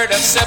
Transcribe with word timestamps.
word 0.00 0.12
of 0.12 0.39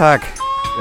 Sonntag 0.00 0.22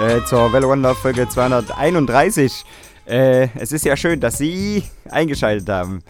äh, 0.01 0.23
zur 0.23 0.53
Well 0.53 0.63
Wonder 0.63 0.95
Folge 0.95 1.27
231. 1.27 2.63
Äh, 3.05 3.49
es 3.59 3.73
ist 3.73 3.83
ja 3.83 3.97
schön, 3.97 4.21
dass 4.21 4.37
Sie 4.37 4.81
eingeschaltet 5.09 5.67
haben. 5.67 6.01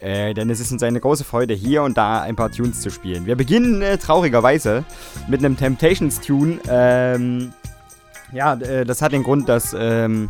Äh, 0.00 0.34
denn 0.34 0.50
es 0.50 0.58
ist 0.58 0.72
uns 0.72 0.82
eine 0.82 0.98
große 0.98 1.22
Freude, 1.22 1.54
hier 1.54 1.84
und 1.84 1.96
da 1.96 2.22
ein 2.22 2.34
paar 2.34 2.50
Tunes 2.50 2.80
zu 2.80 2.90
spielen. 2.90 3.24
Wir 3.24 3.36
beginnen 3.36 3.82
äh, 3.82 3.98
traurigerweise 3.98 4.84
mit 5.28 5.44
einem 5.44 5.56
Temptations-Tune. 5.56 6.58
Ähm, 6.68 7.52
ja, 8.32 8.54
äh, 8.54 8.84
das 8.84 9.00
hat 9.00 9.12
den 9.12 9.22
Grund, 9.22 9.48
dass 9.48 9.72
ähm, 9.78 10.28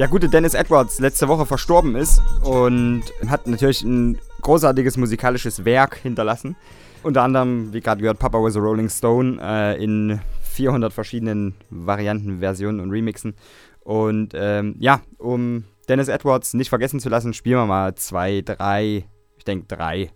der 0.00 0.08
gute 0.08 0.28
Dennis 0.28 0.54
Edwards 0.54 0.98
letzte 0.98 1.28
Woche 1.28 1.46
verstorben 1.46 1.94
ist 1.94 2.20
und 2.42 3.04
hat 3.28 3.46
natürlich 3.46 3.84
ein 3.84 4.18
großartiges 4.42 4.96
musikalisches 4.96 5.64
Werk 5.64 5.98
hinterlassen. 6.02 6.56
Unter 7.04 7.22
anderem, 7.22 7.72
wie 7.72 7.80
gerade 7.80 8.00
gehört, 8.00 8.18
Papa 8.18 8.42
was 8.42 8.56
a 8.56 8.58
Rolling 8.58 8.88
Stone 8.88 9.38
äh, 9.40 9.80
in 9.80 10.18
400 10.58 10.92
verschiedenen 10.92 11.54
Varianten, 11.70 12.40
Versionen 12.40 12.80
und 12.80 12.90
Remixen. 12.90 13.34
Und 13.78 14.32
ähm, 14.34 14.74
ja, 14.80 15.02
um 15.18 15.62
Dennis 15.88 16.08
Edwards 16.08 16.52
nicht 16.52 16.68
vergessen 16.68 16.98
zu 16.98 17.08
lassen, 17.08 17.32
spielen 17.32 17.58
wir 17.58 17.66
mal 17.66 17.94
zwei, 17.94 18.40
drei, 18.40 19.08
ich 19.36 19.44
denke 19.44 19.68
drei 19.68 20.10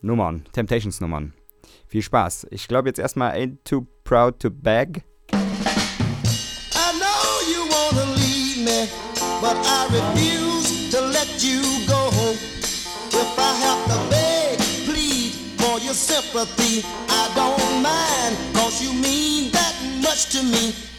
Nummern, 0.00 0.46
Temptations-Nummern. 0.52 1.34
Viel 1.86 2.00
Spaß. 2.00 2.46
Ich 2.50 2.66
glaube 2.66 2.88
jetzt 2.88 2.98
erstmal 2.98 3.32
Ain't 3.32 3.58
Too 3.64 3.86
Proud 4.04 4.40
to 4.40 4.50
Bag. 4.50 5.04
I 5.32 5.36
know 6.98 7.42
you 7.52 7.68
wanna 7.68 8.06
leave 8.14 8.64
me, 8.64 8.88
but 9.42 9.54
I 9.66 9.84
refuse 9.92 10.90
to 10.92 11.00
let 11.12 11.28
you 11.44 11.60
go. 11.86 12.08
If 13.10 13.38
I 13.38 13.52
have 13.66 13.84
to 13.92 13.98
beg, 14.08 14.58
plead 14.86 15.34
for 15.60 15.78
your 15.78 15.94
sympathy, 15.94 16.82
I 17.10 17.30
don't 17.36 17.43
to 20.34 20.42
me. 20.42 20.93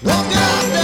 Look 0.00 0.14
out! 0.14 0.77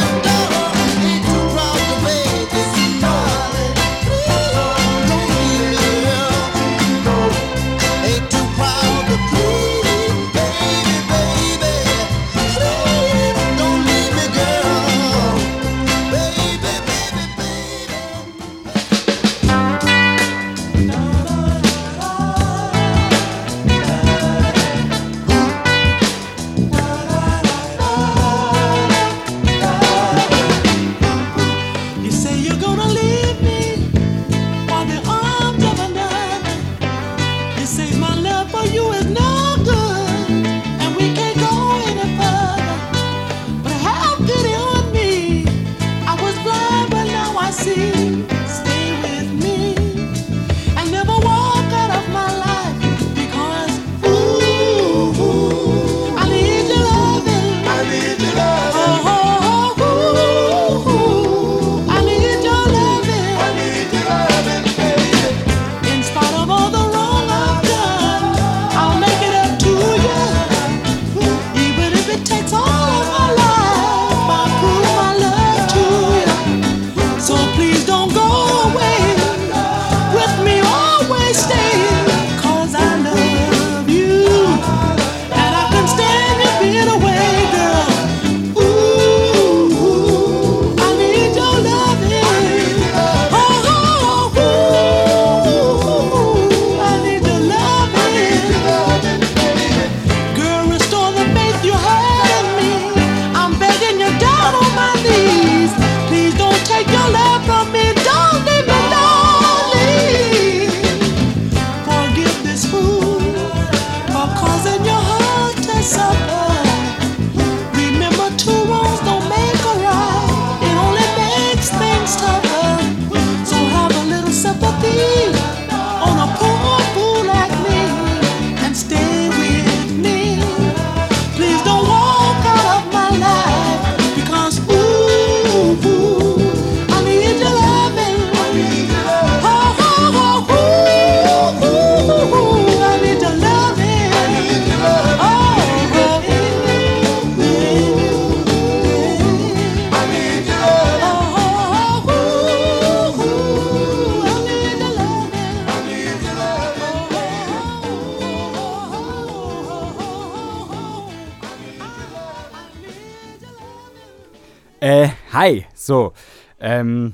So, 165.84 166.14
ähm, 166.60 167.12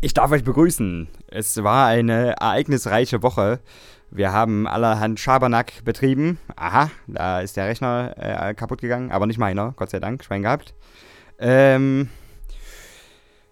ich 0.00 0.14
darf 0.14 0.30
euch 0.30 0.44
begrüßen. 0.44 1.08
Es 1.26 1.60
war 1.64 1.88
eine 1.88 2.36
ereignisreiche 2.36 3.24
Woche. 3.24 3.58
Wir 4.12 4.32
haben 4.32 4.68
allerhand 4.68 5.18
Schabernack 5.18 5.84
betrieben. 5.84 6.38
Aha, 6.54 6.92
da 7.08 7.40
ist 7.40 7.56
der 7.56 7.66
Rechner 7.66 8.14
äh, 8.16 8.54
kaputt 8.54 8.80
gegangen, 8.80 9.10
aber 9.10 9.26
nicht 9.26 9.38
meiner, 9.38 9.72
Gott 9.74 9.90
sei 9.90 9.98
Dank, 9.98 10.22
Schwein 10.22 10.42
gehabt. 10.42 10.72
Ähm, 11.40 12.10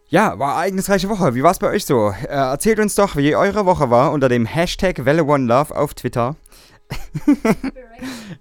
ja, 0.09 0.39
war 0.39 0.51
eine 0.51 0.59
ereignisreiche 0.59 1.09
Woche. 1.09 1.35
Wie 1.35 1.43
war 1.43 1.51
es 1.51 1.59
bei 1.59 1.71
euch 1.71 1.85
so? 1.85 2.11
Äh, 2.11 2.27
erzählt 2.29 2.79
uns 2.79 2.95
doch, 2.95 3.17
wie 3.17 3.35
eure 3.35 3.67
Woche 3.67 3.91
war 3.91 4.13
unter 4.13 4.29
dem 4.29 4.47
Hashtag 4.47 5.05
WelleOneLove 5.05 5.75
auf 5.75 5.95
Twitter. 5.95 6.37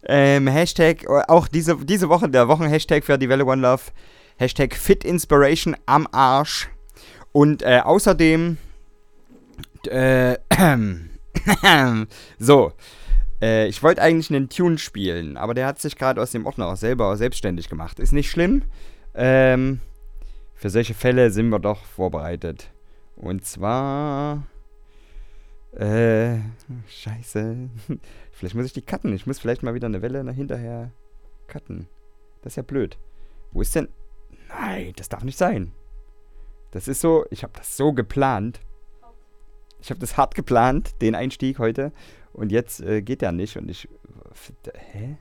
ähm, 0.08 0.46
Hashtag, 0.46 1.06
äh, 1.06 1.24
auch 1.28 1.48
diese, 1.48 1.76
diese 1.78 2.08
Woche, 2.08 2.30
der 2.30 2.48
Wochenhashtag 2.48 3.04
für 3.04 3.18
die 3.18 3.30
Welle 3.30 3.48
One 3.48 3.64
Love 3.64 3.82
Hashtag 4.38 4.76
Fit 4.76 5.04
Inspiration 5.04 5.76
am 5.86 6.08
Arsch. 6.12 6.70
Und 7.32 7.62
äh, 7.62 7.82
außerdem, 7.84 8.58
äh, 9.90 10.38
so, 12.40 12.72
äh, 13.42 13.68
ich 13.68 13.84
wollte 13.84 14.02
eigentlich 14.02 14.30
einen 14.30 14.50
Tune 14.50 14.78
spielen, 14.78 15.38
aber 15.38 15.54
der 15.54 15.68
hat 15.68 15.80
sich 15.80 15.96
gerade 15.96 16.22
aus 16.22 16.32
dem 16.32 16.46
Ordner 16.46 16.68
auch 16.68 16.78
selber 16.78 17.16
selbstständig 17.18 17.70
gemacht. 17.70 18.00
Ist 18.00 18.14
nicht 18.14 18.30
schlimm. 18.30 18.64
Ähm, 19.14 19.80
für 20.56 20.70
solche 20.70 20.94
Fälle 20.94 21.32
sind 21.32 21.50
wir 21.50 21.60
doch 21.60 21.84
vorbereitet. 21.86 22.72
Und 23.16 23.46
zwar. 23.46 24.44
Äh, 25.76 26.38
scheiße. 26.88 27.70
Vielleicht 28.32 28.56
muss 28.56 28.66
ich 28.66 28.74
die 28.74 28.82
cutten. 28.82 29.14
Ich 29.14 29.28
muss 29.28 29.40
vielleicht 29.40 29.64
mal 29.64 29.74
wieder 29.74 29.88
eine 29.88 30.02
Welle 30.02 30.32
hinterher 30.32 30.92
cutten. 31.48 31.88
Das 32.42 32.54
ist 32.54 32.58
ja 32.58 32.64
blöd. 32.64 32.98
Wo 33.52 33.62
ist 33.62 33.76
denn. 33.76 33.88
Nein, 34.50 34.94
das 34.96 35.10
darf 35.10 35.24
nicht 35.24 35.38
sein. 35.38 35.74
Das 36.72 36.88
ist 36.88 37.02
so. 37.02 37.26
Ich 37.32 37.44
habe 37.44 37.54
das 37.56 37.78
so 37.78 37.94
geplant. 37.94 38.60
Ich 39.80 39.90
habe 39.90 40.00
das 40.00 40.18
hart 40.18 40.36
geplant, 40.36 41.02
den 41.02 41.16
Einstieg 41.16 41.60
heute. 41.60 41.92
Und 42.34 42.52
jetzt 42.52 42.82
äh, 42.82 43.02
geht 43.02 43.22
der 43.22 43.32
nicht. 43.32 43.58
Und 43.58 43.70
ich. 43.70 43.88
Hä? 44.74 45.18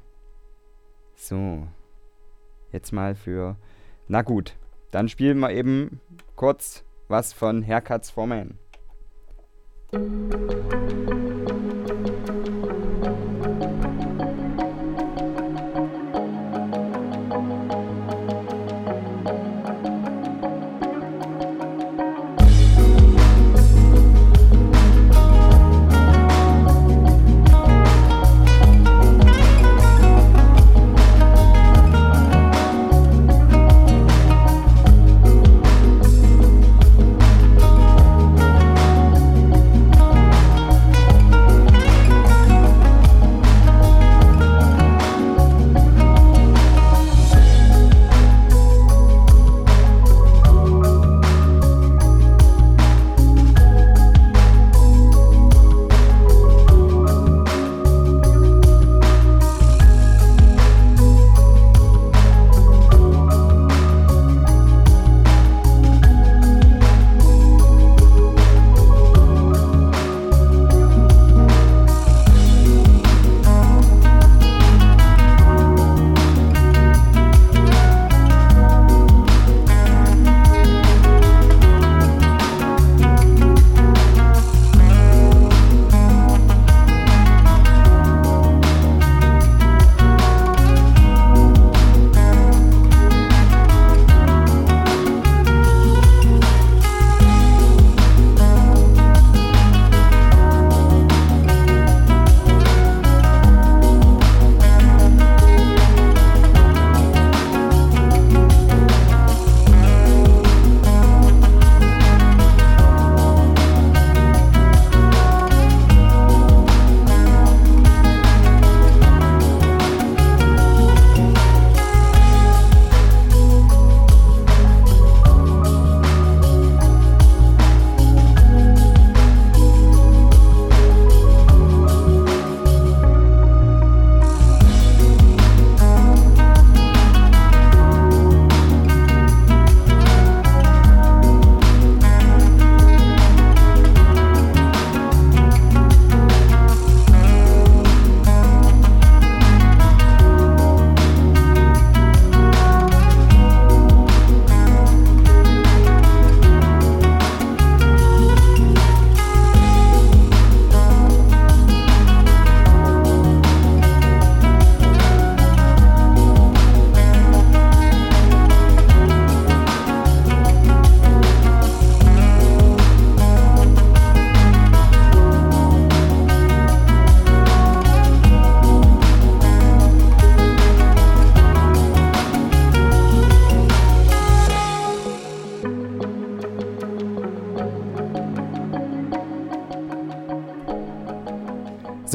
So. 1.15 1.67
Jetzt 2.73 2.93
mal 2.93 3.15
für. 3.15 3.57
Na 4.09 4.23
gut. 4.23 4.57
Dann 4.91 5.09
spielen 5.09 5.39
wir 5.41 5.51
eben 5.51 6.01
kurz 6.37 6.85
was 7.09 7.33
von 7.33 7.67
Haircuts 7.67 8.11
for 8.11 8.27
Men. 8.27 8.59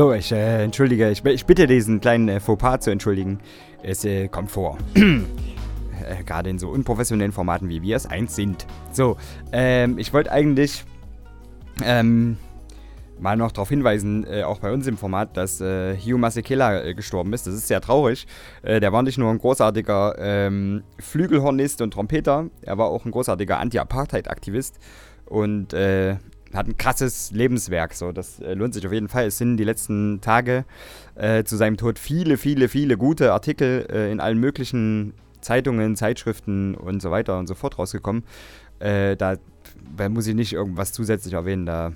So, 0.02 0.14
ich 0.14 0.32
äh, 0.32 0.64
entschuldige, 0.64 1.12
ich, 1.12 1.24
ich, 1.24 1.46
bitte 1.46 1.68
diesen 1.68 2.02
kleinen 2.02 2.28
äh, 2.28 2.40
Fauxpas 2.40 2.80
zu 2.80 2.90
entschuldigen. 2.90 3.38
Es 3.84 4.04
äh, 4.04 4.30
kommt 4.30 4.50
vor. 4.50 4.80
Äh, 6.04 6.24
gerade 6.24 6.50
in 6.50 6.58
so 6.58 6.70
unprofessionellen 6.70 7.32
Formaten 7.32 7.70
wie 7.70 7.84
wir 7.84 7.96
es 7.96 8.08
eins 8.08 8.36
sind. 8.36 8.66
So, 8.92 9.18
ähm, 9.52 10.00
ich 10.00 10.12
wollte 10.12 10.32
eigentlich 10.32 10.84
ähm, 11.86 12.38
mal 13.20 13.38
noch 13.38 13.52
darauf 13.52 13.70
hinweisen, 13.70 14.26
äh, 14.26 14.42
auch 14.42 14.58
bei 14.58 14.74
uns 14.74 14.88
im 14.88 14.98
Format, 14.98 15.38
dass 15.38 15.62
äh, 15.62 15.96
Hugh 15.96 16.18
Masekela 16.18 16.82
äh, 16.82 16.96
gestorben 16.96 17.32
ist. 17.34 17.46
Das 17.46 17.54
ist 17.54 17.68
sehr 17.68 17.82
traurig. 17.82 18.26
Äh, 18.64 18.80
der 18.80 18.92
war 18.92 19.04
nicht 19.04 19.20
nur 19.20 19.30
ein 19.30 19.38
großartiger 19.38 20.16
ähm, 20.18 20.82
Flügelhornist 20.98 21.84
und 21.84 21.94
Trompeter, 21.94 22.50
er 22.64 22.80
war 22.80 22.88
auch 22.88 23.06
ein 23.06 23.12
großartiger 23.12 23.60
Anti-Apartheid-Aktivist 23.60 24.80
und 25.28 25.74
äh, 25.74 26.16
hat 26.54 26.68
ein 26.68 26.78
krasses 26.78 27.32
Lebenswerk. 27.32 27.94
So, 27.94 28.12
das 28.12 28.40
äh, 28.40 28.54
lohnt 28.54 28.74
sich 28.74 28.86
auf 28.86 28.94
jeden 28.94 29.08
Fall. 29.08 29.28
Es 29.28 29.38
sind 29.38 29.58
die 29.58 29.64
letzten 29.64 30.22
Tage 30.22 30.66
äh, 31.16 31.44
zu 31.44 31.58
seinem 31.58 31.78
Tod 31.78 32.00
viele, 32.00 32.38
viele, 32.38 32.68
viele 32.68 32.98
gute 32.98 33.34
Artikel 33.34 33.88
äh, 33.92 34.12
in 34.12 34.20
allen 34.20 34.40
möglichen 34.40 35.14
Zeitungen, 35.42 35.96
Zeitschriften 35.96 36.76
und 36.76 37.02
so 37.02 37.12
weiter 37.12 37.38
und 37.38 37.48
so 37.48 37.56
fort 37.56 37.78
rausgekommen. 37.78 38.24
Äh, 38.80 39.16
da, 39.16 39.36
muss 40.10 40.28
ich 40.28 40.36
nicht 40.36 40.54
irgendwas 40.54 40.94
zusätzlich 40.94 41.34
erwähnen, 41.34 41.66
da, 41.66 41.94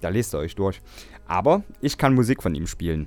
da 0.00 0.08
lest 0.08 0.34
ihr 0.34 0.38
euch 0.38 0.54
durch. 0.54 0.80
Aber 1.26 1.62
ich 1.80 1.98
kann 1.98 2.14
Musik 2.14 2.42
von 2.42 2.54
ihm 2.54 2.66
spielen. 2.66 3.06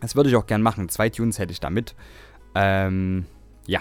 Das 0.00 0.16
würde 0.16 0.28
ich 0.28 0.36
auch 0.36 0.46
gern 0.46 0.62
machen. 0.62 0.88
Zwei 0.88 1.08
Tunes 1.08 1.38
hätte 1.38 1.52
ich 1.52 1.60
damit. 1.60 1.94
Ähm, 2.54 3.24
ja. 3.66 3.80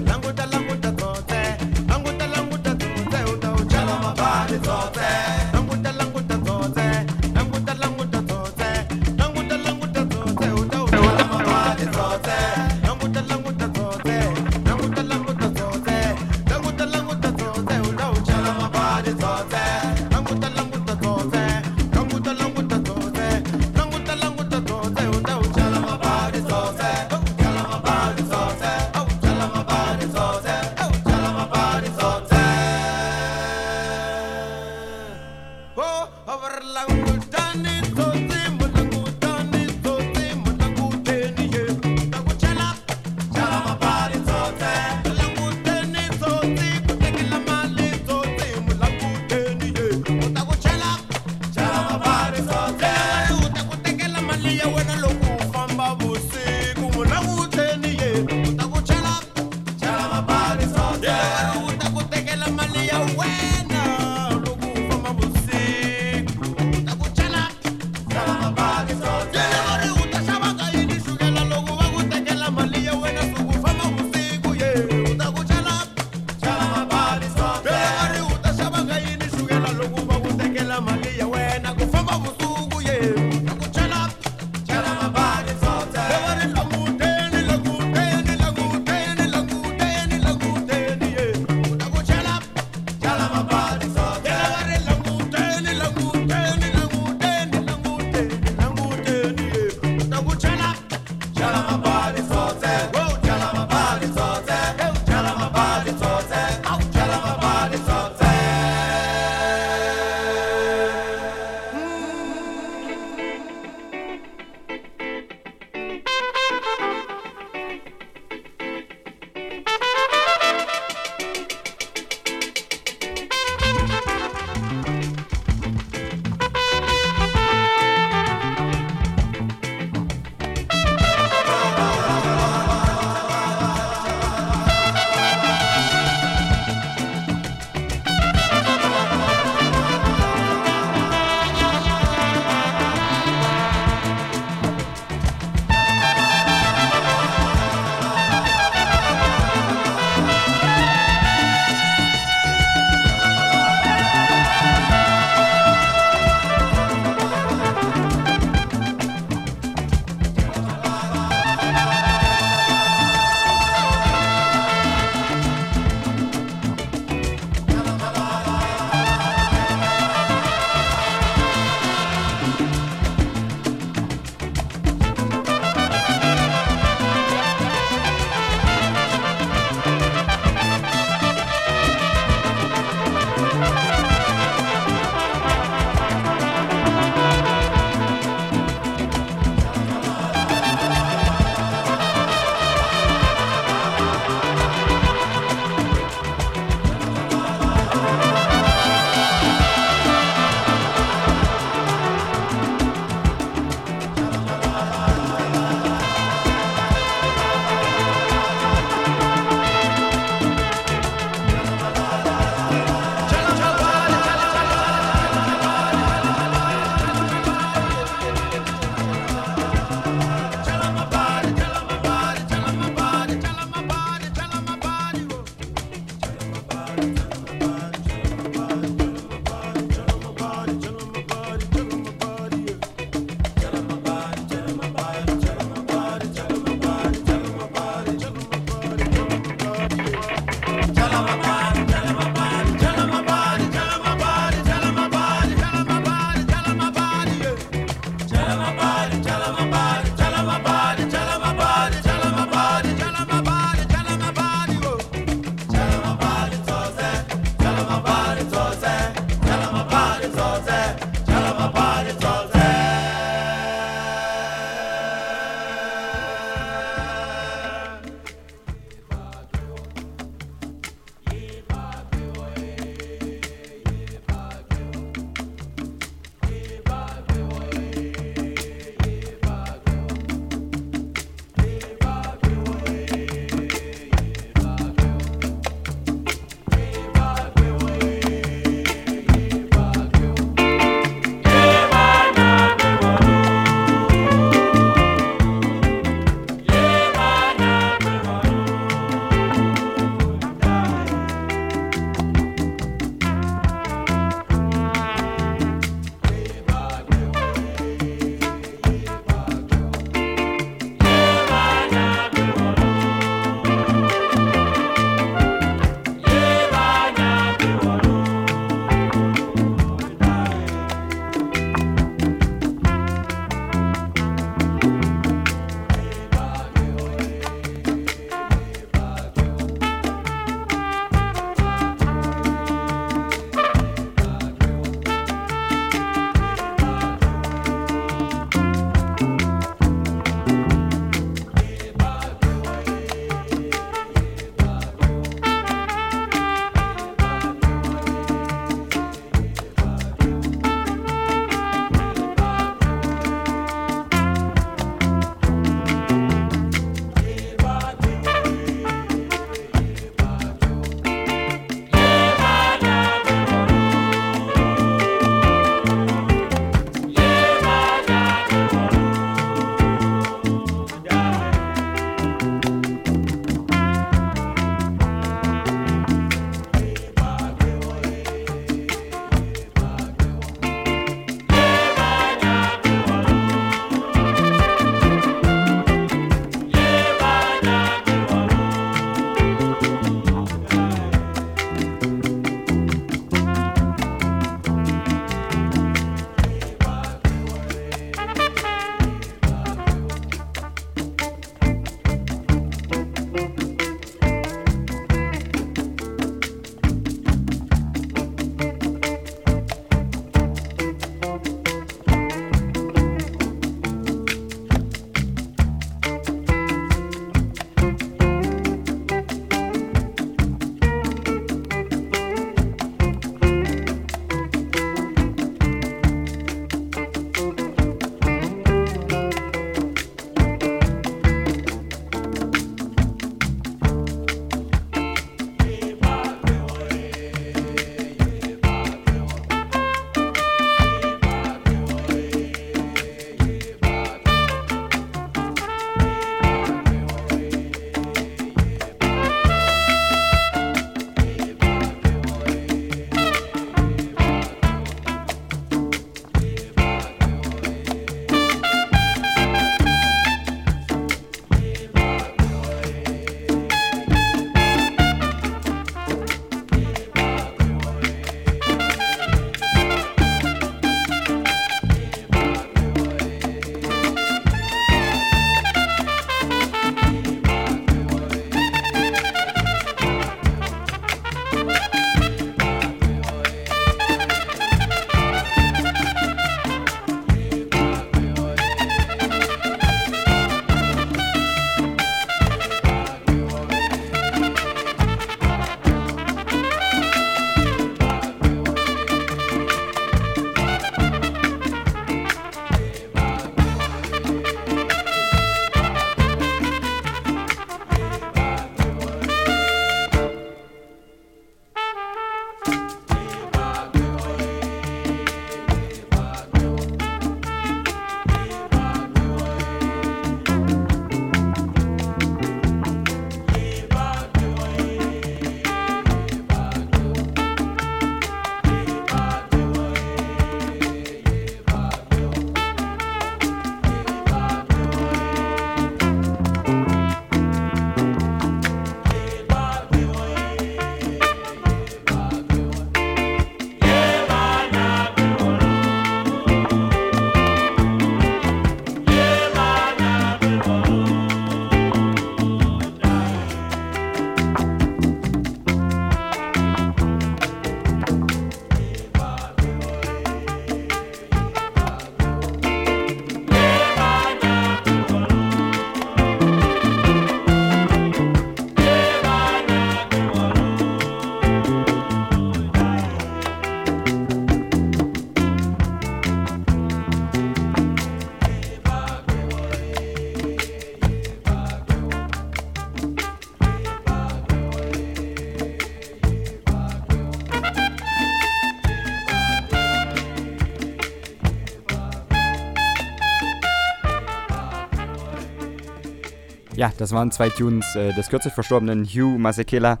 Ja, 596.76 596.92
das 596.98 597.12
waren 597.12 597.30
zwei 597.30 597.50
Tunes 597.50 597.86
äh, 597.94 598.12
des 598.14 598.28
kürzlich 598.28 598.52
verstorbenen 598.52 599.04
Hugh 599.04 599.38
Masekela. 599.38 600.00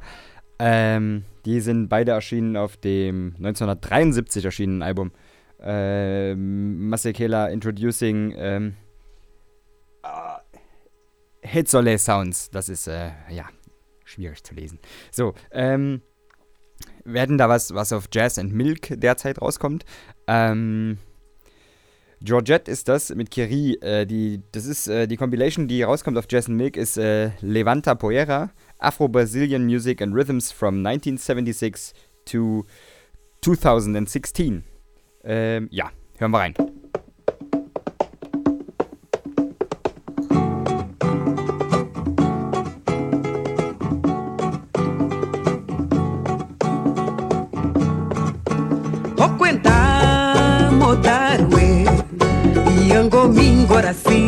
Ähm, 0.58 1.24
die 1.44 1.60
sind 1.60 1.88
beide 1.88 2.12
erschienen 2.12 2.56
auf 2.56 2.76
dem 2.76 3.34
1973 3.36 4.44
erschienenen 4.44 4.82
Album. 4.82 5.12
Ähm, 5.60 6.88
Masekela 6.88 7.46
Introducing 7.46 8.34
ähm, 8.36 8.74
uh, 10.04 10.38
Hitzole 11.42 11.96
Sounds. 11.96 12.50
Das 12.50 12.68
ist, 12.68 12.88
äh, 12.88 13.10
ja, 13.30 13.44
schwierig 14.04 14.42
zu 14.42 14.54
lesen. 14.54 14.80
So, 15.12 15.34
ähm, 15.52 16.02
werden 17.04 17.38
da 17.38 17.48
was, 17.48 17.72
was 17.72 17.92
auf 17.92 18.08
Jazz 18.12 18.36
and 18.36 18.52
Milk 18.52 19.00
derzeit 19.00 19.40
rauskommt. 19.40 19.84
Ähm, 20.26 20.98
Georgette 22.20 22.70
ist 22.70 22.88
das 22.88 23.14
mit 23.14 23.30
Kiri. 23.30 23.74
Äh, 23.80 24.06
die, 24.06 24.42
das 24.52 24.66
ist 24.66 24.88
äh, 24.88 25.06
die 25.06 25.16
Compilation, 25.16 25.68
die 25.68 25.82
rauskommt 25.82 26.18
auf 26.18 26.26
and 26.26 26.56
Milk, 26.56 26.76
ist 26.76 26.96
äh, 26.96 27.30
Levanta 27.40 27.94
Poera, 27.94 28.50
Afro-Brazilian 28.78 29.64
Music 29.64 30.00
and 30.02 30.14
Rhythms 30.14 30.52
from 30.52 30.84
1976 30.86 31.92
to 32.24 32.64
2016. 33.42 34.64
Ähm, 35.24 35.68
ja, 35.70 35.90
hören 36.18 36.30
wir 36.30 36.38
rein. 36.38 36.54
así. 53.94 54.23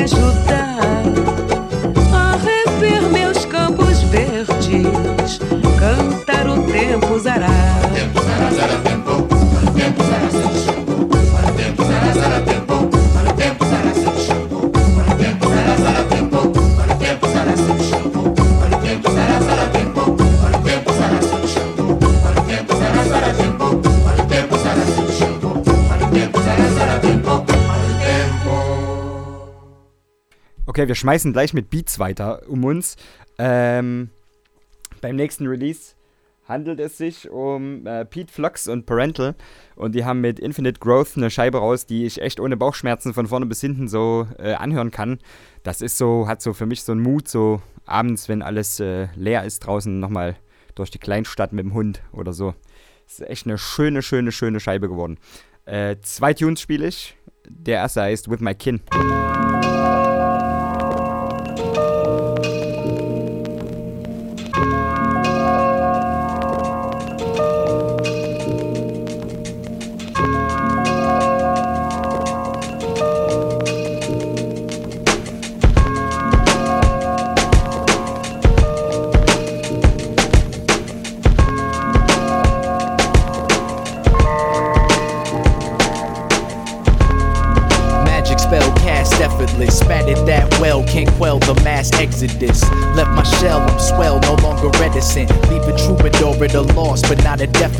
ayuda. 0.00 0.69
Okay, 30.80 30.88
wir 30.88 30.94
schmeißen 30.94 31.34
gleich 31.34 31.52
mit 31.52 31.68
Beats 31.68 31.98
weiter 31.98 32.40
um 32.48 32.64
uns. 32.64 32.96
Ähm, 33.36 34.08
beim 35.02 35.14
nächsten 35.14 35.46
Release 35.46 35.94
handelt 36.48 36.80
es 36.80 36.96
sich 36.96 37.28
um 37.28 37.86
äh, 37.86 38.06
Pete 38.06 38.32
Flux 38.32 38.66
und 38.66 38.86
Parental. 38.86 39.34
Und 39.76 39.94
die 39.94 40.06
haben 40.06 40.22
mit 40.22 40.40
Infinite 40.40 40.80
Growth 40.80 41.18
eine 41.18 41.28
Scheibe 41.28 41.58
raus, 41.58 41.84
die 41.84 42.06
ich 42.06 42.22
echt 42.22 42.40
ohne 42.40 42.56
Bauchschmerzen 42.56 43.12
von 43.12 43.26
vorne 43.26 43.44
bis 43.44 43.60
hinten 43.60 43.88
so 43.88 44.26
äh, 44.38 44.54
anhören 44.54 44.90
kann. 44.90 45.18
Das 45.64 45.82
ist 45.82 45.98
so, 45.98 46.26
hat 46.26 46.40
so 46.40 46.54
für 46.54 46.64
mich 46.64 46.82
so 46.82 46.92
einen 46.92 47.02
Mut, 47.02 47.28
so 47.28 47.60
abends, 47.84 48.30
wenn 48.30 48.40
alles 48.40 48.80
äh, 48.80 49.08
leer 49.16 49.44
ist, 49.44 49.58
draußen 49.58 50.00
nochmal 50.00 50.34
durch 50.76 50.90
die 50.90 50.98
Kleinstadt 50.98 51.52
mit 51.52 51.66
dem 51.66 51.74
Hund 51.74 52.00
oder 52.10 52.32
so. 52.32 52.54
Ist 53.06 53.20
echt 53.20 53.44
eine 53.44 53.58
schöne, 53.58 54.00
schöne, 54.00 54.32
schöne 54.32 54.60
Scheibe 54.60 54.88
geworden. 54.88 55.18
Äh, 55.66 55.96
zwei 56.00 56.32
Tunes 56.32 56.62
spiele 56.62 56.86
ich. 56.86 57.18
Der 57.46 57.80
erste 57.80 58.00
heißt 58.00 58.30
With 58.30 58.40
My 58.40 58.54
Kin. 58.54 58.80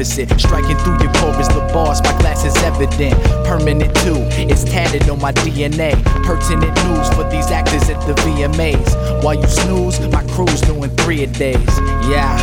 Deficit. 0.00 0.40
Striking 0.40 0.76
through 0.78 0.98
your 1.00 1.12
chorus, 1.14 1.48
the 1.48 1.60
boss, 1.72 2.02
my 2.02 2.12
class 2.20 2.44
is 2.44 2.56
evident. 2.62 3.14
Permanent 3.44 3.94
too, 3.96 4.16
it's 4.48 4.64
tatted 4.64 5.08
on 5.10 5.20
my 5.20 5.32
DNA. 5.32 5.92
Pertinent 6.24 6.74
news 6.84 7.08
for 7.14 7.28
these 7.30 7.50
actors 7.50 7.88
at 7.90 8.00
the 8.06 8.14
VMAs. 8.22 9.22
While 9.22 9.34
you 9.34 9.46
snooze, 9.46 10.00
my 10.08 10.24
crew's 10.28 10.60
doing 10.62 10.90
three 10.96 11.24
a 11.24 11.26
days. 11.26 11.74
Yeah. 12.08 12.36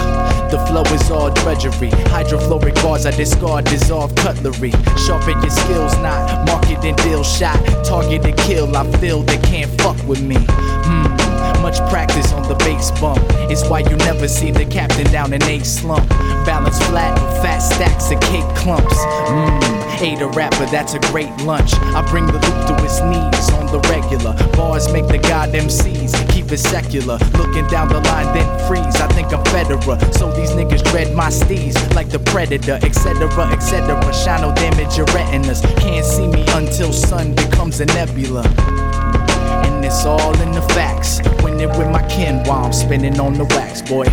The 0.51 0.59
flow 0.67 0.83
is 0.93 1.11
all 1.11 1.31
drudgery. 1.31 1.89
Hydrofluoric 2.13 2.75
bars 2.75 3.05
I 3.05 3.11
discard, 3.11 3.65
dissolve 3.65 4.15
cutlery. 4.15 4.71
Sharpen 5.05 5.41
your 5.41 5.51
skills, 5.51 5.97
not 5.97 6.45
market 6.47 6.85
and 6.85 6.97
deal 6.97 7.23
shot. 7.23 7.57
Target 7.83 8.37
kill, 8.37 8.75
I 8.75 8.89
feel 8.97 9.23
they 9.23 9.39
can't 9.39 9.69
fuck 9.81 9.97
with 10.07 10.21
me. 10.21 10.37
Hmm. 10.39 11.46
Much 11.61 11.77
practice 11.89 12.31
on 12.33 12.47
the 12.47 12.55
bass 12.55 12.91
bump. 12.99 13.19
It's 13.51 13.67
why 13.67 13.79
you 13.79 13.95
never 13.97 14.27
see 14.27 14.51
the 14.51 14.65
captain 14.65 15.05
down 15.11 15.33
in 15.33 15.43
a 15.43 15.63
slump. 15.63 16.07
Balance 16.45 16.79
flat 16.87 17.17
fat 17.41 17.59
stacks 17.59 18.11
of 18.11 18.19
cake 18.21 18.47
clumps. 18.55 18.97
Mmm, 19.27 20.01
ate 20.01 20.21
a 20.21 20.27
rapper, 20.27 20.65
that's 20.67 20.93
a 20.93 20.99
great 21.11 21.31
lunch. 21.41 21.73
I 21.73 22.05
bring 22.09 22.25
the 22.25 22.33
loop 22.33 22.67
to 22.67 22.75
his 22.83 23.01
knees 23.01 23.49
on 23.57 23.67
the 23.67 23.79
regular. 23.89 24.33
Bars 24.55 24.91
make 24.91 25.07
the 25.07 25.17
god 25.17 25.49
MCs 25.49 26.13
keep 26.31 26.51
it 26.51 26.57
secular. 26.59 27.17
Looking 27.37 27.67
down 27.67 27.89
the 27.89 27.99
line, 27.99 28.33
then 28.33 28.47
freeze. 28.67 28.95
I 29.01 29.07
think 29.09 29.33
I'm 29.33 29.43
Federer. 29.45 29.97
So 30.13 30.31
these 30.31 30.51
niggas 30.51 30.83
dread 30.91 31.15
my 31.15 31.29
steez 31.29 31.75
like 31.95 32.09
the 32.09 32.19
predator, 32.19 32.79
etc., 32.83 33.27
etc. 33.51 34.13
Shine 34.13 34.41
no 34.41 34.53
damage 34.55 34.97
your 34.97 35.07
retinas. 35.07 35.61
Can't 35.79 36.05
see 36.05 36.27
me 36.27 36.45
until 36.49 36.93
sun 36.93 37.33
becomes 37.35 37.79
a 37.79 37.85
nebula. 37.85 38.43
It's 39.87 40.05
all 40.05 40.37
in 40.41 40.51
the 40.51 40.61
facts. 40.73 41.21
It 41.61 41.77
with 41.77 41.89
my 41.89 42.05
kin 42.09 42.43
while 42.43 42.65
I'm 42.65 42.73
spinning 42.73 43.21
on 43.21 43.35
the 43.35 43.45
wax, 43.45 43.81
boy. 43.81 44.03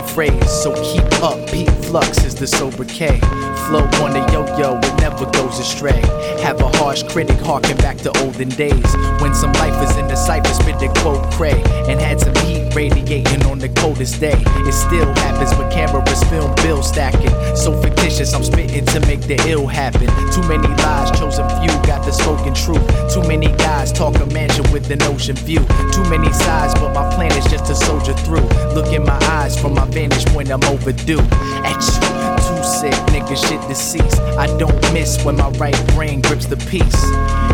With 0.00 0.08
the 0.08 0.14
coded 0.16 0.44
phrase. 0.44 0.50
So 0.62 0.72
keep 0.82 1.22
up, 1.22 1.46
Pete 1.48 1.79
Flux 1.90 2.22
is 2.22 2.36
the 2.36 2.46
sobriquet. 2.46 3.18
Flow 3.66 3.82
on 3.98 4.12
the 4.12 4.24
yo-yo, 4.30 4.78
it 4.78 5.00
never 5.00 5.26
goes 5.32 5.58
astray. 5.58 6.00
Have 6.38 6.60
a 6.60 6.68
harsh 6.78 7.02
critic 7.02 7.40
harken 7.40 7.76
back 7.78 7.96
to 7.98 8.16
olden 8.22 8.48
days. 8.50 8.94
When 9.18 9.34
some 9.34 9.52
lifers 9.54 9.96
in 9.96 10.06
the 10.06 10.14
cipher 10.14 10.54
spit 10.54 10.78
the 10.78 10.86
quote 11.02 11.28
cray. 11.32 11.60
And 11.90 11.98
had 12.00 12.20
some 12.20 12.34
heat 12.46 12.72
radiating 12.76 13.44
on 13.46 13.58
the 13.58 13.68
coldest 13.70 14.20
day. 14.20 14.38
It 14.38 14.72
still 14.72 15.12
happens 15.18 15.52
when 15.58 15.68
cameras 15.72 16.22
film 16.30 16.54
bill 16.62 16.80
stacking. 16.84 17.34
So 17.56 17.74
fictitious, 17.82 18.32
I'm 18.34 18.44
spitting 18.44 18.86
to 18.86 19.00
make 19.00 19.22
the 19.22 19.42
ill 19.48 19.66
happen. 19.66 20.06
Too 20.30 20.46
many 20.46 20.68
lies, 20.68 21.10
chosen 21.18 21.48
few 21.58 21.74
got 21.82 22.04
the 22.06 22.12
spoken 22.12 22.54
truth. 22.54 22.86
Too 23.12 23.26
many 23.26 23.48
guys 23.56 23.90
talk 23.90 24.14
a 24.20 24.26
mansion 24.26 24.64
with 24.70 24.88
an 24.92 25.02
ocean 25.02 25.34
view. 25.34 25.66
Too 25.90 26.04
many 26.04 26.32
sides, 26.32 26.72
but 26.74 26.94
my 26.94 27.10
plan 27.16 27.32
is 27.32 27.46
just 27.46 27.66
to 27.66 27.74
soldier 27.74 28.14
through. 28.14 28.46
Look 28.78 28.92
in 28.92 29.02
my 29.02 29.18
eyes 29.34 29.60
from 29.60 29.74
my 29.74 29.86
vantage 29.86 30.26
point, 30.26 30.52
I'm 30.52 30.62
overdue. 30.64 31.18
At 31.66 31.79
too 31.88 32.62
sick, 32.62 32.94
nigga, 33.12 33.36
shit 33.36 33.60
deceased. 33.68 34.20
I 34.38 34.46
don't 34.58 34.80
miss 34.92 35.22
when 35.24 35.36
my 35.36 35.50
right 35.50 35.76
brain 35.94 36.20
grips 36.22 36.46
the 36.46 36.56
piece. 36.56 37.02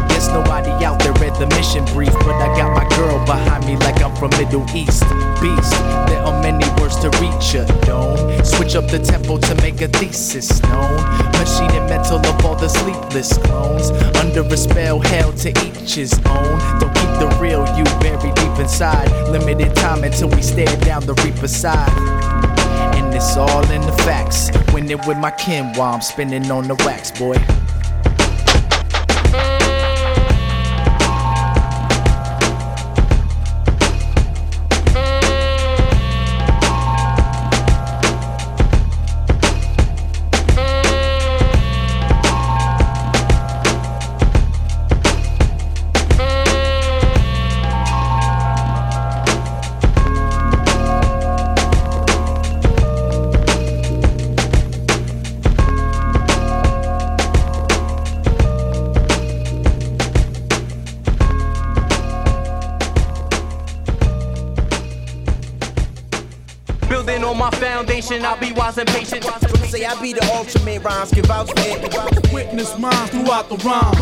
Guess 0.08 0.28
nobody 0.28 0.70
out 0.84 0.98
there 1.00 1.12
read 1.14 1.34
the 1.36 1.46
mission 1.54 1.84
brief, 1.86 2.12
but 2.24 2.34
I 2.34 2.48
got 2.56 2.72
my 2.74 2.88
girl 2.96 3.24
behind 3.26 3.66
me 3.66 3.76
like 3.76 4.02
I'm 4.02 4.14
from 4.16 4.30
Middle 4.30 4.66
East. 4.74 5.04
Beast, 5.40 5.72
there 6.08 6.22
are 6.22 6.40
many 6.42 6.66
words 6.80 6.96
to 7.00 7.10
reach 7.20 7.54
ya, 7.54 7.64
don't 7.82 8.44
switch 8.44 8.76
up 8.76 8.88
the 8.88 8.98
tempo 8.98 9.38
to 9.38 9.54
make 9.56 9.80
a 9.82 9.88
thesis 9.88 10.62
known. 10.62 10.96
Machine 11.32 11.70
and 11.70 11.88
mental 11.88 12.18
of 12.18 12.44
all 12.44 12.56
the 12.56 12.68
sleepless 12.68 13.36
clones. 13.38 13.90
Under 14.16 14.42
a 14.42 14.56
spell, 14.56 15.00
hell 15.00 15.32
to 15.32 15.50
each 15.50 15.94
his 15.94 16.12
own. 16.26 16.58
Don't 16.80 16.94
keep 16.94 17.12
the 17.20 17.36
real 17.40 17.66
you 17.76 17.84
buried 18.00 18.34
deep 18.34 18.58
inside. 18.58 19.10
Limited 19.30 19.74
time 19.76 20.04
until 20.04 20.28
we 20.28 20.42
stare 20.42 20.76
down 20.80 21.04
the 21.04 21.14
reaper 21.24 21.48
side. 21.48 21.92
It's 23.16 23.34
all 23.34 23.70
in 23.70 23.80
the 23.80 23.92
facts. 24.04 24.50
It 24.90 25.06
with 25.06 25.16
my 25.16 25.30
kin 25.30 25.72
while 25.72 25.94
I'm 25.94 26.02
spinning 26.02 26.50
on 26.50 26.68
the 26.68 26.74
wax, 26.84 27.10
boy. 27.10 27.36
Ultimate 70.76 70.84
rhymes, 70.84 71.10
give 71.10 71.30
out 71.30 71.48
for 71.48 71.54
it. 71.58 72.32
Witness 72.32 72.78
mine 72.78 73.08
throughout 73.08 73.48
the 73.48 73.56
rhyme. 73.56 73.94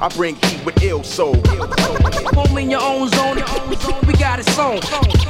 I 0.00 0.08
bring 0.14 0.36
heat 0.36 0.64
with 0.64 0.82
ill 0.82 1.02
soul. 1.02 1.34
Home 2.34 2.58
in 2.58 2.70
your 2.70 2.80
own 2.80 3.08
zone, 3.08 3.36
we 4.06 4.12
got 4.14 4.38
it 4.38 4.46
sewn. 4.50 4.80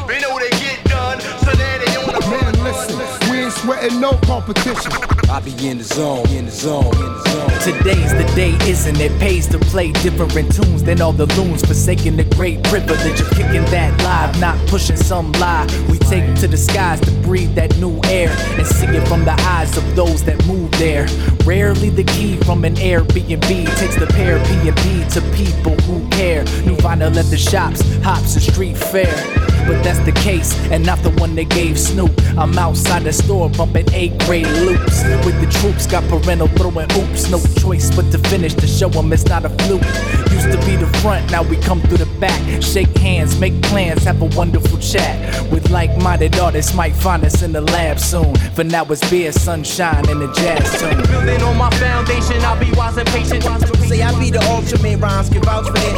They 0.06 0.20
know 0.20 0.38
they 0.38 0.50
get 0.50 0.84
done, 0.84 1.20
so 1.20 1.52
now 1.52 1.78
they 1.78 1.96
on 1.96 2.12
the 2.12 2.28
Man, 2.28 2.64
listen, 2.64 3.30
we 3.30 3.38
ain't 3.38 3.52
sweating 3.52 4.00
no 4.00 4.12
competition. 4.24 5.17
I 5.30 5.40
be 5.40 5.52
in 5.68 5.76
the 5.76 5.84
zone, 5.84 6.26
in 6.30 6.46
the 6.46 6.50
zone, 6.50 6.86
in 6.86 7.12
the 7.12 7.28
zone. 7.28 7.48
Today's 7.60 8.12
the 8.14 8.24
day, 8.34 8.56
isn't 8.66 8.98
it? 8.98 9.12
Pays 9.20 9.46
to 9.48 9.58
play 9.58 9.92
different 9.92 10.54
tunes 10.54 10.82
than 10.82 11.02
all 11.02 11.12
the 11.12 11.26
loons, 11.36 11.60
forsaking 11.60 12.16
the 12.16 12.24
great 12.24 12.62
privilege 12.64 13.20
of 13.20 13.28
kicking 13.30 13.64
that 13.66 13.92
live, 14.02 14.40
not 14.40 14.56
pushing 14.68 14.96
some 14.96 15.30
lie. 15.32 15.66
We 15.90 15.98
take 15.98 16.34
to 16.36 16.48
the 16.48 16.56
skies 16.56 17.00
to 17.00 17.10
breathe 17.20 17.54
that 17.56 17.76
new 17.76 18.00
air 18.04 18.30
and 18.56 18.66
see 18.66 18.86
it 18.86 19.06
from 19.06 19.26
the 19.26 19.38
eyes 19.42 19.76
of 19.76 19.94
those 19.94 20.24
that 20.24 20.44
move 20.46 20.70
there. 20.72 21.06
Rarely 21.44 21.90
the 21.90 22.04
key 22.04 22.36
from 22.38 22.64
an 22.64 22.76
Airbnb 22.76 23.76
takes 23.76 23.96
the 23.96 24.06
pair 24.06 24.42
P&B 24.46 25.04
to 25.10 25.20
people 25.36 25.76
who 25.84 26.08
care. 26.08 26.44
New 26.64 26.76
vinyl 26.76 27.14
at 27.16 27.26
the 27.26 27.36
shops, 27.36 27.82
hops 28.02 28.34
and 28.34 28.42
street 28.42 28.78
fair. 28.78 29.47
But 29.66 29.82
that's 29.82 29.98
the 30.00 30.12
case, 30.12 30.54
and 30.70 30.84
not 30.84 31.02
the 31.02 31.10
one 31.10 31.34
they 31.34 31.44
gave 31.44 31.78
Snoop. 31.78 32.12
I'm 32.36 32.56
outside 32.58 33.04
the 33.04 33.12
store 33.12 33.50
bumping 33.50 33.86
eight 33.92 34.16
grade 34.20 34.46
loops. 34.46 35.02
With 35.24 35.40
the 35.40 35.48
troops, 35.60 35.86
got 35.86 36.04
parental 36.08 36.48
throwing 36.48 36.90
oops. 36.92 37.30
No 37.30 37.40
choice 37.60 37.94
but 37.94 38.10
to 38.12 38.18
finish 38.28 38.54
to 38.54 38.66
show 38.66 38.90
'em 38.90 39.12
it's 39.12 39.24
not 39.26 39.44
a 39.44 39.50
fluke. 39.50 39.84
Used 40.30 40.50
to 40.52 40.58
be 40.66 40.76
the 40.76 40.86
front, 40.98 41.30
now 41.30 41.42
we 41.42 41.56
come 41.56 41.80
through 41.82 41.98
the 41.98 42.06
back. 42.20 42.40
Shake 42.62 42.96
hands, 42.98 43.38
make 43.38 43.60
plans, 43.62 44.04
have 44.04 44.22
a 44.22 44.26
wonderful 44.36 44.78
chat. 44.78 45.16
With 45.50 45.70
like 45.70 45.96
minded 45.98 46.38
artists, 46.38 46.74
might 46.74 46.94
find 46.94 47.24
us 47.24 47.42
in 47.42 47.52
the 47.52 47.60
lab 47.60 47.98
soon. 47.98 48.34
For 48.54 48.64
now, 48.64 48.84
it's 48.84 49.08
beer, 49.10 49.32
sunshine, 49.32 50.08
and 50.08 50.22
a 50.22 50.32
jazz 50.32 50.80
tune. 50.80 51.02
Building 51.10 51.42
on 51.42 51.56
my 51.56 51.70
foundation, 51.70 52.42
I'll 52.44 52.58
be 52.58 52.70
wise 52.72 52.96
and 52.96 53.08
patient. 53.08 53.42
Say 53.88 54.02
I 54.02 54.12
be 54.18 54.30
the 54.30 54.42
ultimate 54.50 55.00
rhymes, 55.00 55.30
give 55.30 55.46
out 55.46 55.66
for 55.66 55.76
it. 55.76 55.94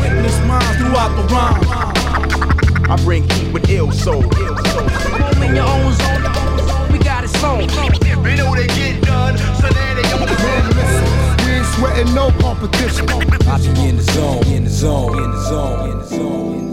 Witness 0.00 0.38
mine 0.46 0.74
throughout 0.78 1.14
the 1.16 1.34
rhyme. 1.34 1.87
I 2.90 2.96
bring 3.04 3.28
heat 3.28 3.52
with 3.52 3.68
ill 3.68 3.92
soul. 3.92 4.22
Ill 4.22 4.56
soul. 4.56 4.88
Home 4.88 5.42
in 5.42 5.54
your 5.54 5.66
own 5.66 5.92
zone, 5.92 6.90
we 6.90 6.98
got 6.98 7.22
it 7.22 7.28
sewn. 7.28 7.66
They 8.22 8.36
know 8.36 8.54
they 8.54 8.66
get 8.68 9.02
done, 9.02 9.36
so 9.36 9.68
now 9.68 9.94
they 9.94 10.10
on 10.12 10.26
the 10.26 10.38
we 11.44 11.52
ain't 11.52 11.66
sweating 11.66 12.14
no 12.14 12.30
competition. 12.40 13.06
I 13.10 13.58
be 13.58 13.88
in 13.88 13.96
the 13.96 14.02
zone, 14.14 14.46
in 14.46 14.64
the 14.64 14.70
zone, 14.70 15.22
in 15.22 15.30
the 15.30 15.30
zone, 15.30 15.30
in 15.30 15.30
the 15.30 15.40
zone, 15.44 15.90
in 15.90 15.98
the 15.98 16.06
zone, 16.06 16.67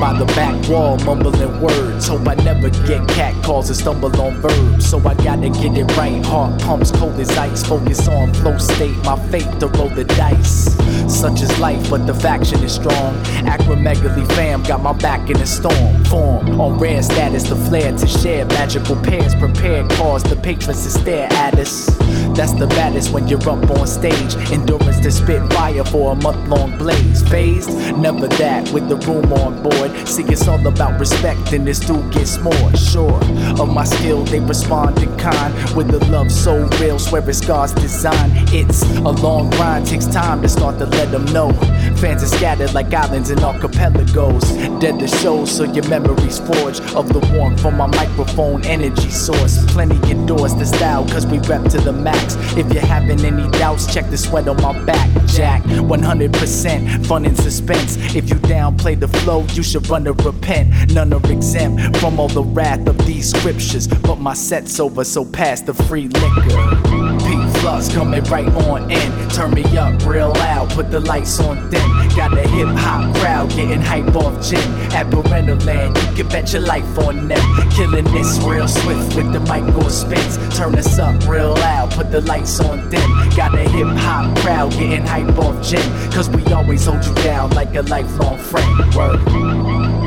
by 0.00 0.18
the 0.18 0.24
back 0.24 0.66
wall, 0.66 0.96
mumbling 1.04 1.60
words. 1.60 2.08
Hope 2.08 2.26
I 2.26 2.34
never 2.36 2.70
get 2.70 3.06
cat 3.10 3.34
calls 3.44 3.68
and 3.68 3.76
stumble 3.76 4.10
on 4.20 4.40
verbs. 4.40 4.88
So 4.88 4.98
I 5.06 5.14
gotta 5.14 5.50
get 5.50 5.76
it 5.76 5.94
right. 5.96 6.24
Heart 6.24 6.62
pumps 6.62 6.90
cold 6.90 7.20
as 7.20 7.28
ice. 7.36 7.62
Focus 7.62 8.08
on 8.08 8.32
flow 8.32 8.56
state, 8.56 8.96
my 9.04 9.16
fate 9.28 9.60
to 9.60 9.66
roll 9.68 9.90
the 9.90 10.04
dice. 10.04 10.74
Such 11.06 11.42
is 11.42 11.58
life, 11.58 11.90
but 11.90 12.06
the 12.06 12.14
faction 12.14 12.62
is 12.64 12.72
strong. 12.72 13.14
Acromegaly 13.44 14.26
fam 14.32 14.62
got 14.62 14.82
my 14.82 14.94
back 14.94 15.28
in 15.28 15.36
a 15.36 15.46
storm. 15.46 16.04
Form 16.06 16.58
on 16.58 16.78
rare 16.78 17.02
status, 17.02 17.42
the 17.48 17.56
flair 17.56 17.96
to 17.96 18.06
share 18.06 18.46
magical 18.46 18.96
pairs. 18.96 19.34
Prepared 19.34 19.90
cause 19.90 20.22
the 20.22 20.36
patrons 20.36 20.82
to 20.84 20.90
stare 20.90 21.28
at 21.32 21.58
us. 21.58 21.86
That's 22.34 22.54
the 22.54 22.68
baddest 22.68 23.12
when 23.12 23.28
you're 23.28 23.48
up 23.50 23.70
on 23.70 23.86
stage. 23.86 24.34
Endurance 24.50 25.00
to 25.00 25.10
spit 25.10 25.52
fire 25.52 25.84
for 25.84 26.12
a 26.12 26.14
month 26.14 26.48
long 26.48 26.78
blaze. 26.78 27.22
Phased? 27.28 27.70
Never 27.98 28.28
that 28.28 28.70
with 28.72 28.88
the 28.88 28.96
room 28.96 29.30
on 29.32 29.62
board. 29.62 29.89
See, 30.06 30.24
it's 30.24 30.46
all 30.48 30.64
about 30.66 30.98
respect, 30.98 31.52
and 31.52 31.66
this 31.66 31.80
dude 31.80 32.12
gets 32.12 32.38
more. 32.38 32.76
Sure 32.76 33.20
of 33.60 33.72
my 33.72 33.84
skill, 33.84 34.24
they 34.24 34.40
respond 34.40 34.98
in 35.02 35.16
kind. 35.16 35.52
With 35.76 35.88
the 35.88 36.04
love 36.06 36.30
so 36.30 36.66
real, 36.80 36.98
swear 36.98 37.28
it's 37.28 37.40
God's 37.40 37.72
design. 37.74 38.30
It's 38.52 38.82
a 38.82 39.10
long 39.10 39.50
grind, 39.50 39.86
takes 39.86 40.06
time 40.06 40.42
to 40.42 40.48
start 40.48 40.78
to 40.78 40.86
let 40.86 41.10
them 41.10 41.24
know. 41.26 41.52
Fans 41.96 42.22
are 42.22 42.26
scattered 42.26 42.72
like 42.74 42.92
islands 42.92 43.30
in 43.30 43.38
archipelagos. 43.38 44.44
Dead 44.80 44.98
to 44.98 45.08
show, 45.08 45.44
so 45.44 45.64
your 45.64 45.86
memories 45.88 46.38
forge 46.38 46.80
of 46.94 47.08
the 47.12 47.20
warmth 47.34 47.60
from 47.60 47.76
my 47.76 47.86
microphone 47.86 48.64
energy 48.64 49.10
source. 49.10 49.64
Plenty 49.72 50.10
endorse 50.10 50.54
the 50.54 50.66
style, 50.66 51.06
cause 51.08 51.26
we 51.26 51.38
rep 51.40 51.64
to 51.70 51.78
the 51.78 51.92
max. 51.92 52.36
If 52.56 52.72
you're 52.72 52.86
having 52.86 53.24
any 53.24 53.48
doubts, 53.52 53.92
check 53.92 54.08
the 54.10 54.16
sweat 54.16 54.48
on 54.48 54.56
my 54.62 54.84
back. 54.84 55.08
Jack, 55.26 55.62
100% 55.62 57.06
fun 57.06 57.24
and 57.26 57.36
suspense. 57.36 57.96
If 58.14 58.28
you 58.30 58.36
downplay 58.36 58.98
the 58.98 59.08
flow, 59.08 59.44
you 59.52 59.62
should 59.62 59.79
run 59.88 60.04
to 60.04 60.12
repent. 60.12 60.92
None 60.92 61.12
are 61.12 61.32
exempt 61.32 61.96
from 61.98 62.18
all 62.18 62.28
the 62.28 62.42
wrath 62.42 62.86
of 62.86 62.98
these 63.06 63.30
scriptures. 63.30 63.86
But 63.86 64.16
my 64.16 64.34
set's 64.34 64.80
over, 64.80 65.04
so 65.04 65.24
pass 65.24 65.60
the 65.60 65.74
free 65.74 66.08
liquor. 66.08 67.19
P 67.60 67.66
Flux 67.66 67.88
coming 67.92 68.24
right 68.24 68.48
on 68.66 68.90
in. 68.90 69.28
Turn 69.28 69.52
me 69.52 69.64
up 69.76 70.04
real 70.06 70.30
loud, 70.32 70.70
put 70.70 70.90
the 70.90 71.00
lights 71.00 71.38
on 71.40 71.56
dim. 71.70 71.90
Got 72.16 72.36
a 72.36 72.48
hip 72.48 72.68
hop 72.68 73.14
crowd 73.16 73.50
getting 73.50 73.80
hype 73.80 74.14
off 74.16 74.42
gin. 74.42 74.58
At 74.92 75.10
Parental 75.10 75.56
Land, 75.66 75.96
you 75.98 76.24
can 76.24 76.28
bet 76.28 76.52
your 76.52 76.62
life 76.62 76.98
on 76.98 77.28
them. 77.28 77.70
Killing 77.70 78.04
this 78.04 78.38
real 78.38 78.66
swift 78.66 79.14
with 79.14 79.32
the 79.32 79.40
mic 79.40 79.62
on 79.74 79.90
spins. 79.90 80.38
Turn 80.56 80.74
us 80.76 80.98
up 80.98 81.26
real 81.28 81.54
loud, 81.54 81.90
put 81.92 82.10
the 82.10 82.22
lights 82.22 82.60
on 82.60 82.88
dim. 82.90 83.10
Got 83.36 83.54
a 83.54 83.68
hip 83.68 83.88
hop 83.88 84.36
crowd 84.38 84.72
getting 84.72 85.06
hype 85.06 85.38
off 85.38 85.62
gin. 85.62 86.10
Cause 86.10 86.28
we 86.30 86.44
always 86.52 86.86
hold 86.86 87.04
you 87.04 87.14
down 87.16 87.50
like 87.50 87.74
a 87.74 87.82
lifelong 87.82 88.38
friend. 88.38 88.94
Word. 88.94 89.99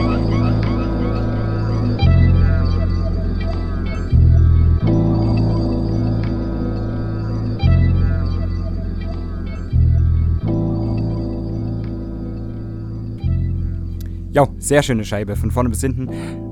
Ja, 14.34 14.48
sehr 14.58 14.82
schöne 14.82 15.06
Scheibe, 15.06 15.36
von 15.36 15.52
vorne 15.52 15.70
bis 15.70 15.82
hinten. 15.82 16.10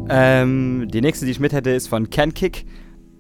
Ähm, 0.08 0.88
die 0.94 1.02
nächste, 1.02 1.26
die 1.26 1.32
ich 1.32 1.40
mit 1.40 1.52
hätte, 1.52 1.72
ist 1.72 1.88
von 1.88 2.12
Ken 2.12 2.32
Kick. 2.32 2.64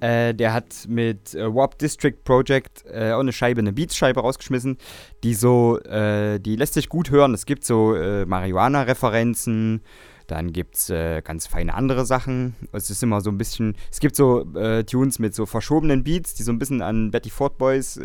Äh, 0.01 0.36
der 0.36 0.53
hat 0.53 0.86
mit 0.88 1.34
äh, 1.34 1.51
Warp 1.51 1.80
District 1.80 2.18
Project 2.24 2.86
äh, 2.86 3.14
auch 3.14 3.22
eine 3.22 3.34
Scheibe, 3.34 3.62
eine 3.62 3.74
Beats-Scheibe 3.74 4.20
rausgeschmissen, 4.20 4.78
die 5.24 5.34
so, 5.34 5.80
äh, 5.80 6.39
die 6.39 6.57
lässt 6.57 6.76
sich 6.76 6.89
gut 6.89 7.09
hören. 7.09 7.34
Es 7.34 7.47
gibt 7.47 7.66
so 7.66 7.95
äh, 7.95 8.28
Marihuana-Referenzen, 8.28 9.82
dann 10.28 10.53
gibt 10.53 10.76
es 10.76 10.91
äh, 10.91 11.24
ganz 11.24 11.47
feine 11.47 11.74
andere 11.74 12.05
Sachen. 12.05 12.55
Es 12.72 12.91
ist 12.91 13.01
immer 13.01 13.22
so 13.22 13.32
ein 13.32 13.39
bisschen, 13.39 13.76
es 13.91 13.99
gibt 13.99 14.16
so 14.16 14.43
Tunes 14.86 15.18
mit 15.18 15.34
so 15.34 15.47
verschobenen 15.47 16.03
Beats, 16.03 16.36
die 16.36 16.43
so 16.43 16.51
ein 16.51 16.59
bisschen 16.59 16.84
an 16.84 17.09
Betty 17.09 17.32
Ford 17.32 17.57
Boys, 17.57 17.99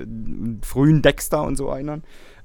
frühen 0.62 1.02
Dexter 1.02 1.42
und 1.42 1.56
so 1.56 1.68
erinnern. 1.68 2.02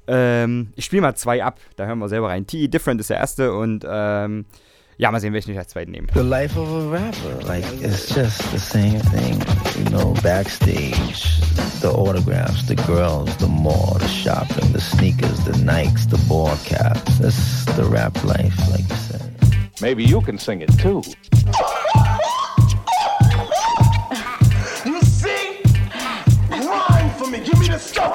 Ähm, 0.07 0.73
ich 0.75 0.85
spiele 0.85 1.01
mal 1.01 1.15
zwei 1.15 1.43
ab, 1.43 1.59
da 1.75 1.85
hören 1.85 1.99
wir 1.99 2.09
selber 2.09 2.29
rein. 2.29 2.47
T 2.47 2.67
Different 2.67 2.99
ist 2.99 3.09
der 3.09 3.17
erste 3.17 3.53
und 3.53 3.85
ähm, 3.87 4.45
ja, 4.97 5.09
mal 5.11 5.19
sehen, 5.19 5.33
welchen 5.33 5.51
ich 5.51 5.57
als 5.57 5.69
zweiten 5.69 5.91
nehme. 5.91 6.07
The 6.13 6.19
life 6.21 6.59
of 6.59 6.69
a 6.69 6.91
rapper, 6.91 7.47
like 7.47 7.65
it's 7.81 8.13
just 8.13 8.41
the 8.51 8.59
same 8.59 8.99
thing, 9.11 9.39
you 9.77 9.85
know, 9.89 10.13
backstage, 10.21 11.41
the 11.81 11.89
autographs, 11.89 12.67
the 12.67 12.75
girls, 12.75 13.35
the 13.37 13.47
mall, 13.47 13.97
the 13.99 14.07
shopping, 14.07 14.71
the 14.73 14.81
sneakers, 14.81 15.43
the 15.43 15.53
Nikes, 15.53 16.07
the 16.09 16.19
ball 16.27 16.55
caps. 16.65 17.17
That's 17.17 17.65
the 17.75 17.85
rap 17.85 18.15
life, 18.23 18.53
like 18.69 18.87
you 18.87 18.95
said. 18.95 19.21
Maybe 19.81 20.03
you 20.03 20.21
can 20.21 20.37
sing 20.37 20.61
it 20.61 20.69
too. 20.77 21.01
You 24.85 25.01
see? 25.01 25.61
Rhyme 26.49 27.09
for 27.17 27.27
me. 27.27 27.39
Give 27.39 27.59
me 27.59 27.69
the 27.69 27.79
stuff 27.79 28.13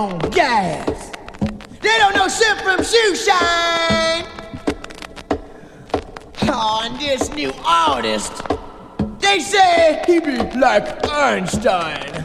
stone 0.00 0.18
gas. 0.30 1.12
They 1.82 1.98
don't 1.98 2.14
know 2.14 2.28
shit 2.28 2.58
from 2.62 2.82
shoe 2.82 3.14
shine. 3.16 4.24
Oh, 6.42 6.82
and 6.84 6.98
this 6.98 7.30
new 7.34 7.52
artist, 7.64 8.42
they 9.18 9.40
say 9.40 10.02
he 10.06 10.20
be 10.20 10.38
like 10.58 11.06
Einstein. 11.06 12.24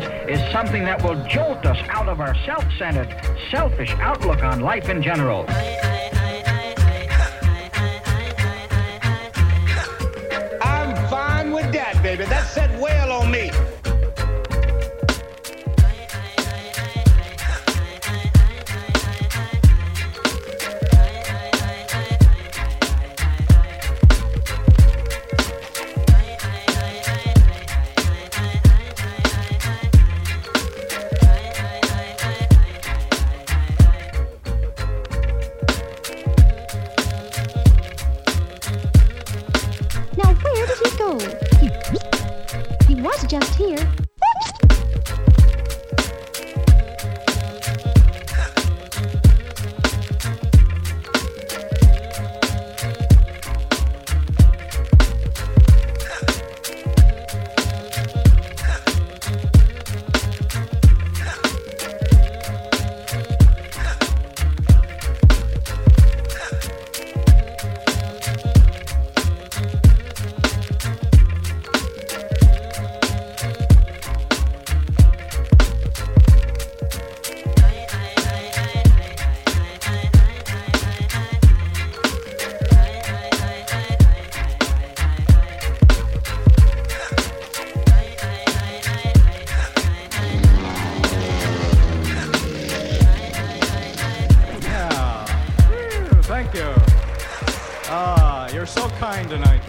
Needs 0.00 0.30
is 0.30 0.52
something 0.52 0.84
that 0.84 1.02
will 1.02 1.22
jolt 1.26 1.64
us 1.66 1.78
out 1.88 2.08
of 2.08 2.20
our 2.20 2.34
self 2.44 2.64
centered, 2.78 3.08
selfish 3.50 3.94
outlook 3.98 4.42
on 4.42 4.60
life 4.60 4.88
in 4.88 5.02
general. 5.02 5.44
I'm 10.62 11.08
fine 11.08 11.52
with 11.52 11.72
that, 11.72 12.00
baby. 12.02 12.24
That 12.24 12.46
set 12.46 12.70
well 12.80 13.12
on 13.12 13.19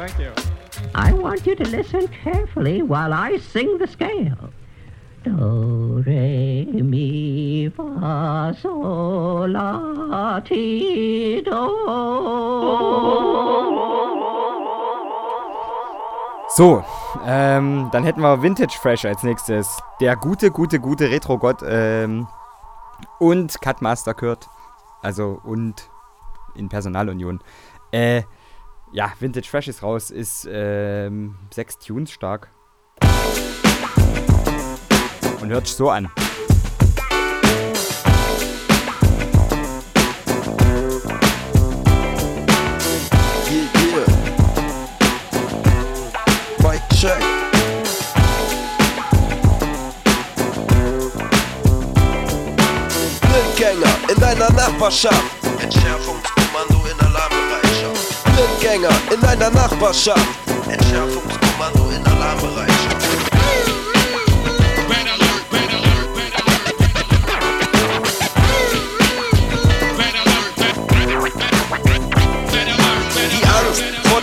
Thank 0.01 0.17
you. 0.17 0.33
I 0.95 1.13
want 1.13 1.45
you 1.45 1.55
to 1.55 1.63
listen 1.63 2.07
carefully 2.23 2.81
while 2.81 3.13
I 3.13 3.37
sing 3.37 3.77
the 3.77 3.85
scale. 3.85 4.49
Do, 5.23 6.01
re, 6.03 6.65
mi, 6.65 7.69
fa, 7.69 8.51
sol, 8.59 9.51
la, 9.51 10.39
ti, 10.39 11.43
do. 11.45 11.69
So, 16.55 16.83
ähm, 17.27 17.89
dann 17.91 18.03
hätten 18.03 18.21
wir 18.21 18.41
Vintage 18.41 18.79
Fresh 18.81 19.05
als 19.05 19.21
nächstes. 19.21 19.83
Der 19.99 20.15
gute, 20.15 20.49
gute, 20.49 20.79
gute 20.79 21.11
Retro-Gott 21.11 21.61
ähm, 21.63 22.27
und 23.19 23.61
Cutmaster 23.61 24.15
Kurt. 24.15 24.49
Also 25.03 25.39
und 25.43 25.91
in 26.55 26.69
Personalunion. 26.69 27.39
Äh, 27.91 28.23
ja, 28.93 29.13
Vintage 29.19 29.47
Fresh 29.47 29.67
ist 29.67 29.83
raus, 29.83 30.11
ist 30.11 30.47
ähm, 30.51 31.35
sechs 31.53 31.77
Tunes 31.77 32.11
stark. 32.11 32.49
Und 35.41 35.49
hört 35.49 35.67
sich 35.67 35.75
so 35.75 35.89
an. 35.89 36.09
Blindgänger 53.21 54.11
in 54.13 54.19
deiner 54.19 54.51
Nachbarschaft. 54.51 55.23
Entschärfungskommando 55.61 56.85
in 56.91 56.99
Alarmbereitschaft. 56.99 57.50
Blindgänger 58.71 58.89
in 59.13 59.19
deiner 59.21 59.49
Nachbarschaft. 59.49 60.25
Entschärfungskommando 60.69 61.89
in 61.89 62.05
Alarmbereitschaft. 62.05 62.80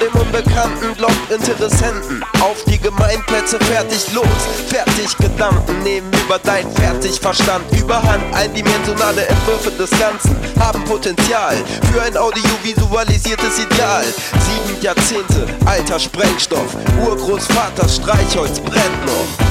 Dem 0.01 0.13
Unbekannten 0.21 0.99
lockt 0.99 1.31
Interessenten 1.31 2.25
auf 2.41 2.63
die 2.65 2.79
Gemeinplätze 2.79 3.59
fertig 3.61 4.13
los. 4.13 4.27
Fertig 4.69 5.17
Gedanken 5.19 5.83
nehmen 5.83 6.11
über 6.25 6.39
dein 6.39 6.71
Fertigverstand 6.73 7.65
überhand. 7.79 8.23
Eindimensionale 8.35 9.27
Entwürfe 9.27 9.71
des 9.73 9.91
Ganzen 9.99 10.37
haben 10.61 10.85
Potenzial 10.85 11.57
für 11.93 12.03
ein 12.03 12.17
audiovisualisiertes 12.17 13.59
Ideal. 13.59 14.05
Sieben 14.05 14.81
Jahrzehnte 14.81 15.47
alter 15.67 15.99
Sprengstoff, 15.99 16.77
Urgroßvaters 17.05 17.97
Streichholz 17.97 18.61
brennt 18.61 19.07
noch 19.07 19.48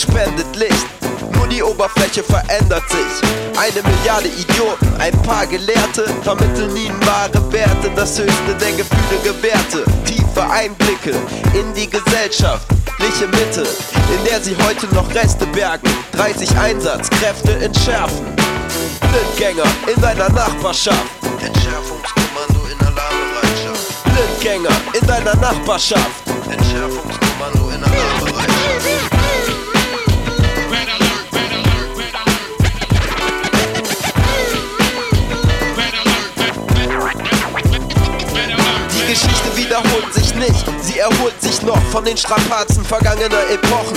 und 0.00 0.12
spendet 0.12 0.56
Licht. 0.56 0.86
Nur 1.34 1.46
die 1.48 1.62
Oberfläche 1.62 2.22
verändert 2.22 2.82
sich. 2.88 3.28
Eine 3.58 3.82
Milliarde 3.82 4.28
Idioten, 4.28 4.88
ein 4.98 5.12
paar 5.22 5.46
Gelehrte 5.46 6.04
vermitteln 6.22 6.74
ihnen 6.76 7.00
wahre 7.06 7.52
Werte, 7.52 7.90
das 7.94 8.18
höchste 8.18 8.54
der 8.60 8.72
Gefühle 8.72 9.20
gewährte. 9.24 9.84
Tiefe 10.04 10.48
Einblicke 10.50 11.10
in 11.54 11.72
die 11.74 11.88
gesellschaftliche 11.88 13.26
Mitte, 13.28 13.62
in 13.62 14.24
der 14.24 14.40
sie 14.40 14.56
heute 14.66 14.86
noch 14.94 15.12
Reste 15.14 15.46
bergen. 15.46 15.88
30 16.12 16.56
Einsatzkräfte 16.56 17.52
entschärfen. 17.56 18.26
Blindgänger 19.00 19.68
in 19.94 20.00
deiner 20.00 20.28
Nachbarschaft. 20.30 21.04
Entschärfungskommando 21.44 22.66
in 22.70 22.86
Alarmbereitschaft. 22.86 24.04
Blindgänger 24.04 24.76
in 25.00 25.06
deiner 25.06 25.36
Nachbarschaft. 25.36 26.26
Entschärfungskommando 26.50 27.70
in 27.70 27.84
Alarmbereitschaft. 27.84 29.09
Wiederholt 39.82 40.12
sich 40.12 40.34
nicht, 40.34 40.64
sie 40.82 40.98
erholt 40.98 41.40
sich 41.40 41.62
noch 41.62 41.80
von 41.90 42.04
den 42.04 42.16
Strapazen 42.16 42.84
vergangener 42.84 43.48
Epochen. 43.50 43.96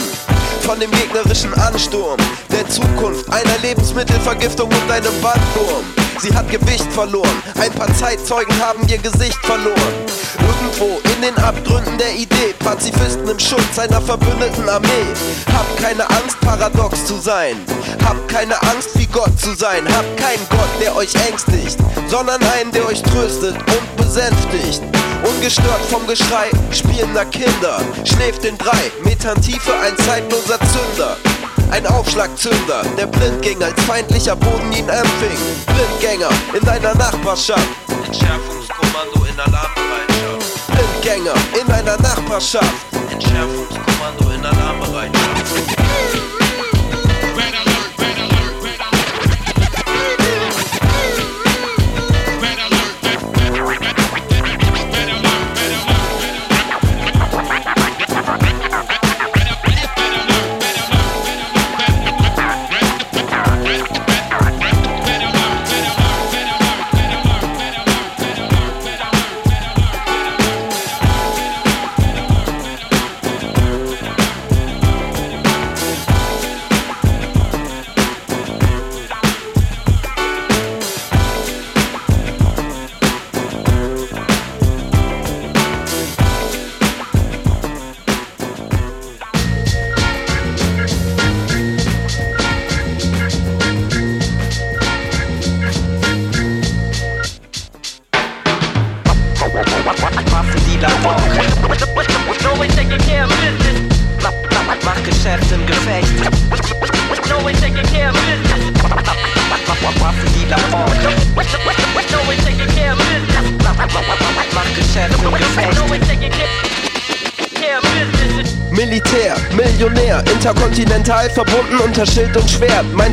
Von 0.62 0.80
dem 0.80 0.90
gegnerischen 0.92 1.54
Ansturm 1.56 2.18
der 2.52 2.68
Zukunft, 2.70 3.30
einer 3.30 3.58
Lebensmittelvergiftung 3.62 4.70
und 4.70 4.92
einem 4.92 5.14
Bandwurm. 5.22 5.84
Sie 6.20 6.34
hat 6.34 6.50
Gewicht 6.50 6.90
verloren, 6.94 7.44
ein 7.60 7.72
paar 7.74 7.94
Zeitzeugen 7.96 8.58
haben 8.62 8.88
ihr 8.88 8.98
Gesicht 8.98 9.38
verloren. 9.46 9.94
Irgendwo 10.40 11.02
in 11.04 11.22
den 11.22 11.36
Abgründen 11.44 11.98
der 11.98 12.16
Idee, 12.16 12.54
Pazifisten 12.60 13.28
im 13.28 13.40
Schutz 13.40 13.78
einer 13.78 14.00
verbündeten 14.00 14.70
Armee. 14.70 15.08
Habt 15.52 15.82
keine 15.82 16.10
Angst, 16.10 16.40
paradox 16.40 17.06
zu 17.06 17.18
sein. 17.18 17.58
Habt 18.06 18.30
keine 18.30 18.62
Angst, 18.62 18.92
wie 18.96 19.08
Gott 19.08 19.38
zu 19.38 19.54
sein. 19.54 19.84
Habt 19.94 20.18
keinen 20.18 20.48
Gott, 20.50 20.82
der 20.82 20.96
euch 20.96 21.14
ängstigt, 21.28 21.78
sondern 22.08 22.42
einen, 22.58 22.72
der 22.72 22.86
euch 22.86 23.02
tröstet 23.02 23.56
und 23.58 23.98
besänftigt. 23.98 24.93
Ungestört 25.24 25.82
vom 25.90 26.06
Geschrei 26.08 26.50
spielender 26.72 27.26
Kinder, 27.26 27.80
schläft 28.04 28.44
in 28.46 28.58
drei 28.58 28.92
Metern 29.04 29.42
Tiefe 29.42 29.74
ein 29.74 29.98
zeitloser 29.98 30.60
Zünder. 30.60 31.18
Ein 31.72 31.88
Aufschlagzünder, 31.88 32.84
der 32.98 33.08
blind 33.08 33.42
ging, 33.42 33.62
als 33.64 33.82
feindlicher 33.84 34.36
Boden 34.36 34.72
ihn 34.74 34.88
empfing. 34.90 35.38
Blindgänger 35.66 36.30
in 36.54 36.66
deiner 36.66 36.94
Nachbarschaft. 36.96 37.68
Entschärfungskommando 38.06 39.26
in 39.26 39.40
Alarmbereitschaft. 39.40 40.68
Blindgänger 40.68 41.34
in 41.60 41.68
deiner 41.68 41.98
Nachbarschaft. 42.02 42.74
Entschärfungskommando 43.12 44.30
in 44.30 44.46
Alarmbereitschaft. 44.46 46.33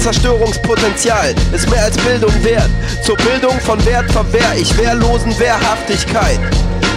Zerstörungspotenzial 0.00 1.34
ist 1.52 1.68
mehr 1.68 1.84
als 1.84 1.96
Bildung 1.98 2.32
wert. 2.42 2.70
Zur 3.02 3.16
Bildung 3.18 3.60
von 3.60 3.84
Wert 3.84 4.10
verwehr 4.10 4.54
ich 4.56 4.76
wehrlosen 4.78 5.38
Wehrhaftigkeit. 5.38 6.40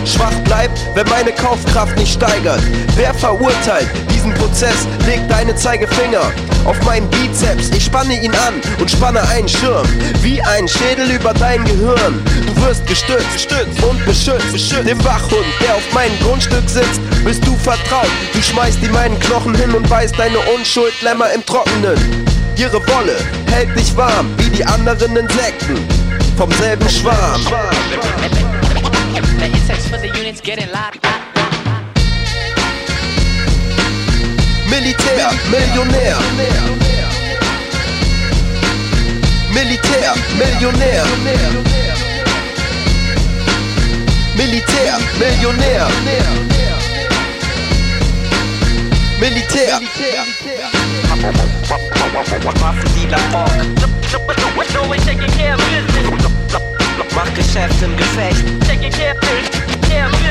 Schwach 0.06 0.34
bleibt, 0.46 0.80
wenn 0.96 1.08
meine 1.10 1.34
Kaufkraft 1.34 1.98
nicht 1.98 2.14
steigert. 2.14 2.62
Wer 2.96 3.14
verurteilt 3.14 3.90
diesen 4.10 4.34
Prozess? 4.34 4.88
Legt 5.06 5.30
deine 5.30 5.54
Zeigefinger 5.56 6.32
auf 6.64 6.82
meinen 6.84 7.10
Bizeps. 7.10 7.70
Ich 7.76 7.86
spanne 7.86 8.14
ihn 8.22 8.34
an 8.36 8.56
und 8.80 8.90
spanne 8.90 9.22
einen 9.30 9.50
Schirm. 9.50 9.86
Wie 10.22 10.42
ein 10.42 10.68
Schädel 10.68 11.12
über 11.12 11.34
dein 11.34 11.64
Gehirn. 11.66 12.24
Du 12.48 12.62
wirst 12.64 12.88
gestützt, 12.88 13.38
stützt 13.38 13.84
und 13.84 14.04
beschützt. 14.06 14.52
beschützt. 14.54 14.88
Dem 14.88 15.04
Wachhund, 15.04 15.46
der 15.62 15.76
auf 15.76 15.94
meinem 15.94 16.18
Grundstück 16.20 16.70
sitzt, 16.70 17.02
bist 17.26 17.46
du 17.46 17.56
vertraut. 17.58 18.12
Du 18.34 18.42
schmeißt 18.42 18.82
ihm 18.82 18.94
meinen 18.94 19.20
Knochen 19.20 19.56
hin 19.56 19.72
und 19.74 19.90
weißt 19.90 20.18
deine 20.18 20.40
Unschuld 20.56 20.94
lämmer 21.02 21.32
im 21.34 21.46
Trockenen. 21.46 22.33
Ihre 22.56 22.80
Wolle 22.88 23.16
hält 23.48 23.78
dich 23.78 23.96
warm, 23.98 24.28
wie 24.38 24.50
die 24.50 24.64
anderen 24.66 25.16
Insekten 25.18 25.78
vom 26.38 26.52
selben 26.54 26.88
Schwarm. 26.90 27.42
Militär, 34.70 35.32
Millionär. 35.50 36.18
Militär, 39.54 40.14
Millionär. 40.38 41.06
Militär, 44.36 44.98
Millionär. 45.20 45.88
Militär. 49.20 49.80
Wie 52.96 53.08
La 53.08 53.18
Fonte. 53.32 53.78
Mach 57.16 57.34
Geschäft 57.34 57.82
im 57.82 57.96
Gefecht. 57.96 58.44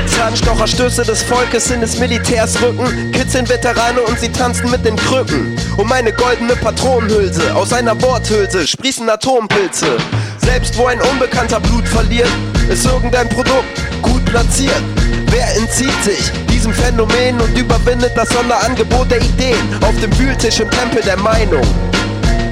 Zahnstocherstöße 0.06 1.04
des 1.04 1.22
Volkes 1.22 1.70
in 1.70 1.80
des 1.80 1.98
Militärs 1.98 2.60
Rücken, 2.60 3.12
kitzeln 3.12 3.48
Veterane 3.48 4.00
und 4.02 4.18
sie 4.18 4.28
tanzen 4.28 4.70
mit 4.70 4.84
den 4.84 4.96
Krücken. 4.96 5.56
Um 5.76 5.88
meine 5.88 6.12
goldene 6.12 6.54
Patronenhülse, 6.56 7.54
aus 7.54 7.72
einer 7.72 7.94
Bordhülse 7.94 8.66
sprießen 8.66 9.08
Atompilze. 9.08 9.96
Selbst 10.44 10.76
wo 10.76 10.86
ein 10.86 11.00
Unbekannter 11.00 11.60
Blut 11.60 11.88
verliert, 11.88 12.28
ist 12.68 12.84
irgendein 12.84 13.28
Produkt 13.28 14.02
gut 14.02 14.24
platziert. 14.24 14.82
Wer 15.26 15.56
entzieht 15.56 16.04
sich 16.04 16.51
diesem 16.62 16.74
Phänomen 16.74 17.40
und 17.40 17.58
überwindet 17.58 18.12
das 18.14 18.28
Sonderangebot 18.28 19.10
der 19.10 19.20
Ideen 19.20 19.58
auf 19.82 19.98
dem 20.00 20.16
Wühltisch 20.16 20.60
im 20.60 20.70
Tempel 20.70 21.02
der 21.02 21.16
Meinung? 21.16 21.66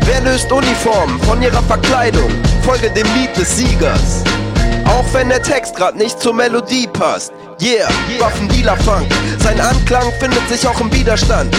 Wer 0.04 0.20
löst 0.22 0.50
Uniformen 0.50 1.20
von 1.20 1.40
ihrer 1.40 1.62
Verkleidung? 1.62 2.28
Folge 2.62 2.90
dem 2.90 3.06
Lied 3.14 3.36
des 3.36 3.56
Siegers. 3.56 4.24
Auch 4.84 5.04
wenn 5.12 5.28
der 5.28 5.40
Text 5.40 5.76
grad 5.76 5.94
nicht 5.94 6.20
zur 6.20 6.34
Melodie 6.34 6.88
passt. 6.88 7.32
Yeah, 7.62 7.88
Waffendealer 8.18 8.76
Funk. 8.78 9.06
Sein 9.38 9.60
Anklang 9.60 10.12
findet 10.18 10.48
sich 10.48 10.66
auch 10.66 10.80
im 10.80 10.92
Widerstand. 10.92 11.56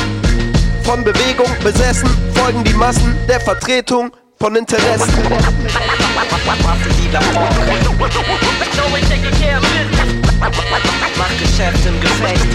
Von 0.83 1.05
Bewegung 1.05 1.47
besessen 1.63 2.09
folgen 2.33 2.65
die 2.65 2.73
Massen 2.73 3.15
der 3.29 3.39
Vertretung 3.39 4.11
von 4.39 4.57
Interessen. 4.57 5.09
Waffendealer 10.41 10.81
Funk. 10.81 11.11
Mach 11.17 11.29
Geschäft 11.37 11.85
im 11.85 11.99
Gefecht. 12.01 12.53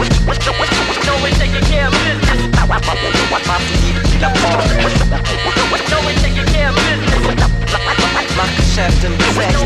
Waffendealer 3.46 4.34
Funk. 4.34 4.66
Mach 8.36 8.50
Geschäft 8.56 9.04
im 9.04 9.16
Gefecht. 9.16 9.56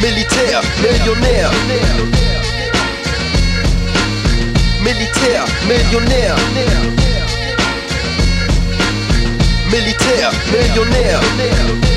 Militär, 0.00 0.60
Millionär. 0.82 1.50
Militär, 4.82 5.44
Millionär. 5.66 6.36
Militär, 9.70 10.30
Millionär. 10.50 11.91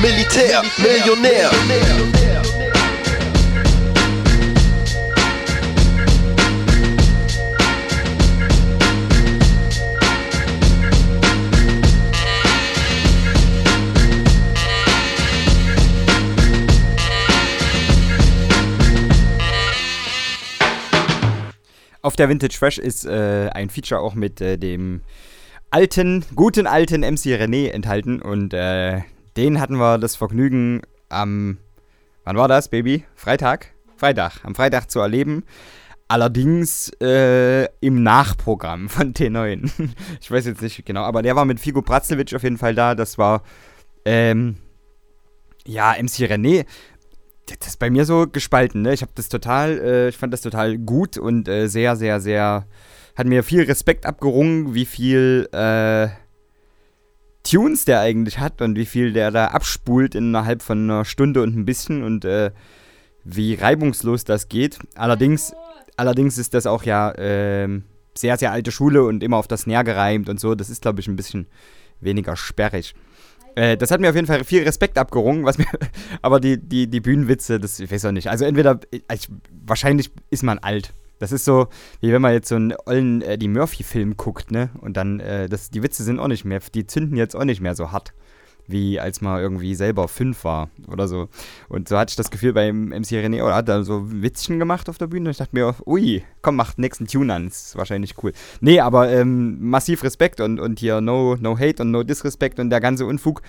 Militär, 0.00 0.62
Millionär. 0.78 1.50
Auf 22.02 22.14
der 22.14 22.28
Vintage 22.28 22.56
Fresh 22.56 22.78
ist 22.78 23.04
äh, 23.04 23.50
ein 23.52 23.68
Feature 23.68 24.00
auch 24.00 24.14
mit 24.14 24.40
äh, 24.40 24.56
dem 24.58 25.02
alten, 25.70 26.24
guten 26.36 26.68
alten 26.68 27.00
MC 27.00 27.34
René 27.36 27.70
enthalten 27.70 28.22
und 28.22 28.54
äh, 28.54 29.00
den 29.38 29.60
hatten 29.60 29.76
wir 29.76 29.98
das 29.98 30.16
Vergnügen 30.16 30.82
am, 31.08 31.58
wann 32.24 32.36
war 32.36 32.48
das, 32.48 32.68
Baby? 32.68 33.04
Freitag? 33.14 33.72
Freitag, 33.96 34.44
am 34.44 34.54
Freitag 34.54 34.90
zu 34.90 34.98
erleben. 35.00 35.44
Allerdings 36.08 36.90
äh, 37.00 37.68
im 37.80 38.02
Nachprogramm 38.02 38.88
von 38.88 39.14
T9. 39.14 39.70
ich 40.20 40.30
weiß 40.30 40.46
jetzt 40.46 40.62
nicht 40.62 40.84
genau, 40.84 41.04
aber 41.04 41.22
der 41.22 41.36
war 41.36 41.44
mit 41.44 41.60
Figo 41.60 41.82
Bratzlewitsch 41.82 42.34
auf 42.34 42.42
jeden 42.42 42.58
Fall 42.58 42.74
da. 42.74 42.94
Das 42.94 43.16
war, 43.16 43.42
ähm, 44.04 44.56
ja, 45.64 45.92
MC 45.92 46.28
René 46.30 46.66
das 47.60 47.68
ist 47.68 47.78
bei 47.78 47.88
mir 47.88 48.04
so 48.04 48.26
gespalten, 48.26 48.82
ne? 48.82 48.92
Ich 48.92 49.02
habe 49.02 49.12
das 49.14 49.28
total, 49.28 49.78
äh, 49.78 50.08
ich 50.08 50.16
fand 50.16 50.32
das 50.32 50.42
total 50.42 50.76
gut 50.76 51.16
und 51.16 51.48
äh, 51.48 51.68
sehr, 51.68 51.96
sehr, 51.96 52.20
sehr, 52.20 52.66
hat 53.16 53.26
mir 53.26 53.42
viel 53.42 53.62
Respekt 53.62 54.04
abgerungen, 54.04 54.74
wie 54.74 54.84
viel 54.84 55.48
äh, 55.52 56.08
Tunes 57.48 57.84
der 57.84 58.00
eigentlich 58.00 58.38
hat 58.38 58.60
und 58.60 58.76
wie 58.76 58.86
viel 58.86 59.12
der 59.12 59.30
da 59.30 59.46
abspult 59.48 60.14
innerhalb 60.14 60.62
von 60.62 60.84
einer 60.84 61.04
Stunde 61.04 61.42
und 61.42 61.56
ein 61.56 61.64
bisschen 61.64 62.02
und 62.02 62.24
äh, 62.24 62.50
wie 63.24 63.54
reibungslos 63.54 64.24
das 64.24 64.48
geht. 64.48 64.78
Allerdings, 64.94 65.52
allerdings 65.96 66.38
ist 66.38 66.54
das 66.54 66.66
auch 66.66 66.82
ja 66.82 67.12
ähm, 67.16 67.84
sehr, 68.14 68.36
sehr 68.36 68.52
alte 68.52 68.72
Schule 68.72 69.04
und 69.04 69.22
immer 69.22 69.36
auf 69.36 69.48
das 69.48 69.62
Snare 69.62 69.84
gereimt 69.84 70.28
und 70.28 70.40
so. 70.40 70.54
Das 70.54 70.70
ist, 70.70 70.82
glaube 70.82 71.00
ich, 71.00 71.08
ein 71.08 71.16
bisschen 71.16 71.46
weniger 72.00 72.36
sperrig. 72.36 72.94
Äh, 73.54 73.76
das 73.76 73.90
hat 73.90 74.00
mir 74.00 74.10
auf 74.10 74.14
jeden 74.14 74.26
Fall 74.26 74.44
viel 74.44 74.62
Respekt 74.62 74.98
abgerungen, 74.98 75.44
was 75.44 75.58
mir, 75.58 75.66
aber 76.22 76.40
die, 76.40 76.58
die, 76.58 76.86
die 76.86 77.00
Bühnenwitze, 77.00 77.58
das 77.58 77.80
ich 77.80 77.90
weiß 77.90 78.04
auch 78.06 78.12
nicht. 78.12 78.28
Also 78.28 78.44
entweder, 78.44 78.80
ich, 78.90 79.28
wahrscheinlich 79.64 80.10
ist 80.30 80.42
man 80.42 80.58
alt. 80.58 80.92
Das 81.18 81.32
ist 81.32 81.44
so, 81.44 81.68
wie 82.00 82.12
wenn 82.12 82.22
man 82.22 82.32
jetzt 82.32 82.48
so 82.48 82.56
einen 82.56 82.74
ollen 82.86 83.22
Eddie 83.22 83.48
Murphy-Film 83.48 84.16
guckt, 84.16 84.50
ne? 84.50 84.70
Und 84.80 84.96
dann, 84.96 85.20
äh, 85.20 85.48
das, 85.48 85.70
die 85.70 85.82
Witze 85.82 86.04
sind 86.04 86.18
auch 86.20 86.28
nicht 86.28 86.44
mehr, 86.44 86.60
die 86.74 86.86
zünden 86.86 87.16
jetzt 87.16 87.34
auch 87.34 87.44
nicht 87.44 87.60
mehr 87.60 87.74
so 87.74 87.90
hart, 87.90 88.12
wie 88.68 89.00
als 89.00 89.20
man 89.20 89.40
irgendwie 89.40 89.74
selber 89.74 90.06
fünf 90.06 90.44
war 90.44 90.68
oder 90.86 91.08
so. 91.08 91.28
Und 91.68 91.88
so 91.88 91.98
hatte 91.98 92.10
ich 92.10 92.16
das 92.16 92.30
Gefühl 92.30 92.52
beim 92.52 92.88
MC 92.90 93.12
René, 93.12 93.42
oder 93.42 93.56
hat 93.56 93.68
er 93.68 93.82
so 93.82 94.12
Witzchen 94.12 94.58
gemacht 94.58 94.88
auf 94.88 94.98
der 94.98 95.08
Bühne. 95.08 95.26
Und 95.26 95.30
ich 95.32 95.38
dachte 95.38 95.56
mir, 95.56 95.74
ui, 95.86 96.22
komm, 96.42 96.56
mach 96.56 96.76
nächsten 96.76 97.06
Tune 97.06 97.34
an, 97.34 97.48
ist 97.48 97.76
wahrscheinlich 97.76 98.22
cool. 98.22 98.32
Nee, 98.60 98.80
aber 98.80 99.10
ähm, 99.10 99.58
massiv 99.60 100.04
Respekt 100.04 100.40
und, 100.40 100.60
und 100.60 100.78
hier 100.78 101.00
no, 101.00 101.36
no 101.40 101.58
Hate 101.58 101.82
und 101.82 101.90
no 101.90 102.02
Disrespect 102.02 102.60
und 102.60 102.70
der 102.70 102.80
ganze 102.80 103.06
Unfug. 103.06 103.42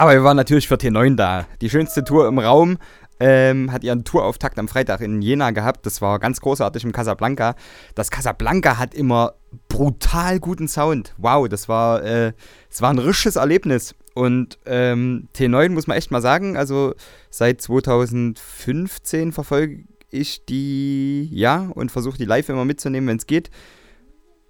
Aber 0.00 0.12
wir 0.12 0.24
waren 0.24 0.36
natürlich 0.36 0.66
für 0.66 0.76
T9 0.76 1.14
da. 1.14 1.46
Die 1.60 1.68
schönste 1.68 2.02
Tour 2.02 2.26
im 2.26 2.38
Raum 2.38 2.78
ähm, 3.20 3.70
hat 3.70 3.84
ihren 3.84 4.04
Tourauftakt 4.04 4.58
am 4.58 4.66
Freitag 4.66 5.02
in 5.02 5.20
Jena 5.20 5.50
gehabt. 5.50 5.84
Das 5.84 6.00
war 6.00 6.18
ganz 6.18 6.40
großartig 6.40 6.84
im 6.84 6.92
Casablanca. 6.92 7.54
Das 7.94 8.10
Casablanca 8.10 8.78
hat 8.78 8.94
immer 8.94 9.34
brutal 9.68 10.40
guten 10.40 10.68
Sound. 10.68 11.14
Wow, 11.18 11.48
das 11.48 11.68
war, 11.68 12.02
äh, 12.02 12.32
das 12.70 12.80
war 12.80 12.90
ein 12.90 12.98
risches 12.98 13.36
Erlebnis. 13.36 13.94
Und 14.14 14.58
ähm, 14.66 15.28
T9 15.36 15.68
muss 15.70 15.86
man 15.86 15.96
echt 15.96 16.10
mal 16.10 16.22
sagen, 16.22 16.56
also 16.56 16.94
seit 17.28 17.60
2015 17.60 19.32
verfolge 19.32 19.84
ich 20.10 20.44
die, 20.46 21.28
ja, 21.30 21.70
und 21.74 21.92
versuche 21.92 22.18
die 22.18 22.24
live 22.24 22.48
immer 22.48 22.64
mitzunehmen, 22.64 23.08
wenn 23.08 23.18
es 23.18 23.26
geht. 23.26 23.50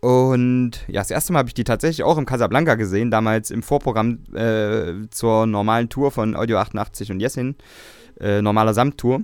Und 0.00 0.72
ja, 0.88 1.00
das 1.00 1.10
erste 1.10 1.32
Mal 1.32 1.40
habe 1.40 1.48
ich 1.48 1.54
die 1.54 1.64
tatsächlich 1.64 2.04
auch 2.04 2.16
im 2.16 2.24
Casablanca 2.24 2.76
gesehen, 2.76 3.10
damals 3.10 3.50
im 3.50 3.62
Vorprogramm 3.62 4.24
äh, 4.34 5.08
zur 5.10 5.46
normalen 5.46 5.90
Tour 5.90 6.10
von 6.10 6.34
Audio 6.34 6.56
88 6.56 7.10
und 7.10 7.20
Jessin, 7.20 7.56
äh, 8.20 8.42
normaler 8.42 8.74
Samttour. 8.74 9.22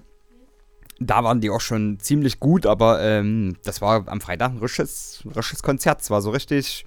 da 0.99 1.23
waren 1.23 1.41
die 1.41 1.51
auch 1.51 1.61
schon 1.61 1.99
ziemlich 2.01 2.41
gut, 2.41 2.67
aber 2.67 3.03
ähm, 3.03 3.57
das 3.65 3.81
war 3.83 4.09
am 4.09 4.21
Freitag 4.21 4.53
ein 4.53 4.59
risches, 4.59 5.23
risches 5.37 5.63
Konzert. 5.63 6.01
Es 6.01 6.11
war 6.11 6.23
so 6.23 6.31
richtig 6.31 6.87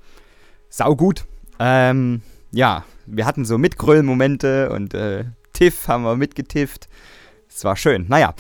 saugut. 0.70 1.26
Ähm, 1.60 2.22
ja, 2.51 2.86
wir 3.05 3.26
hatten 3.26 3.45
so 3.45 3.57
Mitgröll-Momente 3.57 4.70
und 4.72 4.93
äh, 4.93 5.26
Tiff 5.53 5.88
haben 5.88 6.03
wir 6.03 6.16
mitgetifft. 6.16 6.88
Es 7.49 7.64
war 7.64 7.76
schön. 7.76 8.05
Naja. 8.07 8.34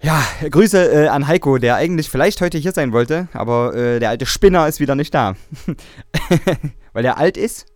Ja, 0.00 0.20
Grüße 0.50 1.04
äh, 1.04 1.08
an 1.08 1.28
Heiko, 1.28 1.58
der 1.58 1.76
eigentlich 1.76 2.10
vielleicht 2.10 2.40
heute 2.40 2.58
hier 2.58 2.72
sein 2.72 2.92
wollte, 2.92 3.28
aber 3.32 3.72
äh, 3.74 4.00
der 4.00 4.08
alte 4.08 4.26
Spinner 4.26 4.66
ist 4.66 4.80
wieder 4.80 4.96
nicht 4.96 5.14
da. 5.14 5.36
Weil 6.92 7.04
er 7.04 7.18
alt 7.18 7.36
ist? 7.36 7.66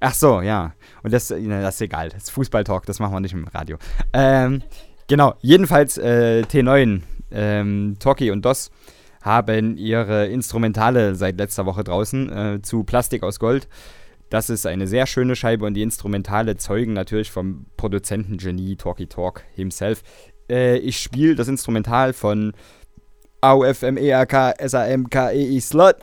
Ach 0.00 0.14
so, 0.14 0.40
ja. 0.40 0.74
Und 1.02 1.12
das, 1.12 1.30
na, 1.36 1.62
das 1.62 1.76
ist 1.76 1.80
egal. 1.82 2.08
Das 2.10 2.24
ist 2.24 2.30
Fußballtalk, 2.30 2.86
das 2.86 3.00
machen 3.00 3.14
wir 3.14 3.20
nicht 3.20 3.34
im 3.34 3.46
Radio. 3.48 3.78
Ähm, 4.12 4.62
genau, 5.06 5.34
jedenfalls 5.40 5.98
äh, 5.98 6.42
T9, 6.42 7.02
ähm, 7.30 7.96
Toki 7.98 8.30
und 8.30 8.44
DOS 8.44 8.70
haben 9.22 9.76
ihre 9.76 10.26
Instrumentale 10.26 11.14
seit 11.14 11.38
letzter 11.38 11.64
Woche 11.64 11.82
draußen 11.82 12.32
äh, 12.32 12.62
zu 12.62 12.84
Plastik 12.84 13.22
aus 13.22 13.38
Gold. 13.38 13.68
Das 14.28 14.50
ist 14.50 14.66
eine 14.66 14.86
sehr 14.86 15.06
schöne 15.06 15.36
Scheibe 15.36 15.64
und 15.64 15.74
die 15.74 15.82
Instrumentale 15.82 16.56
zeugen 16.56 16.92
natürlich 16.92 17.30
vom 17.30 17.66
Produzentengenie 17.76 18.76
Talkie 18.76 19.06
Talk 19.06 19.42
himself. 19.54 20.02
Äh, 20.50 20.78
ich 20.78 20.98
spiele 20.98 21.34
das 21.34 21.48
Instrumental 21.48 22.12
von 22.12 22.52
AUFMERK 23.40 24.54
SAMKEI 24.66 25.60
Slot. 25.60 25.96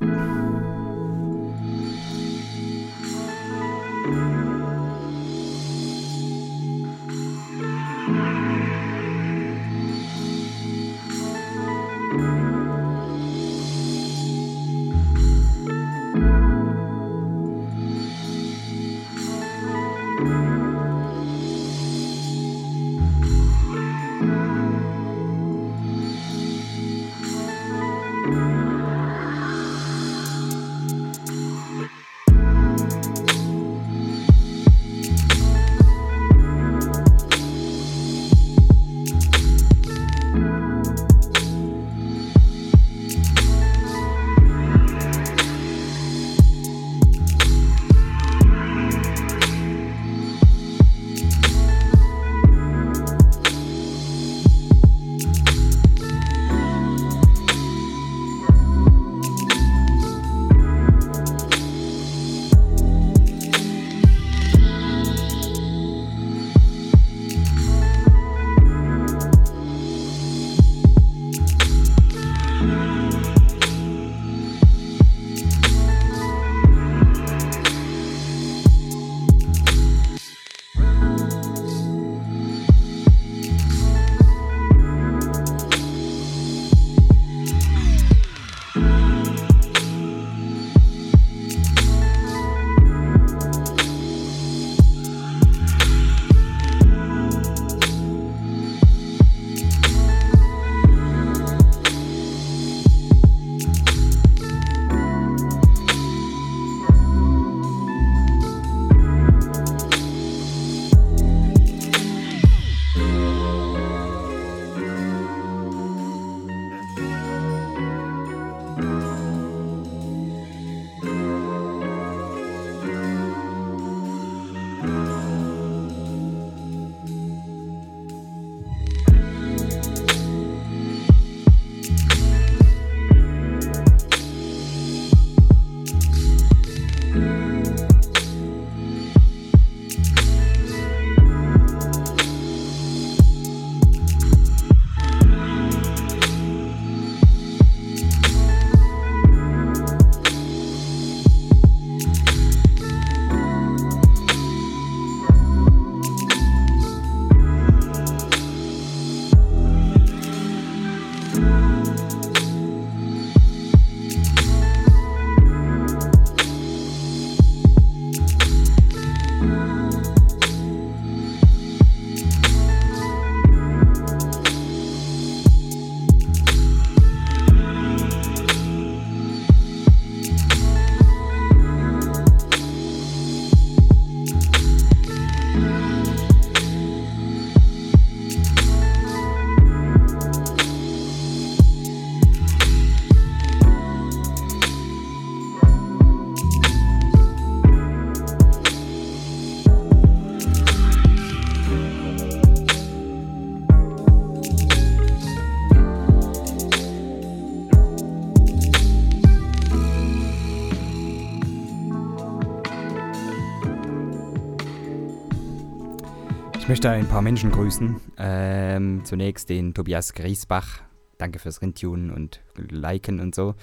Möchte 216.72 216.89
ein 216.89 217.05
paar 217.05 217.22
Menschen 217.22 217.51
grüßen. 217.51 217.99
Ähm, 218.17 219.01
zunächst 219.03 219.49
den 219.49 219.74
Tobias 219.74 220.13
Griesbach. 220.13 220.80
Danke 221.17 221.38
fürs 221.38 221.61
Rintunen 221.61 222.11
und 222.11 222.39
Liken 222.55 223.19
und 223.19 223.36
so. 223.36 223.55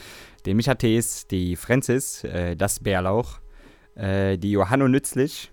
Den 0.44 0.58
Micha 0.58 0.74
Thees, 0.74 1.26
die 1.26 1.56
Francis, 1.56 2.22
äh, 2.24 2.54
das 2.54 2.80
Bärlauch, 2.80 3.40
äh, 3.94 4.36
die 4.36 4.50
Johanno 4.50 4.88
Nützlich 4.88 5.50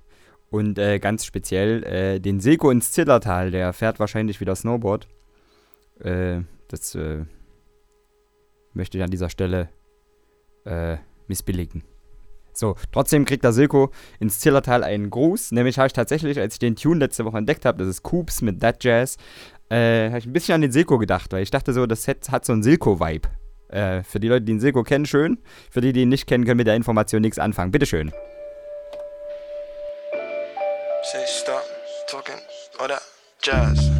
und 0.49 0.77
äh, 0.77 0.99
ganz 0.99 1.23
speziell 1.23 1.83
äh, 1.85 2.19
den 2.19 2.41
Silko 2.41 2.71
ins 2.71 2.91
Zillertal. 2.91 3.51
Der 3.51 3.71
fährt 3.71 4.01
wahrscheinlich 4.01 4.41
wieder 4.41 4.53
Snowboard. 4.53 5.07
Äh, 6.01 6.41
das 6.67 6.93
äh, 6.95 7.23
möchte 8.73 8.97
ich 8.97 9.03
an 9.05 9.11
dieser 9.11 9.29
Stelle 9.29 9.69
missbilligen. 11.27 11.83
So, 12.57 12.75
trotzdem 12.91 13.25
kriegt 13.25 13.43
der 13.43 13.53
Silko 13.53 13.91
ins 14.19 14.39
Zillertal 14.39 14.83
einen 14.83 15.09
Gruß. 15.09 15.51
Nämlich 15.51 15.77
habe 15.77 15.87
ich 15.87 15.93
tatsächlich, 15.93 16.39
als 16.39 16.55
ich 16.55 16.59
den 16.59 16.75
Tune 16.75 16.99
letzte 16.99 17.25
Woche 17.25 17.37
entdeckt 17.37 17.65
habe, 17.65 17.77
das 17.77 17.87
ist 17.87 18.03
Coops 18.03 18.41
mit 18.41 18.61
That 18.61 18.83
Jazz, 18.83 19.17
äh, 19.69 20.07
habe 20.07 20.19
ich 20.19 20.25
ein 20.25 20.33
bisschen 20.33 20.55
an 20.55 20.61
den 20.61 20.71
Silko 20.71 20.97
gedacht, 20.97 21.33
weil 21.33 21.43
ich 21.43 21.51
dachte 21.51 21.73
so, 21.73 21.85
das 21.85 22.03
Set 22.03 22.29
hat 22.31 22.45
so 22.45 22.53
einen 22.53 22.63
Silko-Vibe. 22.63 23.29
Äh, 23.69 24.03
für 24.03 24.19
die 24.19 24.27
Leute, 24.27 24.45
die 24.45 24.53
den 24.53 24.59
Silko 24.59 24.83
kennen, 24.83 25.05
schön. 25.05 25.39
Für 25.71 25.81
die, 25.81 25.91
die 25.91 26.01
ihn 26.01 26.09
nicht 26.09 26.27
kennen, 26.27 26.45
können 26.45 26.57
mit 26.57 26.67
der 26.67 26.75
Information 26.75 27.21
nichts 27.21 27.39
anfangen. 27.39 27.71
Bitteschön. 27.71 28.11
Say 31.11 31.25
stop 31.27 31.63
talking 32.07 32.39
that 32.79 33.01
jazz. 33.41 33.94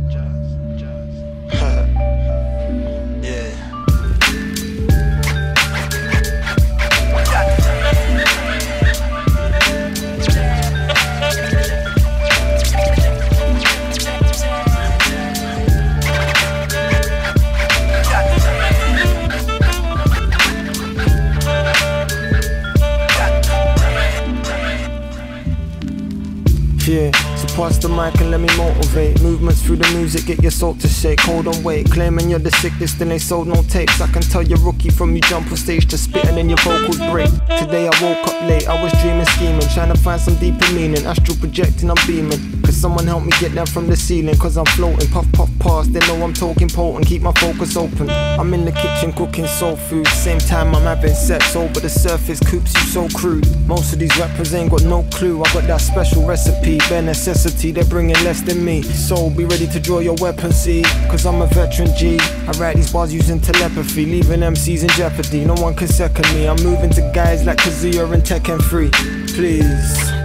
Yeah, 26.87 27.09
so 27.15 27.24
pass 27.55 27.77
the 27.77 27.87
mic 27.87 28.19
and 28.19 28.31
let 28.31 28.41
me 28.41 28.49
motivate. 28.57 29.21
Movements 29.21 29.61
through 29.61 29.77
the 29.77 29.89
music, 29.97 30.25
get 30.25 30.41
your 30.41 30.51
soul 30.51 30.75
to 30.75 30.87
shake. 30.87 31.21
Hold 31.21 31.47
on, 31.47 31.63
wait. 31.63 31.89
Claiming 31.89 32.29
you're 32.29 32.39
the 32.39 32.51
sickest 32.51 32.99
and 33.01 33.09
they 33.09 33.17
sold 33.17 33.47
no 33.47 33.63
tapes. 33.63 34.01
I 34.01 34.07
can 34.07 34.21
tell 34.21 34.43
you're 34.43 34.59
rookie 34.59 34.89
from 34.89 35.15
you 35.15 35.21
jump 35.21 35.49
on 35.49 35.57
stage 35.57 35.87
to 35.87 35.97
spitting 35.97 36.37
and 36.37 36.49
your 36.49 36.59
vocals 36.59 36.97
break. 37.09 37.29
Today 37.57 37.87
I 37.87 37.93
woke 38.03 38.27
up 38.27 38.41
late, 38.41 38.67
I 38.67 38.81
was 38.83 38.91
dreaming, 39.01 39.25
scheming, 39.25 39.67
trying 39.73 39.93
to 39.93 39.99
find 39.99 40.19
some 40.19 40.35
deeper 40.35 40.69
meaning. 40.73 41.05
Astral 41.05 41.37
projecting, 41.37 41.89
I'm 41.89 41.97
beaming. 42.05 42.61
Cause 42.61 42.75
someone 42.75 43.07
help 43.07 43.23
me 43.23 43.31
get 43.39 43.55
down 43.55 43.67
from 43.67 43.87
the 43.87 43.95
ceiling, 43.95 44.35
cause 44.37 44.57
I'm 44.57 44.65
floating. 44.77 45.09
Puff, 45.09 45.31
puff, 45.31 45.49
pass, 45.59 45.87
they 45.87 45.99
know 46.07 46.21
I'm 46.23 46.33
talking 46.33 46.67
potent. 46.67 47.07
Keep 47.07 47.21
my 47.21 47.33
focus 47.33 47.77
open. 47.77 48.09
I'm 48.09 48.53
in 48.53 48.65
the 48.65 48.73
kitchen 48.73 49.13
cooking 49.13 49.47
soul 49.47 49.77
food. 49.77 50.07
Same 50.07 50.39
time 50.39 50.75
I'm 50.75 50.83
having 50.83 51.13
sex 51.13 51.55
over 51.55 51.79
the 51.79 51.89
surface, 51.89 52.39
coops 52.41 52.73
you 52.73 52.81
so 52.81 53.07
crude. 53.17 53.45
Most 53.65 53.93
of 53.93 53.99
these 53.99 54.15
rappers 54.17 54.53
ain't 54.53 54.71
got 54.71 54.83
no 54.83 55.03
clue. 55.11 55.41
I 55.41 55.53
got 55.53 55.67
that 55.67 55.81
special 55.81 56.25
recipe, 56.25 56.79
bare 56.89 57.01
necessity, 57.01 57.44
they're 57.49 57.85
bringing 57.85 58.15
less 58.23 58.41
than 58.41 58.63
me. 58.63 58.81
So 58.81 59.29
be 59.29 59.45
ready 59.45 59.67
to 59.67 59.79
draw 59.79 59.99
your 59.99 60.15
weapon, 60.15 60.51
see? 60.51 60.83
Cause 61.09 61.25
I'm 61.25 61.41
a 61.41 61.47
veteran 61.47 61.95
G. 61.95 62.17
I 62.19 62.51
write 62.57 62.75
these 62.75 62.91
bars 62.91 63.13
using 63.13 63.39
telepathy, 63.39 64.05
leaving 64.05 64.39
MCs 64.39 64.81
in 64.81 64.89
jeopardy. 64.89 65.45
No 65.45 65.53
one 65.55 65.75
can 65.75 65.87
second 65.87 66.25
me. 66.33 66.47
I'm 66.47 66.61
moving 66.63 66.89
to 66.91 67.11
guys 67.13 67.45
like 67.45 67.57
Kazuya 67.57 68.11
and 68.11 68.23
Tekken 68.23 68.61
3. 68.61 68.89
Please. 69.35 70.24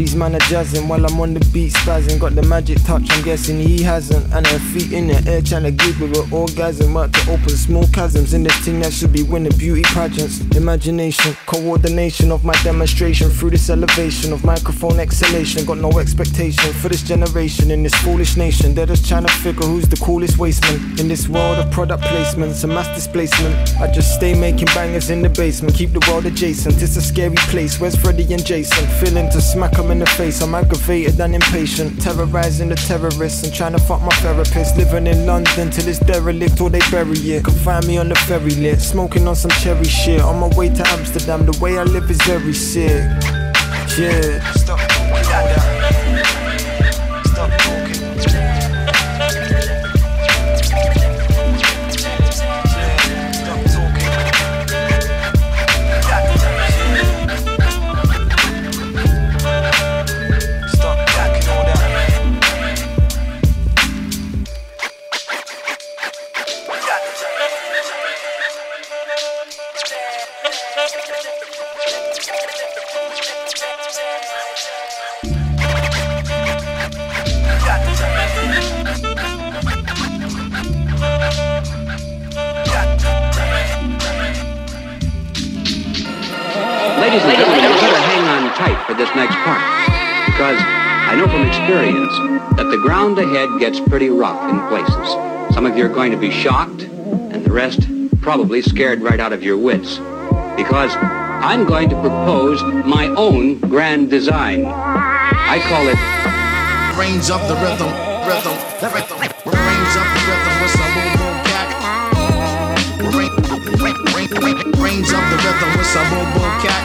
These 0.00 0.16
man 0.16 0.34
are 0.34 0.38
jazzing 0.48 0.88
while 0.88 1.04
I'm 1.04 1.20
on 1.20 1.34
the 1.34 1.40
beat 1.52 1.74
spazzing. 1.74 2.18
Got 2.18 2.34
the 2.34 2.40
magic 2.40 2.82
touch, 2.84 3.06
I'm 3.10 3.22
guessing 3.22 3.60
he 3.60 3.82
hasn't. 3.82 4.32
And 4.32 4.46
her 4.46 4.58
feet 4.58 4.94
in 4.94 5.08
the 5.08 5.30
air 5.30 5.42
trying 5.42 5.64
to 5.64 5.70
give 5.70 6.00
with 6.00 6.16
an 6.16 6.32
orgasm. 6.32 6.96
Up 6.96 7.12
to 7.12 7.32
open 7.32 7.50
small 7.50 7.86
chasms 7.88 8.32
in 8.32 8.42
this 8.42 8.56
thing 8.64 8.80
that 8.80 8.94
should 8.94 9.12
be 9.12 9.22
winning 9.22 9.52
beauty 9.58 9.82
pageants. 9.82 10.40
Imagination, 10.56 11.36
coordination 11.44 12.32
of 12.32 12.46
my 12.46 12.54
demonstration 12.62 13.28
through 13.28 13.50
this 13.50 13.68
elevation 13.68 14.32
of 14.32 14.42
microphone 14.42 14.98
exhalation. 14.98 15.66
Got 15.66 15.76
no 15.76 15.90
expectation 15.98 16.72
for 16.72 16.88
this 16.88 17.02
generation 17.02 17.70
in 17.70 17.82
this 17.82 17.94
foolish 17.96 18.38
nation. 18.38 18.74
They're 18.74 18.86
just 18.86 19.06
trying 19.06 19.26
to 19.26 19.32
figure 19.34 19.66
who's 19.66 19.86
the 19.86 19.96
coolest 19.96 20.38
wasteman 20.38 20.98
in 20.98 21.08
this 21.08 21.28
world 21.28 21.58
of 21.58 21.70
product 21.72 22.04
placements 22.04 22.64
and 22.64 22.72
mass 22.72 22.88
displacement. 22.94 23.54
I 23.78 23.92
just 23.92 24.14
stay 24.14 24.32
making 24.32 24.68
bangers 24.74 25.10
in 25.10 25.20
the 25.20 25.28
basement, 25.28 25.74
keep 25.74 25.92
the 25.92 26.00
world 26.10 26.24
adjacent. 26.24 26.80
It's 26.80 26.96
a 26.96 27.02
scary 27.02 27.36
place. 27.52 27.78
Where's 27.78 27.96
Freddy 27.96 28.32
and 28.32 28.46
Jason? 28.46 28.86
Feeling 29.04 29.28
to 29.28 29.42
smack 29.42 29.78
'em 29.78 29.89
in 29.90 29.98
the 29.98 30.06
face. 30.06 30.40
I'm 30.40 30.54
aggravated 30.54 31.20
and 31.20 31.34
impatient, 31.34 32.00
terrorizing 32.00 32.68
the 32.68 32.76
terrorists 32.76 33.42
and 33.44 33.52
trying 33.52 33.72
to 33.72 33.78
fuck 33.78 34.00
my 34.02 34.14
therapist. 34.16 34.76
Living 34.76 35.06
in 35.06 35.26
London 35.26 35.70
till 35.70 35.88
it's 35.88 35.98
derelict 35.98 36.60
or 36.60 36.70
they 36.70 36.80
bury 36.90 37.18
it. 37.32 37.44
Can 37.44 37.54
find 37.54 37.86
me 37.86 37.98
on 37.98 38.08
the 38.08 38.14
ferry 38.14 38.54
lit, 38.56 38.80
smoking 38.80 39.26
on 39.26 39.36
some 39.36 39.50
cherry 39.62 39.84
shit. 39.84 40.20
On 40.20 40.38
my 40.38 40.48
way 40.56 40.68
to 40.68 40.86
Amsterdam, 40.88 41.46
the 41.46 41.58
way 41.60 41.78
I 41.78 41.84
live 41.84 42.10
is 42.10 42.20
very 42.22 42.54
sick. 42.54 43.02
Yeah. 43.98 45.69
Gets 93.60 93.78
pretty 93.78 94.08
rough 94.08 94.42
in 94.50 94.58
places. 94.68 95.54
Some 95.54 95.66
of 95.66 95.76
you 95.76 95.84
are 95.84 95.90
going 95.90 96.10
to 96.12 96.16
be 96.16 96.30
shocked, 96.30 96.82
and 96.82 97.44
the 97.44 97.52
rest 97.52 97.86
probably 98.22 98.62
scared 98.62 99.02
right 99.02 99.20
out 99.20 99.34
of 99.34 99.42
your 99.42 99.58
wits. 99.58 99.98
Because 100.56 100.96
I'm 100.96 101.66
going 101.66 101.90
to 101.90 102.00
propose 102.00 102.62
my 102.86 103.06
own 103.08 103.60
grand 103.60 104.08
design. 104.08 104.64
I 104.64 105.60
call 105.68 105.86
it 105.88 105.98
Range 106.98 107.30
up 107.30 107.46
the 107.48 107.54
rhythm, 107.54 107.88
rhythm, 108.28 108.56
rhythm. 108.92 109.18
Range 109.20 109.96
up 109.96 110.08
the 110.12 110.20
rhythm 110.28 110.54
with 110.60 110.72
some 110.76 110.92
boom 110.96 111.36
cat. 111.48 111.68
Range, 114.80 115.12
up 115.12 115.24
the 115.30 115.36
rhythm 115.44 115.70
with 115.76 115.86
some 115.86 116.08
boom 116.10 116.52
cat. 116.60 116.82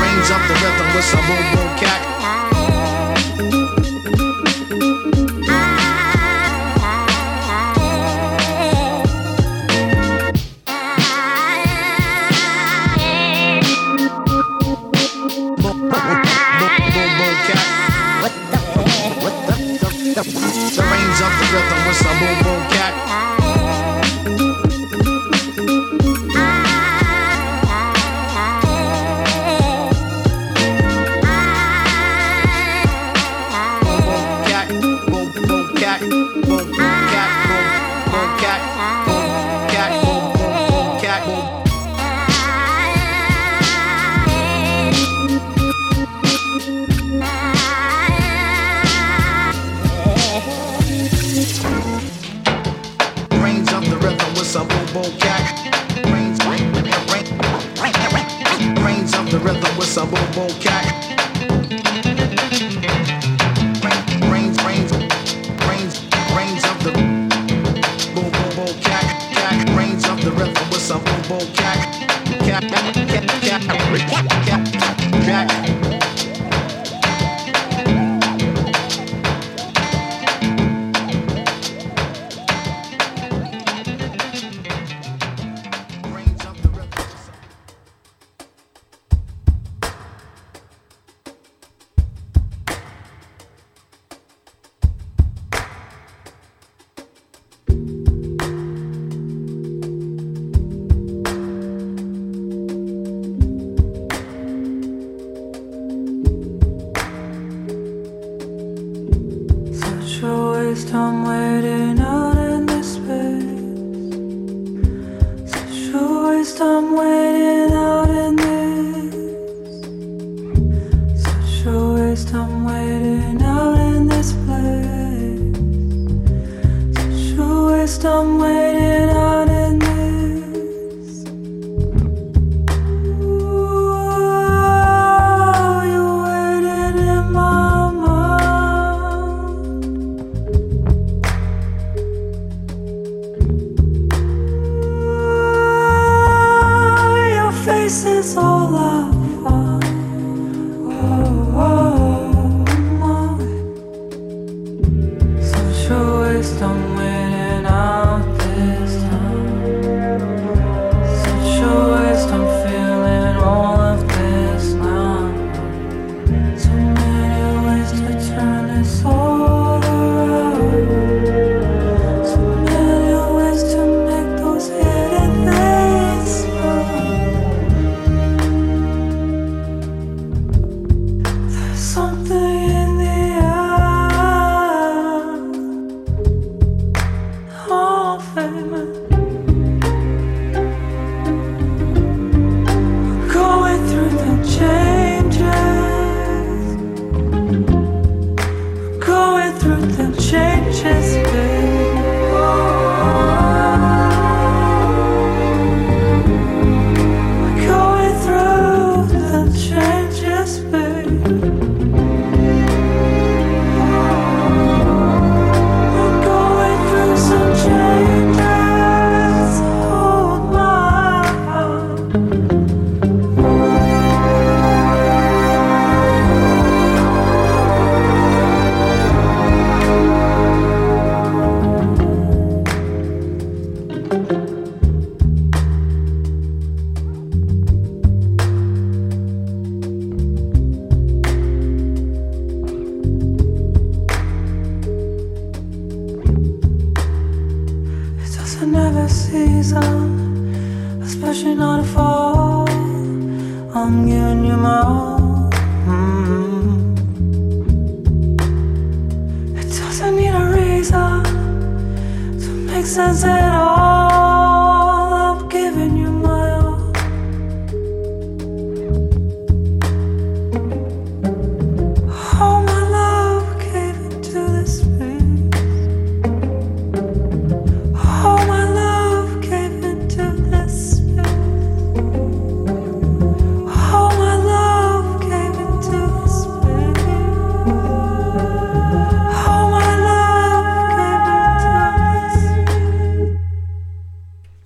Range, 0.00 0.30
up 0.30 0.42
the 0.48 0.54
rhythm 0.54 0.88
with 0.94 1.04
some 1.04 1.26
boom 1.26 1.76
cat. 1.78 2.05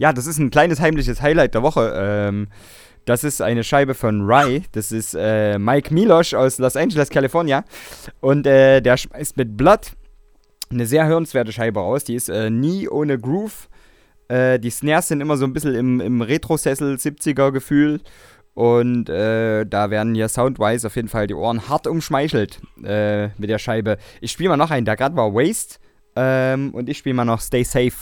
Ja, 0.01 0.15
das 0.15 0.27
ist 0.27 0.39
ein 0.39 0.49
kleines 0.49 0.81
heimliches 0.81 1.21
Highlight 1.21 1.53
der 1.53 1.63
Woche. 1.63 1.93
Ähm, 1.95 2.49
das 3.05 3.23
ist 3.23 3.43
eine 3.43 3.63
Scheibe 3.63 3.93
von 3.93 4.23
Rye. 4.23 4.63
Das 4.73 4.93
ist 4.93 5.15
äh, 5.15 5.59
Mike 5.59 5.93
Milosch 5.93 6.33
aus 6.33 6.57
Los 6.57 6.75
Angeles, 6.75 7.11
California. 7.11 7.65
Und 8.21 8.47
äh, 8.47 8.81
der 8.81 8.97
schmeißt 8.97 9.37
mit 9.37 9.59
Blood 9.59 9.93
eine 10.71 10.87
sehr 10.87 11.07
hörenswerte 11.07 11.53
Scheibe 11.53 11.81
raus. 11.81 12.05
Die 12.05 12.15
ist 12.15 12.31
äh, 12.31 12.49
nie 12.49 12.89
ohne 12.89 13.19
Groove. 13.19 13.69
Äh, 14.29 14.59
die 14.59 14.71
Snares 14.71 15.09
sind 15.09 15.21
immer 15.21 15.37
so 15.37 15.45
ein 15.45 15.53
bisschen 15.53 15.75
im, 15.75 16.01
im 16.01 16.23
Retro-Sessel 16.23 16.95
70er-Gefühl. 16.95 18.01
Und 18.55 19.11
äh, 19.11 19.67
da 19.67 19.91
werden 19.91 20.15
hier 20.15 20.31
soundwise 20.31 20.87
auf 20.87 20.97
jeden 20.97 21.09
Fall 21.09 21.27
die 21.27 21.35
Ohren 21.35 21.69
hart 21.69 21.87
umschmeichelt 21.87 22.59
äh, 22.83 23.29
mit 23.37 23.51
der 23.51 23.59
Scheibe. 23.59 23.99
Ich 24.23 24.33
spiele 24.33 24.49
mal 24.49 24.57
noch 24.57 24.71
einen, 24.71 24.87
der 24.87 24.97
gerade 24.97 25.15
war 25.15 25.35
Waste. 25.35 25.79
Ähm, 26.17 26.71
und 26.73 26.89
ich 26.89 26.97
spiele 26.97 27.17
mal 27.17 27.27
noch 27.27 27.43
Stay 27.43 27.65
Safe. 27.65 27.93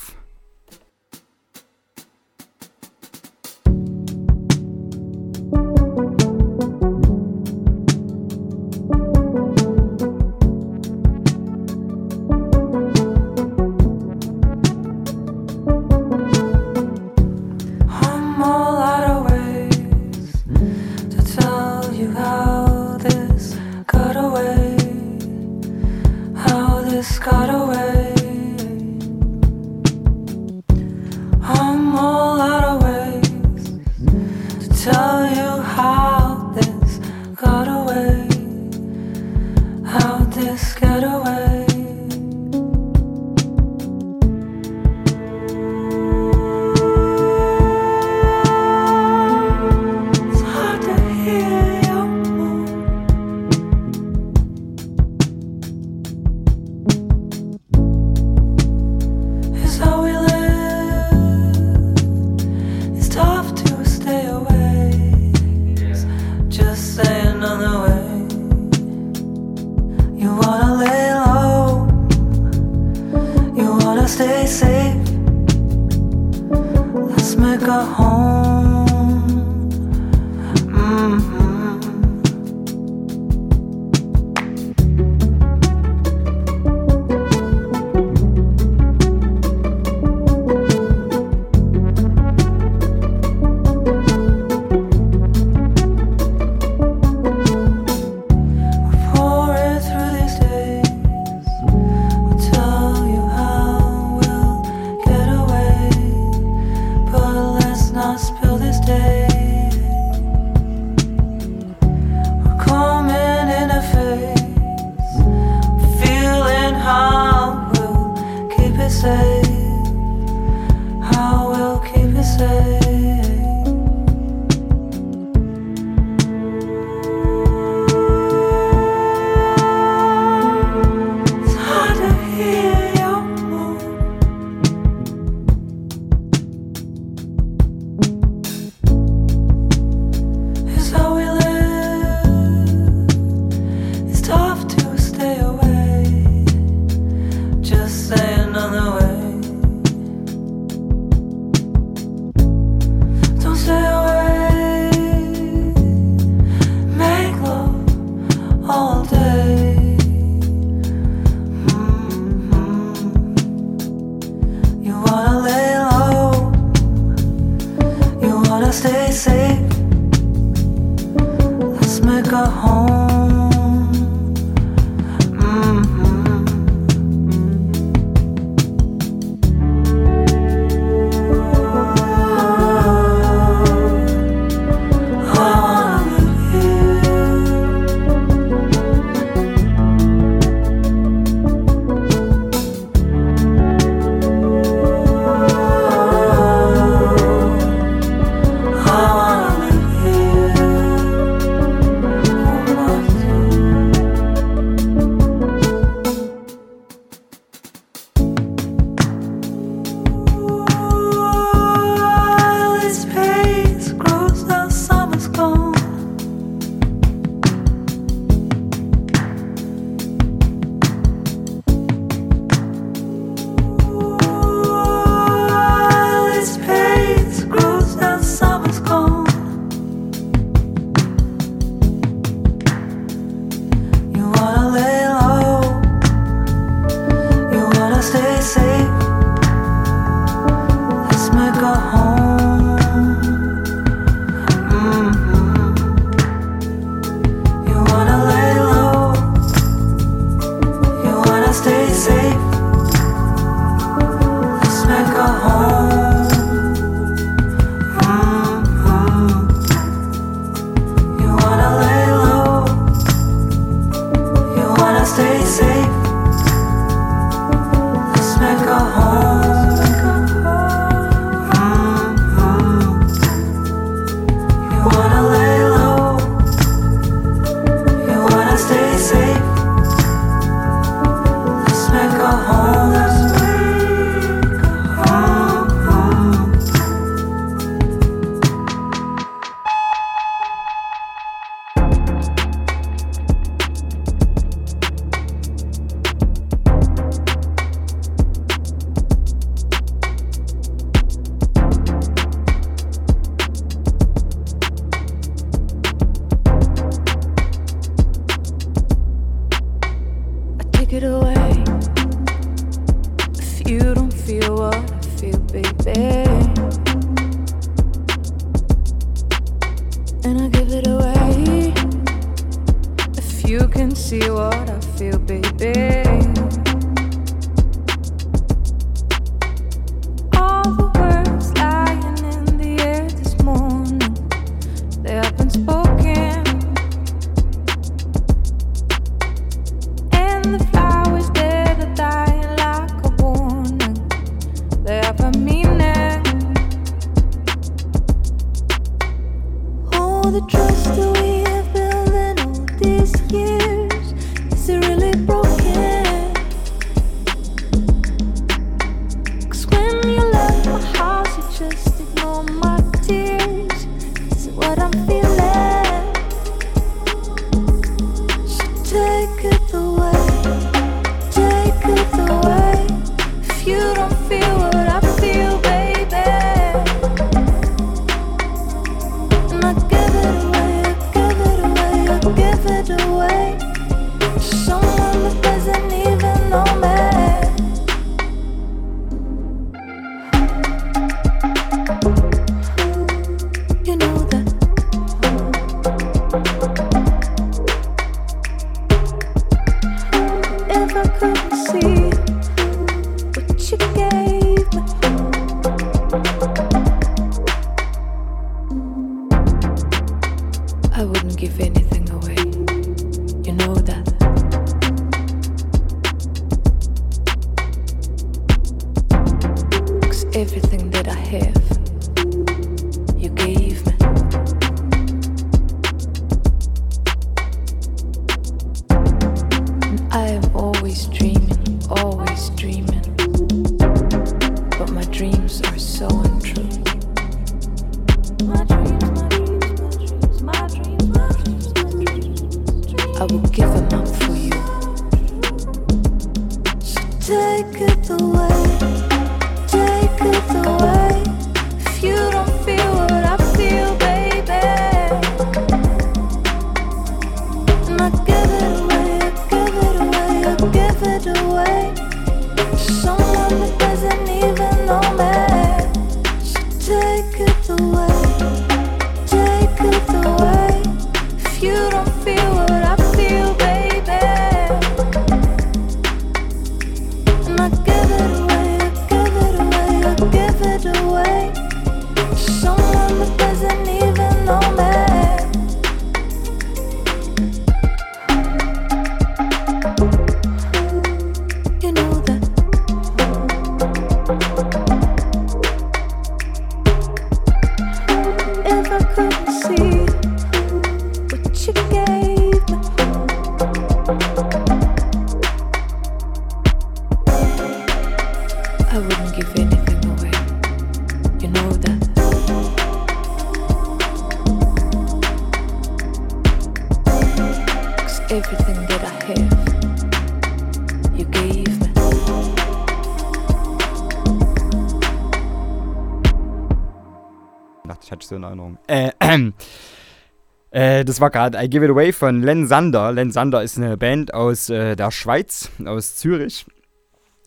Das 531.19 531.23
war 531.23 531.31
gerade 531.31 531.59
I 531.61 531.69
Give 531.69 531.85
It 531.85 531.91
Away 531.91 532.13
von 532.13 532.45
Len 532.45 532.69
Sander. 532.69 533.11
Len 533.11 533.33
Sander 533.33 533.61
ist 533.65 533.77
eine 533.77 533.97
Band 533.97 534.33
aus 534.33 534.71
äh, 534.71 534.95
der 534.95 535.11
Schweiz, 535.11 535.69
aus 535.85 536.15
Zürich. 536.15 536.65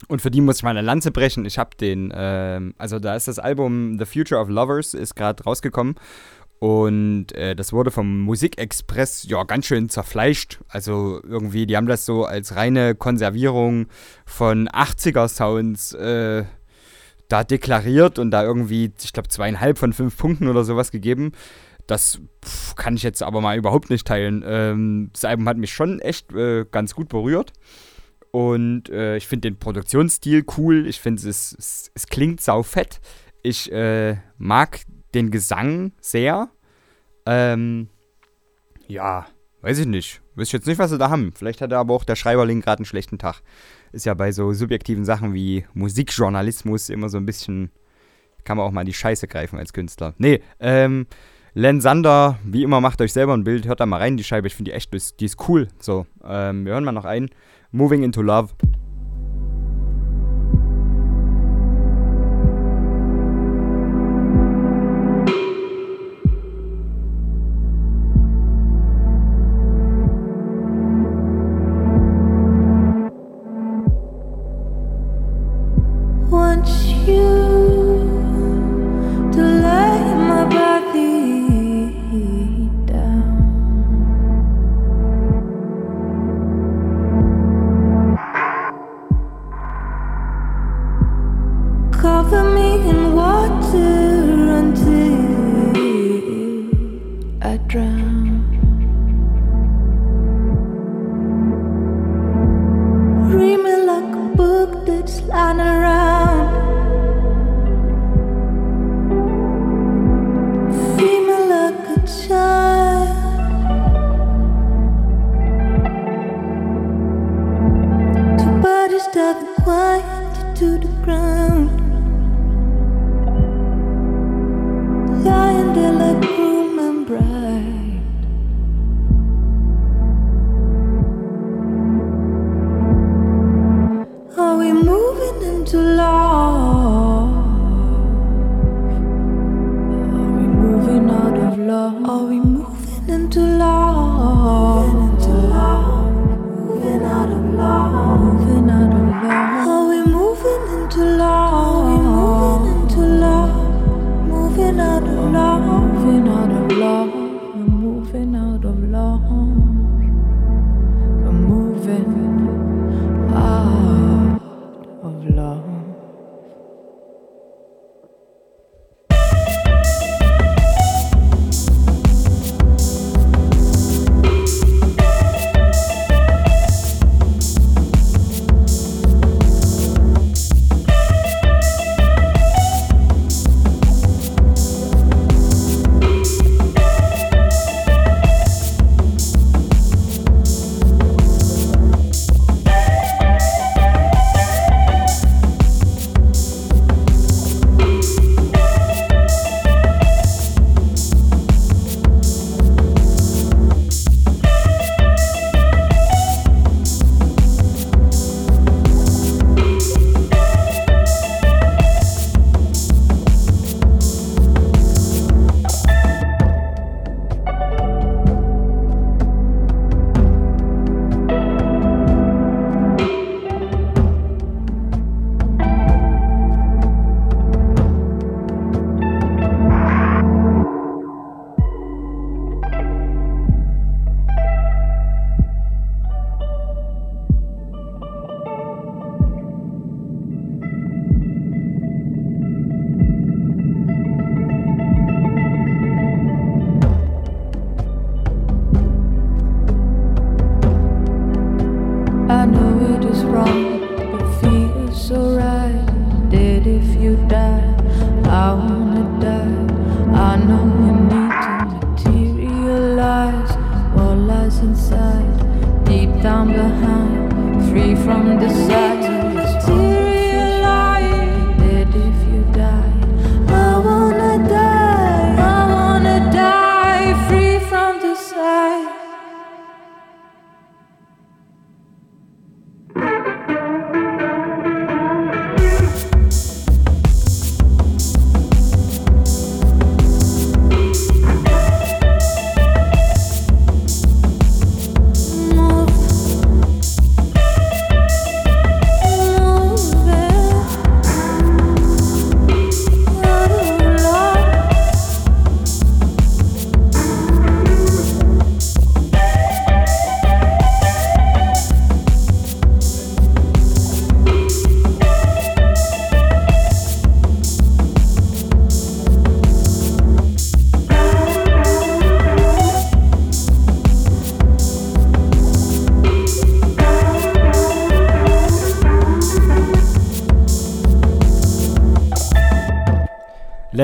Und 0.10 0.22
für 0.22 0.30
die 0.30 0.42
muss 0.42 0.58
ich 0.58 0.64
mal 0.64 0.72
eine 0.72 0.82
Lanze 0.82 1.10
brechen. 1.10 1.46
Ich 1.46 1.58
habe 1.58 1.70
den, 1.80 2.12
ähm, 2.14 2.74
also 2.78 3.00
da 3.00 3.16
ist 3.16 3.30
das 3.30 3.40
Album 3.40 3.98
The 3.98 4.04
Future 4.04 4.42
of 4.42 4.50
Lovers, 4.50 4.94
ist 4.94 5.16
gerade 5.16 5.42
rausgekommen. 5.46 5.96
Und 6.60 7.32
äh, 7.32 7.56
das 7.56 7.72
wurde 7.72 7.92
vom 7.92 8.20
Musikexpress 8.20 9.24
ja 9.30 9.42
ganz 9.46 9.68
schön 9.68 9.88
zerfleischt. 9.88 10.60
Also 10.68 11.22
irgendwie, 11.24 11.66
die 11.66 11.78
haben 11.78 11.88
das 11.88 12.06
so 12.06 12.26
als 12.26 12.58
reine 12.58 12.94
Konservierung 12.94 13.86
von 14.26 14.68
80er-Sounds 14.68 15.94
äh, 15.94 16.44
da 17.30 17.46
deklariert 17.46 18.20
und 18.20 18.32
da 18.32 18.44
irgendwie, 18.44 18.92
ich 19.02 19.14
glaube, 19.14 19.30
zweieinhalb 19.30 19.78
von 19.78 19.94
fünf 19.94 20.18
Punkten 20.18 20.50
oder 20.50 20.66
sowas 20.66 20.92
gegeben. 20.92 21.32
Das 21.92 22.22
pff, 22.46 22.76
kann 22.76 22.96
ich 22.96 23.04
jetzt 23.04 23.22
aber 23.22 23.42
mal 23.42 23.58
überhaupt 23.58 23.90
nicht 23.90 24.08
teilen. 24.08 24.46
Ähm, 24.48 25.10
das 25.12 25.26
Album 25.26 25.50
hat 25.50 25.58
mich 25.58 25.74
schon 25.74 26.00
echt 26.00 26.32
äh, 26.32 26.64
ganz 26.72 26.96
gut 26.96 27.10
berührt. 27.10 27.52
Und 28.32 28.90
äh, 28.90 29.18
ich 29.18 29.28
finde 29.28 29.50
den 29.50 29.60
Produktionsstil 29.60 30.46
cool. 30.58 30.88
Ich 30.88 31.02
finde, 31.02 31.28
es, 31.28 31.52
es, 31.52 31.92
es 31.94 32.08
klingt 32.08 32.40
saufett. 32.40 33.02
Ich 33.44 33.70
äh, 33.74 34.16
mag 34.38 34.80
den 35.14 35.32
Gesang 35.32 35.92
sehr. 36.00 36.48
Ähm, 37.26 37.90
ja, 38.88 39.26
weiß 39.60 39.80
ich 39.80 39.86
nicht. 39.86 40.22
Weiß 40.36 40.48
ich 40.48 40.54
jetzt 40.54 40.68
nicht, 40.68 40.80
was 40.80 40.92
sie 40.92 40.98
da 40.98 41.10
haben. 41.10 41.34
Vielleicht 41.36 41.60
hat 41.60 41.74
aber 41.74 41.94
auch 41.94 42.06
der 42.06 42.16
Schreiberling 42.16 42.62
gerade 42.62 42.80
einen 42.80 42.86
schlechten 42.86 43.18
Tag. 43.18 43.42
Ist 43.92 44.06
ja 44.06 44.14
bei 44.14 44.32
so 44.32 44.54
subjektiven 44.54 45.04
Sachen 45.04 45.34
wie 45.34 45.66
Musikjournalismus 45.74 46.88
immer 46.88 47.10
so 47.10 47.18
ein 47.18 47.26
bisschen. 47.26 47.70
Kann 48.46 48.56
man 48.56 48.66
auch 48.66 48.72
mal 48.72 48.82
in 48.82 48.88
die 48.88 48.94
Scheiße 48.94 49.28
greifen 49.28 49.60
als 49.60 49.74
Künstler. 49.74 50.14
Nee, 50.20 50.42
ähm, 50.62 51.06
Len 51.54 51.82
Sander, 51.82 52.38
wie 52.46 52.64
immer, 52.64 52.80
macht 52.80 53.02
euch 53.02 53.12
selber 53.12 53.34
ein 53.34 53.44
Bild. 53.44 53.68
Hört 53.68 53.82
da 53.82 53.86
mal 53.86 53.98
rein, 53.98 54.16
die 54.18 54.24
Scheibe. 54.24 54.48
Ich 54.48 54.56
finde 54.56 54.72
die 54.72 54.76
echt, 54.76 54.92
die 55.20 55.26
ist- 55.26 55.50
cool. 55.50 55.68
So, 55.80 56.06
ähm, 56.24 56.66
wir 56.66 56.74
hören 56.74 56.86
mal 56.86 56.92
noch 56.94 57.06
ein. 57.06 57.30
Moving 57.72 58.04
into 58.04 58.22
Love. 58.22 58.54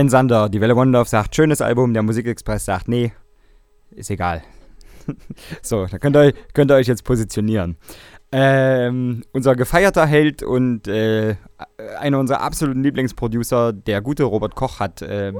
Len 0.07 0.09
Sander, 0.09 0.47
die 0.47 0.61
Welle 0.61 0.77
Wondorf 0.77 1.09
sagt, 1.09 1.35
schönes 1.35 1.59
Album, 1.59 1.93
der 1.93 2.01
Musikexpress 2.01 2.63
sagt, 2.63 2.88
nee, 2.88 3.11
ist 3.91 4.09
egal. 4.09 4.41
so, 5.61 5.85
da 5.85 5.97
könnt 5.97 6.15
ihr, 6.15 6.34
könnt 6.53 6.71
ihr 6.71 6.75
euch 6.75 6.88
jetzt 6.88 7.03
positionieren. 7.03 7.75
Ähm, 8.31 9.23
unser 9.34 9.57
gefeierter 9.57 10.05
Held 10.05 10.43
und 10.43 10.88
äh, 10.88 11.35
einer 11.99 12.19
unserer 12.19 12.39
absoluten 12.39 12.84
Lieblingsproducer, 12.84 13.73
der 13.73 14.01
gute 14.01 14.23
Robert 14.23 14.55
Koch, 14.55 14.79
hat 14.79 15.01
ähm, 15.01 15.39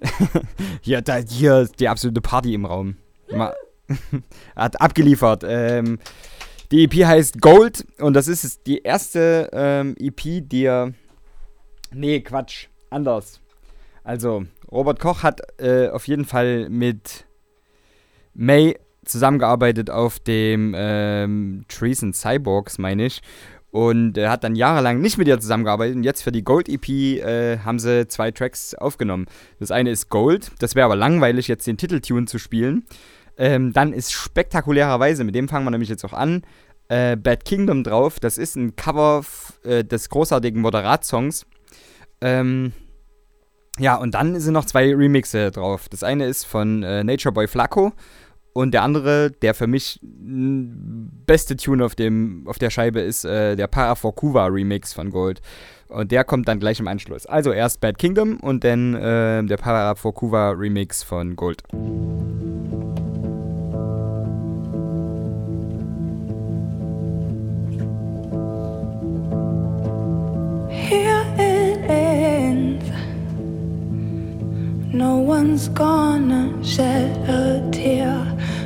hier, 0.80 1.02
da, 1.02 1.16
hier 1.16 1.68
die 1.78 1.88
absolute 1.88 2.22
Party 2.22 2.54
im 2.54 2.64
Raum. 2.64 2.96
Mal, 3.30 3.54
hat 4.56 4.80
abgeliefert. 4.80 5.44
Ähm, 5.46 5.98
die 6.72 6.84
EP 6.84 7.04
heißt 7.04 7.38
Gold 7.42 7.84
und 7.98 8.14
das 8.14 8.28
ist 8.28 8.66
die 8.66 8.78
erste 8.78 9.50
ähm, 9.52 9.94
EP, 9.98 10.48
die 10.48 10.64
er. 10.64 10.94
Nee, 11.92 12.20
Quatsch. 12.20 12.68
Anders. 12.88 13.43
Also, 14.04 14.44
Robert 14.70 15.00
Koch 15.00 15.22
hat 15.22 15.40
äh, 15.58 15.88
auf 15.88 16.06
jeden 16.06 16.26
Fall 16.26 16.68
mit 16.68 17.24
May 18.34 18.76
zusammengearbeitet 19.04 19.90
auf 19.90 20.18
dem 20.18 20.74
ähm, 20.76 21.64
Trees 21.68 22.02
and 22.02 22.14
Cyborgs, 22.14 22.78
meine 22.78 23.06
ich. 23.06 23.22
Und 23.70 24.16
er 24.16 24.30
hat 24.30 24.44
dann 24.44 24.54
jahrelang 24.54 25.00
nicht 25.00 25.18
mit 25.18 25.26
ihr 25.26 25.40
zusammengearbeitet. 25.40 25.96
Und 25.96 26.04
jetzt 26.04 26.22
für 26.22 26.30
die 26.30 26.44
Gold 26.44 26.68
EP 26.68 26.88
äh, 26.88 27.58
haben 27.58 27.78
sie 27.80 28.06
zwei 28.06 28.30
Tracks 28.30 28.74
aufgenommen. 28.74 29.26
Das 29.58 29.70
eine 29.70 29.90
ist 29.90 30.10
Gold. 30.10 30.52
Das 30.60 30.76
wäre 30.76 30.84
aber 30.84 30.96
langweilig, 30.96 31.48
jetzt 31.48 31.66
den 31.66 31.76
Titeltune 31.76 32.26
zu 32.26 32.38
spielen. 32.38 32.84
Ähm, 33.36 33.72
dann 33.72 33.92
ist 33.92 34.12
spektakulärerweise, 34.12 35.24
mit 35.24 35.34
dem 35.34 35.48
fangen 35.48 35.66
wir 35.66 35.72
nämlich 35.72 35.88
jetzt 35.88 36.04
auch 36.04 36.12
an, 36.12 36.42
äh, 36.88 37.16
Bad 37.16 37.44
Kingdom 37.44 37.82
drauf. 37.82 38.20
Das 38.20 38.38
ist 38.38 38.54
ein 38.54 38.76
Cover 38.76 39.24
äh, 39.64 39.82
des 39.82 40.08
großartigen 40.08 40.60
Moderat-Songs. 40.60 41.46
Ähm, 42.20 42.72
ja, 43.78 43.96
und 43.96 44.14
dann 44.14 44.38
sind 44.38 44.54
noch 44.54 44.66
zwei 44.66 44.94
Remixe 44.94 45.50
drauf. 45.50 45.88
Das 45.88 46.02
eine 46.02 46.26
ist 46.26 46.44
von 46.44 46.82
äh, 46.82 47.02
Nature 47.02 47.32
Boy 47.32 47.48
Flacco 47.48 47.92
und 48.52 48.72
der 48.72 48.82
andere, 48.82 49.32
der 49.32 49.52
für 49.52 49.66
mich 49.66 49.98
beste 50.02 51.56
Tune 51.56 51.84
auf, 51.84 51.96
dem, 51.96 52.44
auf 52.46 52.58
der 52.58 52.70
Scheibe 52.70 53.00
ist, 53.00 53.24
äh, 53.24 53.56
der 53.56 53.66
Para 53.66 53.96
for 53.96 54.14
Kuva 54.14 54.46
Remix 54.46 54.92
von 54.92 55.10
Gold. 55.10 55.40
Und 55.88 56.12
der 56.12 56.24
kommt 56.24 56.46
dann 56.48 56.60
gleich 56.60 56.78
im 56.78 56.88
Anschluss. 56.88 57.26
Also 57.26 57.52
erst 57.52 57.80
Bad 57.80 57.98
Kingdom 57.98 58.38
und 58.38 58.62
dann 58.64 58.94
äh, 58.94 59.44
der 59.44 59.56
Para 59.56 59.96
for 59.96 60.14
Kuva 60.14 60.50
Remix 60.50 61.02
von 61.02 61.34
Gold. 61.34 61.62
No 74.94 75.18
one's 75.18 75.68
gonna 75.70 76.62
shed 76.62 77.28
a 77.28 77.68
tear. 77.72 78.14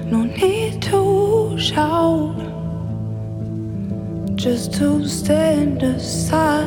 No 0.05 0.25
need 0.25 0.83
to 0.83 1.57
shout. 1.59 2.37
Just 4.35 4.75
to 4.75 5.09
stand 5.09 5.83
in 5.83 5.99
silence. 5.99 6.67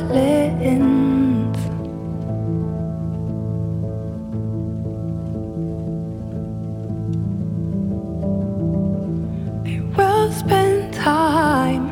We'll 9.96 10.32
spend 10.32 10.92
time 10.96 11.88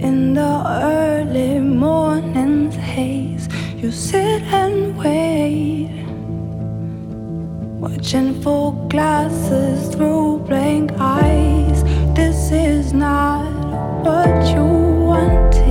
in 0.00 0.32
the 0.32 0.64
early 0.66 1.58
morning's 1.58 2.76
haze. 2.76 3.29
You 3.80 3.90
sit 3.90 4.42
and 4.42 4.94
wait, 4.98 5.88
watching 7.80 8.42
for 8.42 8.74
glasses 8.88 9.94
through 9.94 10.40
blank 10.40 10.92
eyes. 10.98 11.82
This 12.14 12.52
is 12.52 12.92
not 12.92 13.50
what 14.04 14.46
you 14.52 14.62
wanted, 14.62 15.69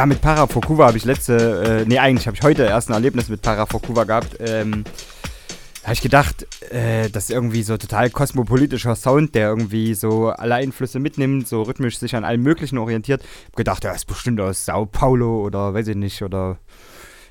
ja, 0.00 0.06
mit 0.06 0.22
Para 0.22 0.46
Fokuva 0.46 0.86
habe 0.86 0.96
ich 0.96 1.04
letzte, 1.04 1.82
äh, 1.82 1.84
nee, 1.86 1.98
eigentlich 1.98 2.26
habe 2.26 2.34
ich 2.34 2.42
heute 2.42 2.62
erst 2.62 2.88
ein 2.88 2.94
Erlebnis 2.94 3.28
mit 3.28 3.42
Para 3.42 3.66
Fokuva 3.66 4.04
gehabt. 4.04 4.34
Ähm, 4.40 4.82
da 4.84 5.82
habe 5.82 5.92
ich 5.92 6.00
gedacht, 6.00 6.46
äh, 6.72 7.10
das 7.10 7.24
ist 7.24 7.30
irgendwie 7.30 7.62
so 7.62 7.76
total 7.76 8.08
kosmopolitischer 8.08 8.96
Sound, 8.96 9.34
der 9.34 9.48
irgendwie 9.50 9.92
so 9.92 10.30
alle 10.30 10.54
Einflüsse 10.54 11.00
mitnimmt, 11.00 11.46
so 11.48 11.60
rhythmisch 11.64 11.98
sich 11.98 12.16
an 12.16 12.24
allem 12.24 12.42
Möglichen 12.42 12.78
orientiert. 12.78 13.20
Habe 13.20 13.56
gedacht, 13.56 13.84
der 13.84 13.94
ist 13.94 14.06
bestimmt 14.06 14.40
aus 14.40 14.64
Sao 14.64 14.86
Paulo 14.86 15.44
oder 15.44 15.74
weiß 15.74 15.88
ich 15.88 15.96
nicht, 15.96 16.22
oder 16.22 16.56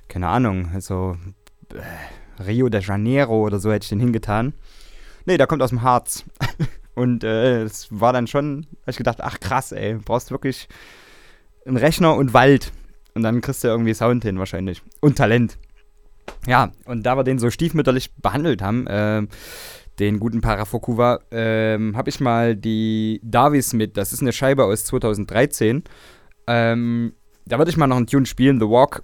keine 0.08 0.28
Ahnung, 0.28 0.70
also 0.72 1.18
äh, 1.74 2.44
Rio 2.44 2.70
de 2.70 2.84
Janeiro 2.84 3.48
oder 3.48 3.58
so 3.58 3.72
hätte 3.72 3.86
ich 3.86 3.90
den 3.90 4.00
hingetan. 4.00 4.54
Nee, 5.26 5.38
der 5.38 5.48
kommt 5.48 5.64
aus 5.64 5.72
dem 5.72 5.82
Harz. 5.82 6.24
Und 6.94 7.24
äh, 7.24 7.64
es 7.64 7.88
war 7.90 8.14
dann 8.14 8.28
schon, 8.28 8.68
habe 8.82 8.91
ich 8.91 8.98
gedacht, 8.98 9.22
ach 9.22 9.40
krass, 9.40 9.72
ey, 9.72 9.96
brauchst 9.96 10.30
wirklich 10.30 10.68
einen 11.70 11.78
Rechner 11.78 12.16
und 12.16 12.34
Wald. 12.34 12.72
Und 13.14 13.24
dann 13.24 13.41
kriegst 13.41 13.64
du 13.64 13.68
irgendwie 13.68 13.94
Sound 13.94 14.24
hin 14.24 14.38
wahrscheinlich. 14.38 14.82
Und 15.00 15.18
Talent. 15.18 15.58
Ja, 16.48 16.72
und 16.86 17.04
da 17.04 17.16
wir 17.16 17.24
den 17.24 17.40
so 17.40 17.50
stiefmütterlich 17.50 18.14
behandelt 18.16 18.62
haben, 18.62 18.88
äh, 18.88 19.26
den 20.00 20.20
guten 20.20 20.41
Parafokuva, 20.41 21.20
äh, 21.32 21.78
habe 21.94 22.10
ich 22.10 22.20
mal 22.20 22.56
die 22.56 23.20
Davis 23.24 23.74
mit. 23.74 23.98
Das 23.98 24.14
ist 24.14 24.22
eine 24.22 24.34
Scheibe 24.34 24.66
aus 24.66 24.86
2013. 24.86 25.84
Ähm, 26.48 27.14
da 27.46 27.58
würde 27.58 27.72
ich 27.72 27.78
mal 27.78 27.88
noch 27.88 27.98
einen 27.98 28.08
Tune 28.08 28.26
spielen, 28.26 28.60
The 28.60 28.68
Walk. 28.68 29.02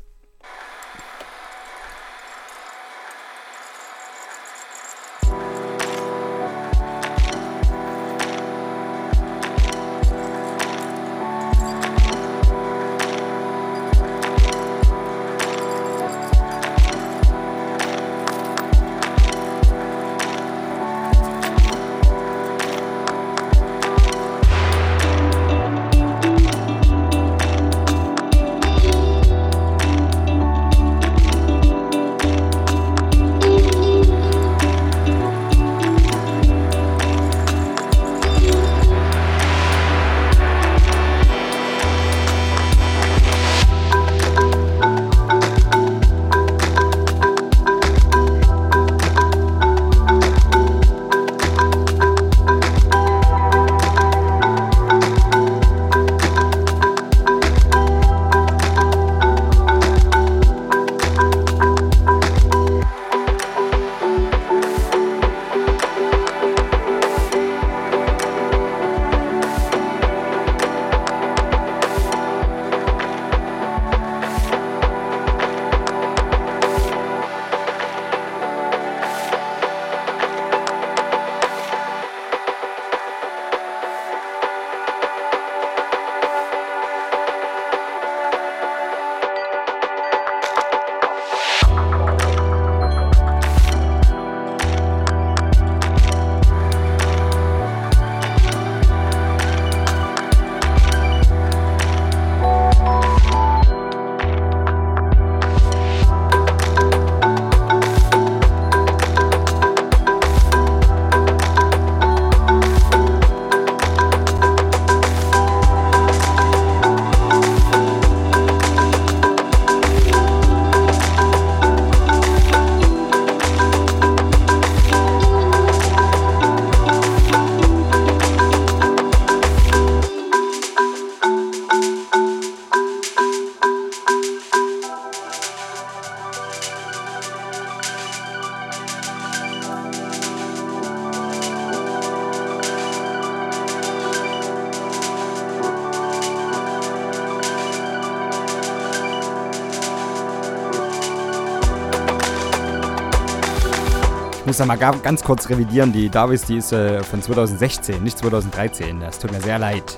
Ich 154.55 154.59
muss 154.59 154.67
da 154.69 154.73
mal 154.73 154.77
ga- 154.77 154.97
ganz 155.03 155.21
kurz 155.21 155.49
revidieren. 155.49 155.91
Die 155.91 156.07
Davis, 156.07 156.43
die 156.43 156.55
ist 156.55 156.71
äh, 156.71 157.03
von 157.03 157.21
2016, 157.21 158.01
nicht 158.01 158.17
2013. 158.19 159.01
Das 159.01 159.19
tut 159.19 159.33
mir 159.33 159.41
sehr 159.41 159.59
leid. 159.59 159.97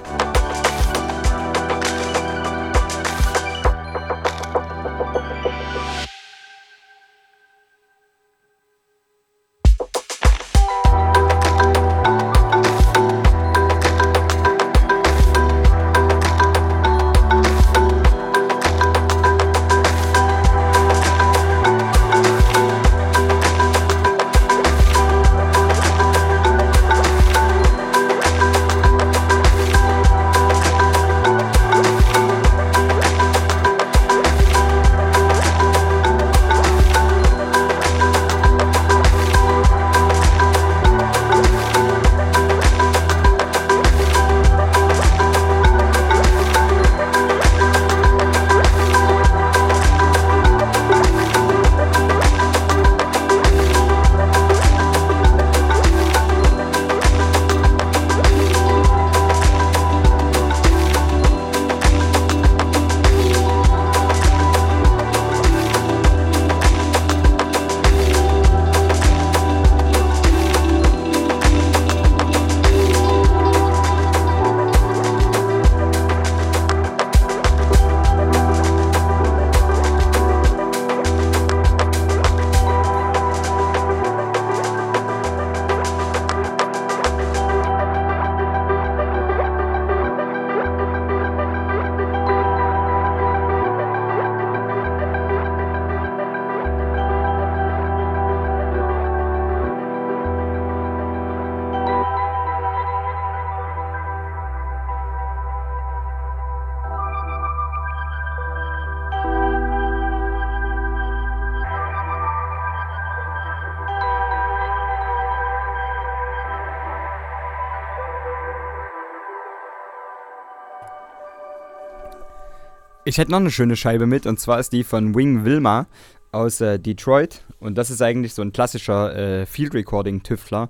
Ich 123.17 123.19
hätte 123.19 123.31
noch 123.31 123.39
eine 123.39 123.49
schöne 123.49 123.75
Scheibe 123.75 124.05
mit 124.05 124.27
und 124.27 124.39
zwar 124.39 124.59
ist 124.59 124.73
die 124.73 124.83
von 124.83 125.15
Wing 125.15 125.43
Wilma 125.43 125.87
aus 126.31 126.61
äh, 126.61 126.77
Detroit. 126.77 127.43
Und 127.59 127.75
das 127.75 127.89
ist 127.89 127.99
eigentlich 128.03 128.35
so 128.35 128.43
ein 128.43 128.53
klassischer 128.53 129.15
äh, 129.15 129.47
Field 129.47 129.73
Recording 129.73 130.21
Tüftler, 130.21 130.69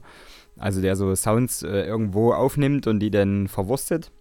also 0.58 0.80
der 0.80 0.96
so 0.96 1.14
Sounds 1.14 1.62
äh, 1.64 1.82
irgendwo 1.82 2.32
aufnimmt 2.32 2.88
und 2.88 3.02
die 3.02 3.12
dann 3.12 3.50
verwurstet. 3.50 4.14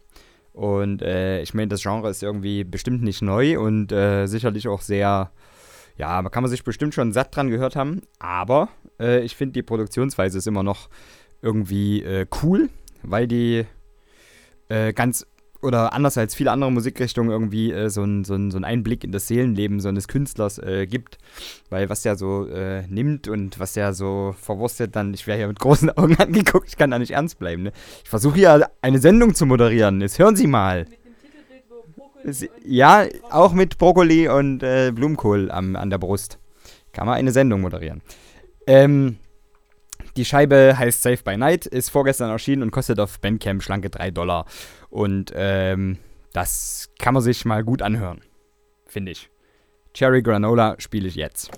Und 0.53 1.03
äh, 1.03 1.41
ich 1.41 1.55
meine, 1.55 1.69
das 1.69 1.83
Genre 1.83 2.11
ist 2.11 2.25
irgendwie 2.25 2.65
bestimmt 2.65 3.05
nicht 3.05 3.23
neu 3.23 3.61
und 3.61 3.93
äh, 3.93 4.27
sicherlich 4.27 4.67
auch 4.67 4.81
sehr, 4.81 5.31
ja, 5.97 6.21
man 6.21 6.33
kann 6.33 6.43
man 6.43 6.51
sich 6.51 6.65
bestimmt 6.65 6.95
schon 6.95 7.13
satt 7.13 7.37
dran 7.37 7.49
gehört 7.49 7.77
haben, 7.77 8.03
aber 8.19 8.71
äh, 8.99 9.21
ich 9.21 9.37
finde 9.37 9.53
die 9.53 9.63
Produktionsweise 9.63 10.39
ist 10.39 10.49
immer 10.49 10.65
noch 10.65 10.89
irgendwie 11.43 12.05
cool, 12.43 12.71
weil 13.05 13.29
die 13.29 13.67
ganz 14.69 15.29
oder 15.67 15.93
anders 15.93 16.17
als 16.17 16.35
viele 16.35 16.53
andere 16.53 16.71
Musikrichtungen 16.71 17.31
irgendwie 17.31 17.73
äh, 17.73 17.91
so, 17.91 18.03
ein, 18.03 18.25
so, 18.25 18.35
ein, 18.35 18.51
so 18.51 18.57
einen 18.57 18.65
Einblick 18.65 19.05
in 19.05 19.13
das 19.13 19.27
Seelenleben 19.27 19.81
so 19.81 19.89
eines 19.89 20.09
Künstlers 20.09 20.59
äh, 20.59 20.87
gibt. 20.87 21.19
Weil 21.69 21.91
was 21.91 22.03
der 22.03 22.17
so 22.17 22.47
äh, 22.47 22.87
nimmt 22.89 23.29
und 23.29 23.59
was 23.59 23.73
der 23.73 23.93
so 23.93 24.35
verwurstet, 24.41 24.95
dann, 24.97 25.13
ich 25.13 25.27
wäre 25.27 25.37
hier 25.37 25.49
mit 25.49 25.59
großen 25.59 25.91
Augen 25.99 26.17
angeguckt, 26.17 26.69
ich 26.69 26.77
kann 26.77 26.91
da 26.91 26.99
nicht 26.99 27.11
ernst 27.11 27.39
bleiben. 27.39 27.65
Ne? 27.65 27.73
Ich 28.05 28.09
versuche 28.09 28.37
hier 28.37 28.71
eine 28.81 28.99
Sendung 29.01 29.35
zu 29.35 29.45
moderieren, 29.45 30.01
jetzt 30.01 30.19
hören 30.19 30.37
Sie 30.37 30.47
mal. 30.47 30.87
Ja, 32.65 33.05
auch 33.31 33.53
mit 33.53 33.79
Brokkoli 33.79 34.29
und 34.29 34.63
äh, 34.63 34.91
Blumenkohl 34.93 35.51
am, 35.51 35.77
an 35.77 35.91
der 35.91 35.99
Brust. 35.99 36.39
Kann 36.93 37.07
man 37.07 37.17
eine 37.17 37.31
Sendung 37.31 37.61
moderieren. 37.61 38.03
Ähm, 38.67 39.19
die 40.17 40.25
Scheibe 40.25 40.77
heißt 40.79 41.03
Safe 41.03 41.23
by 41.23 41.37
Night, 41.37 41.67
ist 41.67 41.91
vorgestern 41.91 42.31
erschienen 42.31 42.63
und 42.63 42.71
kostet 42.71 42.99
auf 42.99 43.21
Bandcamp 43.21 43.63
schlanke 43.63 43.91
3 43.91 44.11
Dollar. 44.11 44.47
Und 44.91 45.33
ähm, 45.35 45.99
das 46.33 46.91
kann 46.99 47.15
man 47.15 47.23
sich 47.23 47.45
mal 47.45 47.63
gut 47.63 47.83
anhören, 47.83 48.23
finde 48.87 49.13
ich. 49.13 49.31
Cherry 49.95 50.23
Granola 50.23 50.77
spiele 50.79 51.09
ich 51.09 51.15
jetzt. 51.15 51.51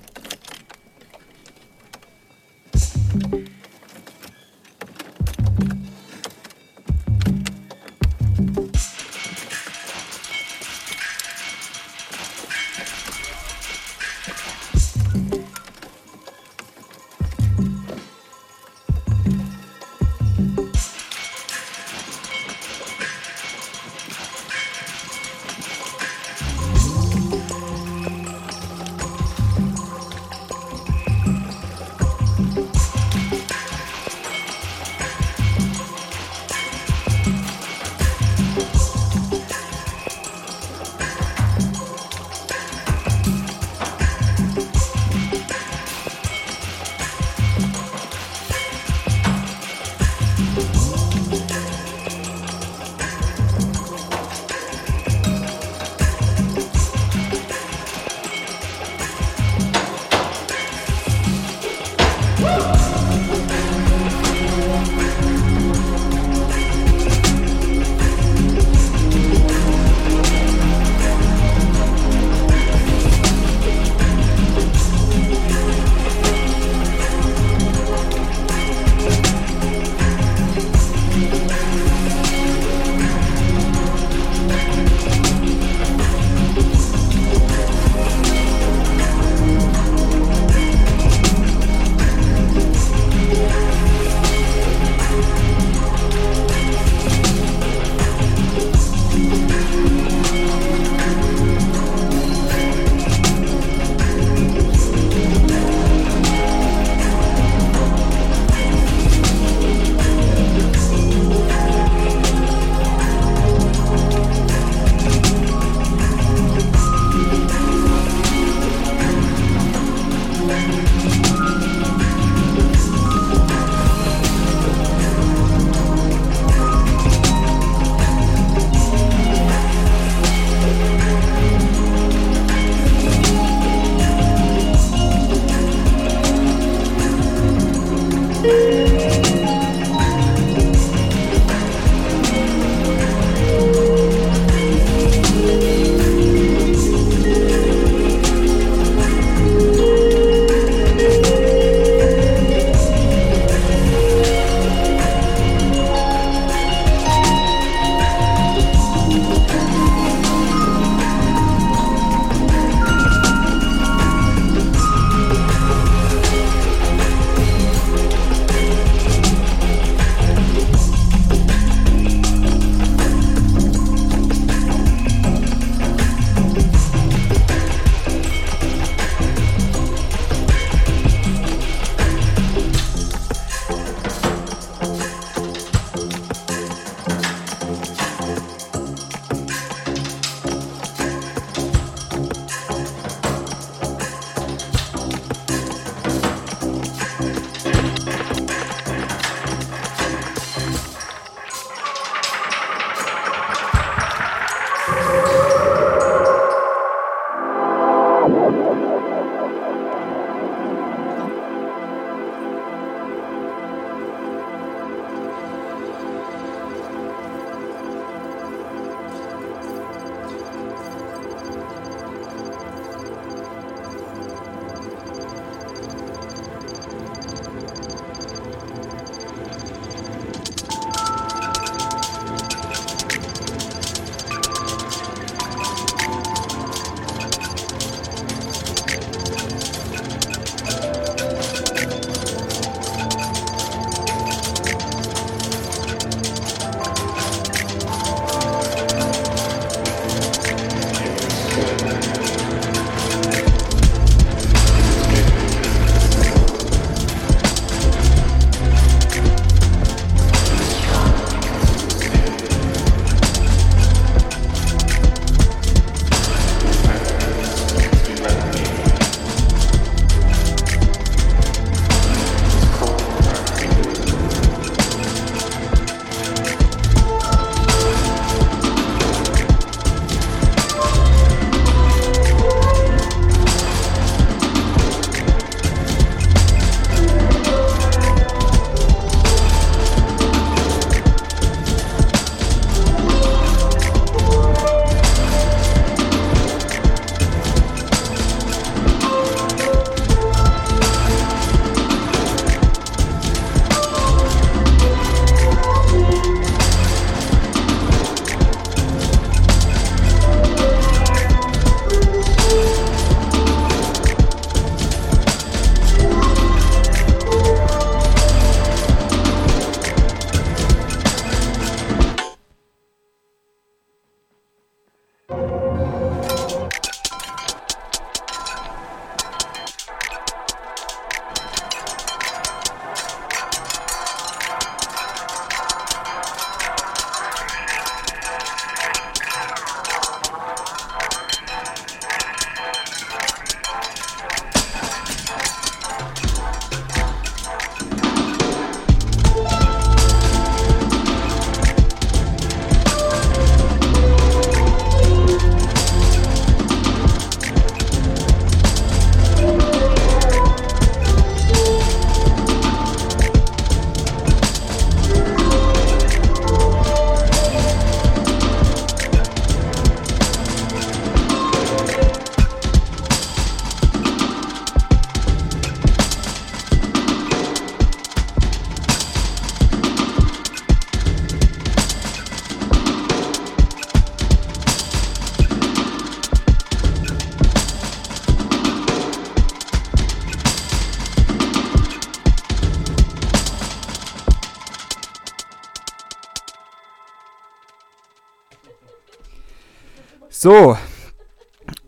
So. 400.49 400.79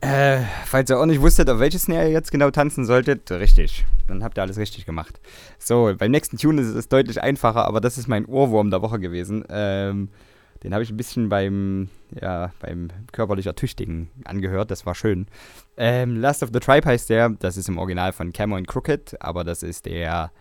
Äh, 0.03 0.43
falls 0.67 0.91
ihr 0.91 1.01
auch 1.01 1.07
nicht 1.07 1.23
wusstet, 1.23 1.49
auf 1.49 1.61
welches 1.61 1.85
Snare 1.85 2.05
ihr 2.05 2.11
jetzt 2.11 2.31
genau 2.31 2.51
tanzen 2.51 2.85
solltet, 2.85 3.31
richtig. 3.31 3.87
Dann 4.07 4.23
habt 4.23 4.37
ihr 4.37 4.43
alles 4.43 4.59
richtig 4.59 4.85
gemacht. 4.85 5.19
So, 5.59 5.95
beim 5.97 6.11
nächsten 6.11 6.37
Tune 6.37 6.61
ist 6.61 6.75
es 6.75 6.91
deutlich 6.91 7.23
einfacher, 7.23 7.65
aber 7.65 7.81
das 7.81 7.97
ist 7.97 8.07
mein 8.07 8.27
Ohrwurm 8.27 8.71
der 8.71 8.83
Woche 8.83 9.01
gewesen. 9.01 9.47
Ähm, 9.49 10.11
den 10.63 10.75
habe 10.75 10.83
ich 10.83 10.91
ein 10.91 10.99
bisschen 10.99 11.31
beim, 11.31 11.89
ja, 12.21 12.53
beim 12.61 12.89
körperlich 13.13 13.47
Ertüchtigen 13.47 14.11
angehört. 14.25 14.71
Das 14.71 14.85
war 14.85 14.95
schön. 14.95 15.27
Ähm, 15.79 16.21
Last 16.21 16.43
of 16.43 16.51
the 16.53 16.61
Tribe 16.61 16.87
heißt 16.87 17.09
der. 17.09 17.31
Das 17.31 17.57
ist 17.57 17.71
im 17.71 17.79
Original 17.79 18.13
von 18.13 18.31
Cameron 18.35 18.67
Crooked, 18.67 19.23
aber 19.23 19.43
das 19.43 19.63
ist 19.63 19.87
der 19.87 20.33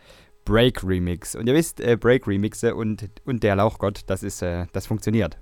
Break 0.44 0.84
Remix. 0.84 1.36
Und 1.36 1.48
ihr 1.48 1.54
wisst, 1.54 1.80
äh, 1.80 1.96
Break 1.96 2.28
Remixe 2.28 2.76
und, 2.76 3.10
und 3.24 3.44
der 3.44 3.56
Lauchgott, 3.56 4.02
das 4.08 4.24
ist, 4.24 4.42
äh, 4.42 4.66
das 4.74 4.88
funktioniert. 4.88 5.38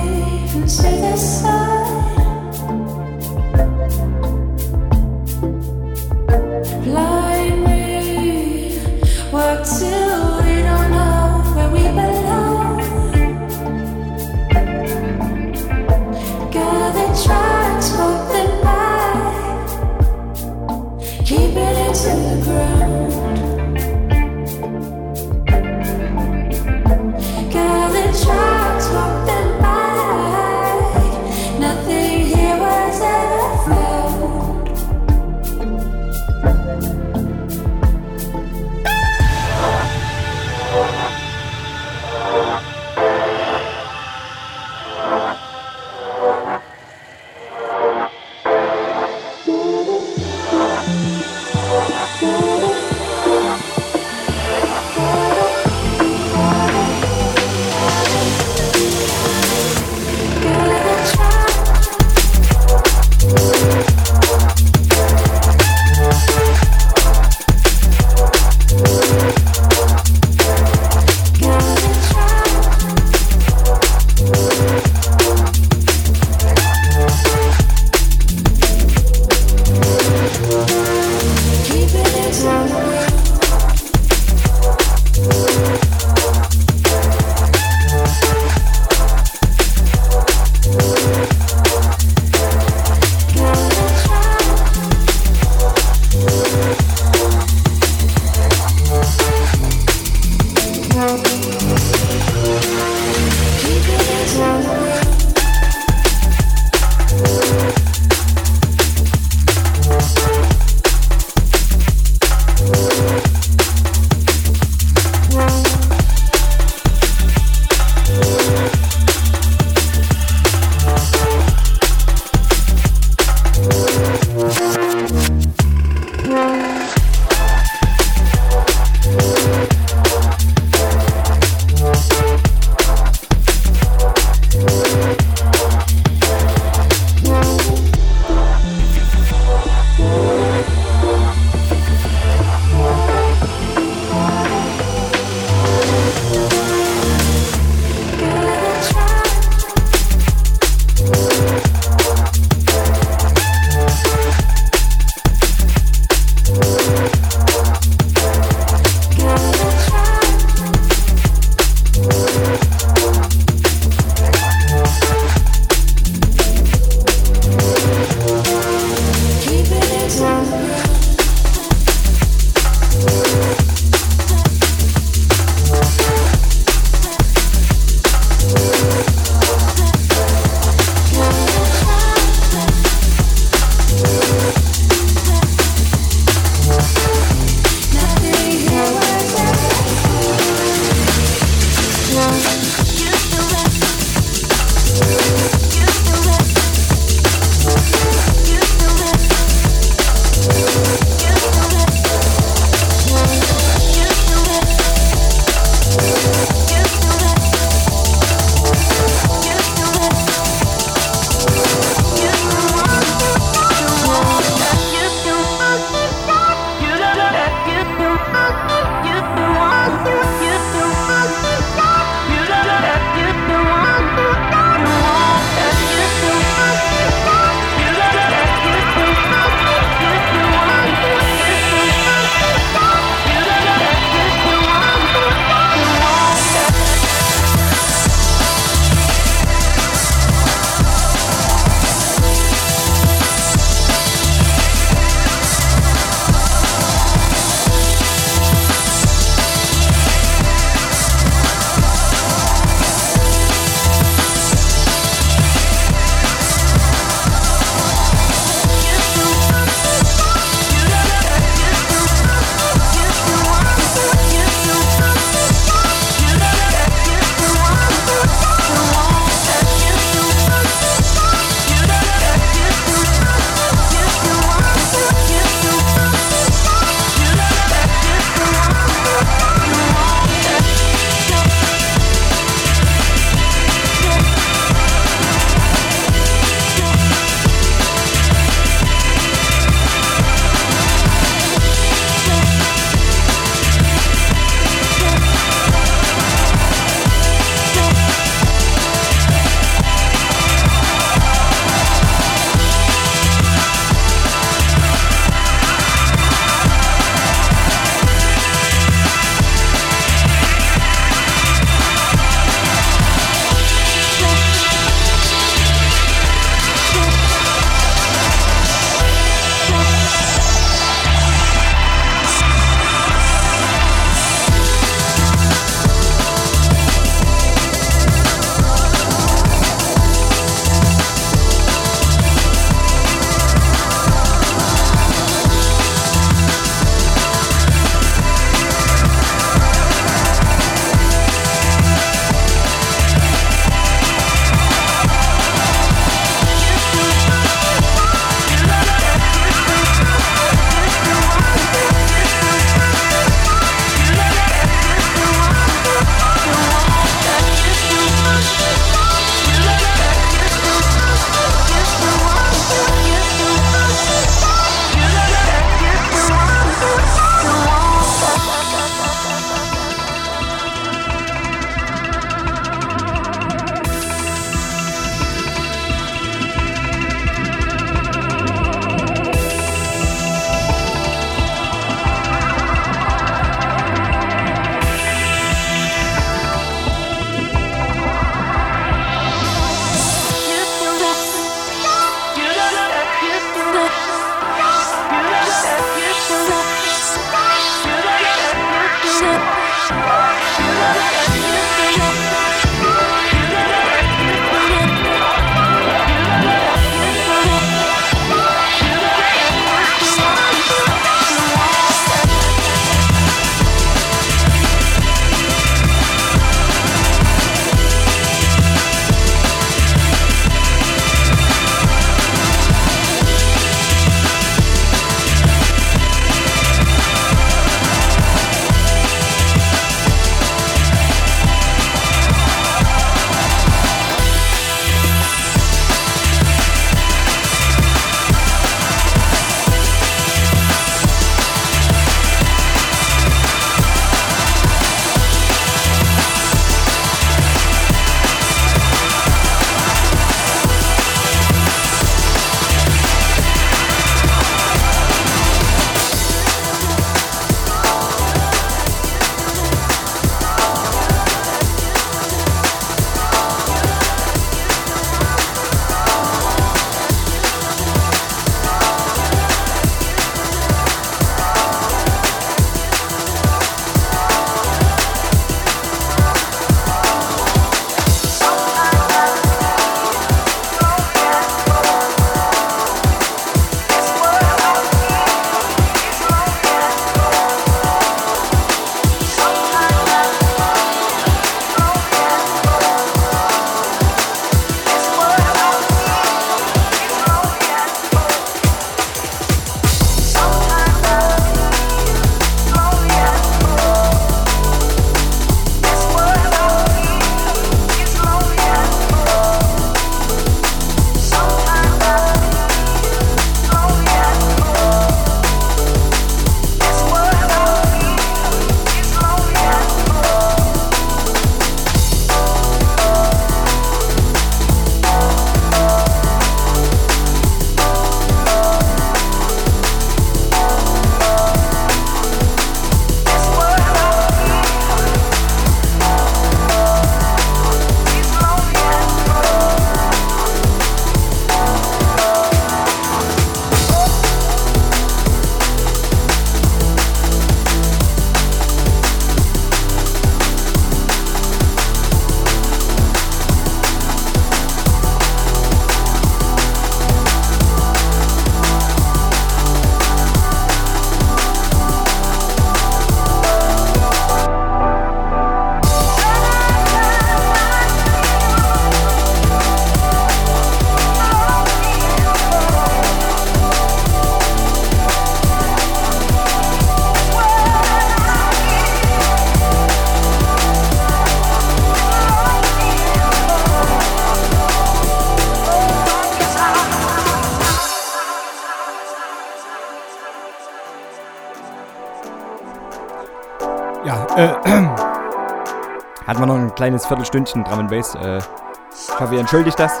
Kleines 596.76 597.06
Viertelstündchen 597.06 597.64
Drum 597.64 597.80
and 597.80 597.90
Bass. 597.90 598.14
Äh, 598.14 598.38
ich 598.38 599.20
hoffe, 599.20 599.34
ihr 599.34 599.40
entschuldigt 599.40 599.78
das. 599.78 600.00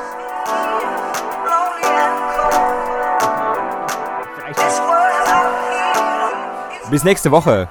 Bis 6.90 7.02
nächste 7.02 7.32
Woche. 7.32 7.68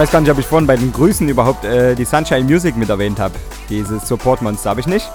Weiß 0.00 0.12
gar 0.12 0.22
nicht, 0.22 0.30
ob 0.30 0.38
ich 0.38 0.46
vorhin 0.46 0.66
bei 0.66 0.76
den 0.76 0.94
Grüßen 0.94 1.28
überhaupt 1.28 1.62
äh, 1.62 1.94
die 1.94 2.06
Sunshine 2.06 2.44
Music 2.44 2.74
mit 2.74 2.88
erwähnt 2.88 3.20
habe. 3.20 3.34
Dieses 3.68 4.08
Support-Monster 4.08 4.70
habe 4.70 4.80
ich 4.80 4.86
nicht. 4.86 5.06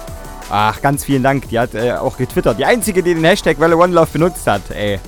Ach, 0.51 0.79
ganz 0.79 1.03
vielen 1.03 1.23
Dank. 1.23 1.49
Die 1.49 1.57
hat 1.57 1.73
äh, 1.73 1.93
auch 1.93 2.17
getwittert. 2.17 2.59
Die 2.59 2.65
einzige, 2.65 3.01
die 3.01 3.15
den 3.15 3.23
Hashtag 3.23 3.59
Welle 3.59 3.77
One 3.77 3.93
Love 3.93 4.09
benutzt 4.13 4.45
hat, 4.45 4.61
ey. 4.69 4.99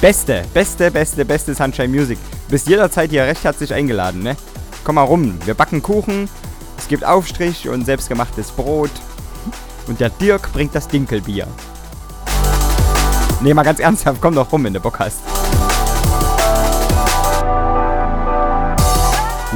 Beste, 0.00 0.44
beste, 0.54 0.92
beste, 0.92 1.24
beste 1.24 1.52
Sunshine 1.52 1.88
Music. 1.88 2.18
Bist 2.48 2.68
jederzeit 2.68 3.10
hier 3.10 3.24
recht 3.24 3.42
herzlich 3.42 3.74
eingeladen, 3.74 4.22
ne? 4.22 4.36
Komm 4.84 4.94
mal 4.94 5.02
rum. 5.02 5.36
Wir 5.44 5.54
backen 5.54 5.82
Kuchen. 5.82 6.28
Es 6.78 6.86
gibt 6.86 7.04
Aufstrich 7.04 7.68
und 7.68 7.84
selbstgemachtes 7.84 8.52
Brot. 8.52 8.92
Und 9.88 9.98
der 9.98 10.10
Dirk 10.10 10.52
bringt 10.52 10.76
das 10.76 10.86
Dinkelbier. 10.86 11.48
Nee, 13.40 13.54
mal 13.54 13.64
ganz 13.64 13.80
ernsthaft, 13.80 14.20
komm 14.20 14.36
doch 14.36 14.52
rum, 14.52 14.62
wenn 14.62 14.74
du 14.74 14.78
Bock 14.78 15.00
hast. 15.00 15.18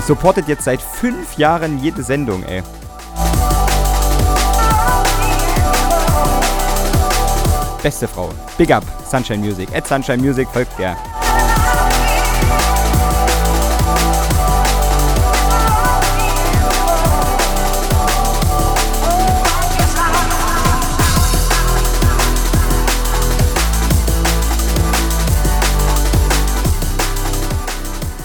Supportet 0.06 0.48
jetzt 0.48 0.64
seit 0.64 0.82
fünf 0.82 1.38
Jahren 1.38 1.78
jede 1.78 2.02
Sendung, 2.02 2.42
ey. 2.44 2.62
Beste 7.82 8.08
Frau. 8.08 8.30
Big 8.56 8.72
up, 8.72 8.84
Sunshine 9.06 9.40
Music. 9.40 9.68
At 9.74 9.86
Sunshine 9.86 10.18
Music 10.18 10.48
folgt 10.48 10.78
der. 10.78 10.96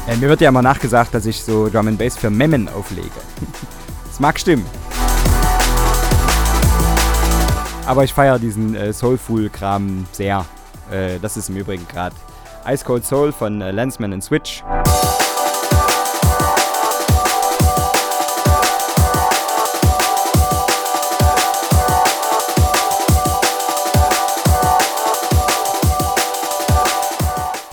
Äh, 0.09 0.17
mir 0.17 0.27
wird 0.29 0.41
ja 0.41 0.49
immer 0.49 0.63
nachgesagt, 0.63 1.13
dass 1.13 1.27
ich 1.27 1.43
so 1.43 1.69
Drum 1.69 1.87
and 1.87 1.99
Bass 1.99 2.17
für 2.17 2.31
Memmen 2.31 2.67
auflege. 2.67 3.09
Das 4.07 4.19
mag 4.19 4.39
stimmen. 4.39 4.65
Aber 7.85 8.03
ich 8.03 8.13
feiere 8.13 8.39
diesen 8.39 8.75
äh, 8.75 8.91
Soulful-Kram 8.91 10.07
sehr. 10.11 10.45
Äh, 10.91 11.19
das 11.21 11.37
ist 11.37 11.49
im 11.49 11.57
Übrigen 11.57 11.87
gerade 11.87 12.15
Ice 12.67 12.83
Cold 12.83 13.05
Soul 13.05 13.31
von 13.31 13.61
äh, 13.61 13.71
Lensman 13.71 14.13
and 14.13 14.23
Switch. 14.23 14.63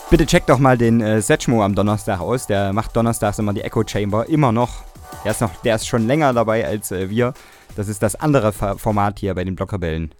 Bitte 0.08 0.24
checkt 0.24 0.48
doch 0.48 0.60
mal 0.60 0.78
den 0.78 1.00
äh, 1.00 1.20
Setchmo 1.20 1.64
am 1.64 1.74
Donnerstag 1.74 2.20
aus. 2.20 2.46
Der 2.46 2.72
macht 2.72 2.94
donnerstags 2.94 3.40
immer 3.40 3.52
die 3.52 3.62
Echo 3.62 3.82
Chamber. 3.84 4.28
Immer 4.28 4.52
noch. 4.52 4.84
Der 5.24 5.32
ist, 5.32 5.40
noch, 5.40 5.52
der 5.62 5.74
ist 5.74 5.88
schon 5.88 6.06
länger 6.06 6.32
dabei 6.32 6.64
als 6.64 6.92
äh, 6.92 7.10
wir. 7.10 7.34
Das 7.74 7.88
ist 7.88 8.04
das 8.04 8.14
andere 8.14 8.52
Fa 8.52 8.76
Format 8.76 9.18
hier 9.18 9.34
bei 9.34 9.42
den 9.42 9.56
Blockrebellen. 9.56 10.14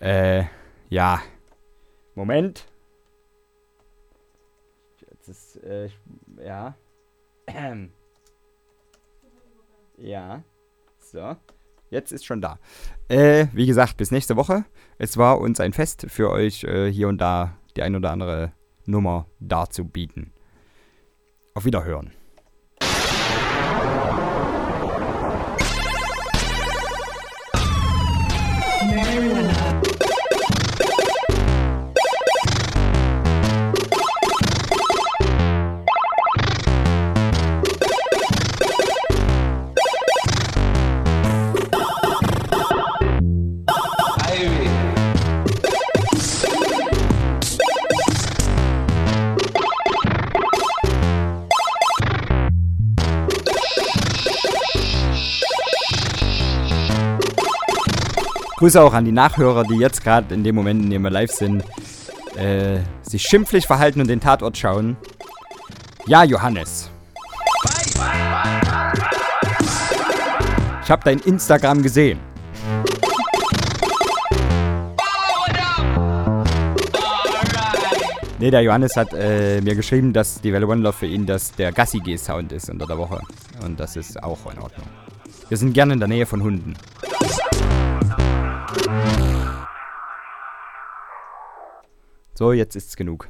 Äh, 0.00 0.44
ja. 0.88 1.20
Moment. 2.14 2.64
Jetzt 5.10 5.28
ist, 5.28 5.56
äh, 5.62 5.90
ja. 6.42 6.74
Ja. 9.98 10.44
So. 11.00 11.36
Jetzt 11.90 12.12
ist 12.12 12.24
schon 12.24 12.40
da. 12.40 12.60
Äh, 13.08 13.48
wie 13.52 13.66
gesagt, 13.66 13.96
bis 13.96 14.12
nächste 14.12 14.36
Woche. 14.36 14.64
Es 14.96 15.16
war 15.16 15.40
uns 15.40 15.58
ein 15.58 15.72
Fest 15.72 16.06
für 16.08 16.30
euch, 16.30 16.62
äh, 16.62 16.90
hier 16.90 17.08
und 17.08 17.18
da 17.18 17.58
die 17.76 17.82
ein 17.82 17.96
oder 17.96 18.12
andere 18.12 18.52
Nummer 18.88 19.26
darzubieten. 19.38 20.32
Auf 21.54 21.66
Wiederhören. 21.66 22.12
Grüße 58.58 58.82
auch 58.82 58.92
an 58.92 59.04
die 59.04 59.12
Nachhörer, 59.12 59.62
die 59.62 59.76
jetzt 59.76 60.02
gerade 60.02 60.34
in 60.34 60.42
dem 60.42 60.56
Moment, 60.56 60.82
in 60.82 60.90
dem 60.90 61.02
wir 61.02 61.10
live 61.10 61.30
sind, 61.30 61.62
äh, 62.36 62.80
sich 63.02 63.22
schimpflich 63.22 63.68
verhalten 63.68 64.00
und 64.00 64.08
den 64.08 64.18
Tatort 64.18 64.58
schauen. 64.58 64.96
Ja, 66.08 66.24
Johannes. 66.24 66.90
Ich 70.82 70.90
habe 70.90 71.04
dein 71.04 71.20
Instagram 71.20 71.84
gesehen. 71.84 72.18
Ne, 78.40 78.50
der 78.50 78.62
Johannes 78.62 78.96
hat 78.96 79.14
äh, 79.14 79.60
mir 79.60 79.76
geschrieben, 79.76 80.12
dass 80.12 80.40
die 80.40 80.52
Welle 80.52 80.66
One 80.66 80.82
Love 80.82 80.96
für 80.96 81.06
ihn 81.06 81.26
das 81.26 81.52
der 81.52 81.70
Gassi-G-Sound 81.70 82.50
ist 82.50 82.70
unter 82.70 82.86
der 82.86 82.98
Woche. 82.98 83.20
Und 83.64 83.78
das 83.78 83.94
ist 83.94 84.20
auch 84.20 84.52
in 84.52 84.58
Ordnung. 84.58 84.88
Wir 85.48 85.56
sind 85.56 85.74
gerne 85.74 85.92
in 85.92 86.00
der 86.00 86.08
Nähe 86.08 86.26
von 86.26 86.42
Hunden. 86.42 86.74
So, 92.38 92.52
jetzt 92.52 92.76
ist's 92.76 92.94
genug. 92.94 93.28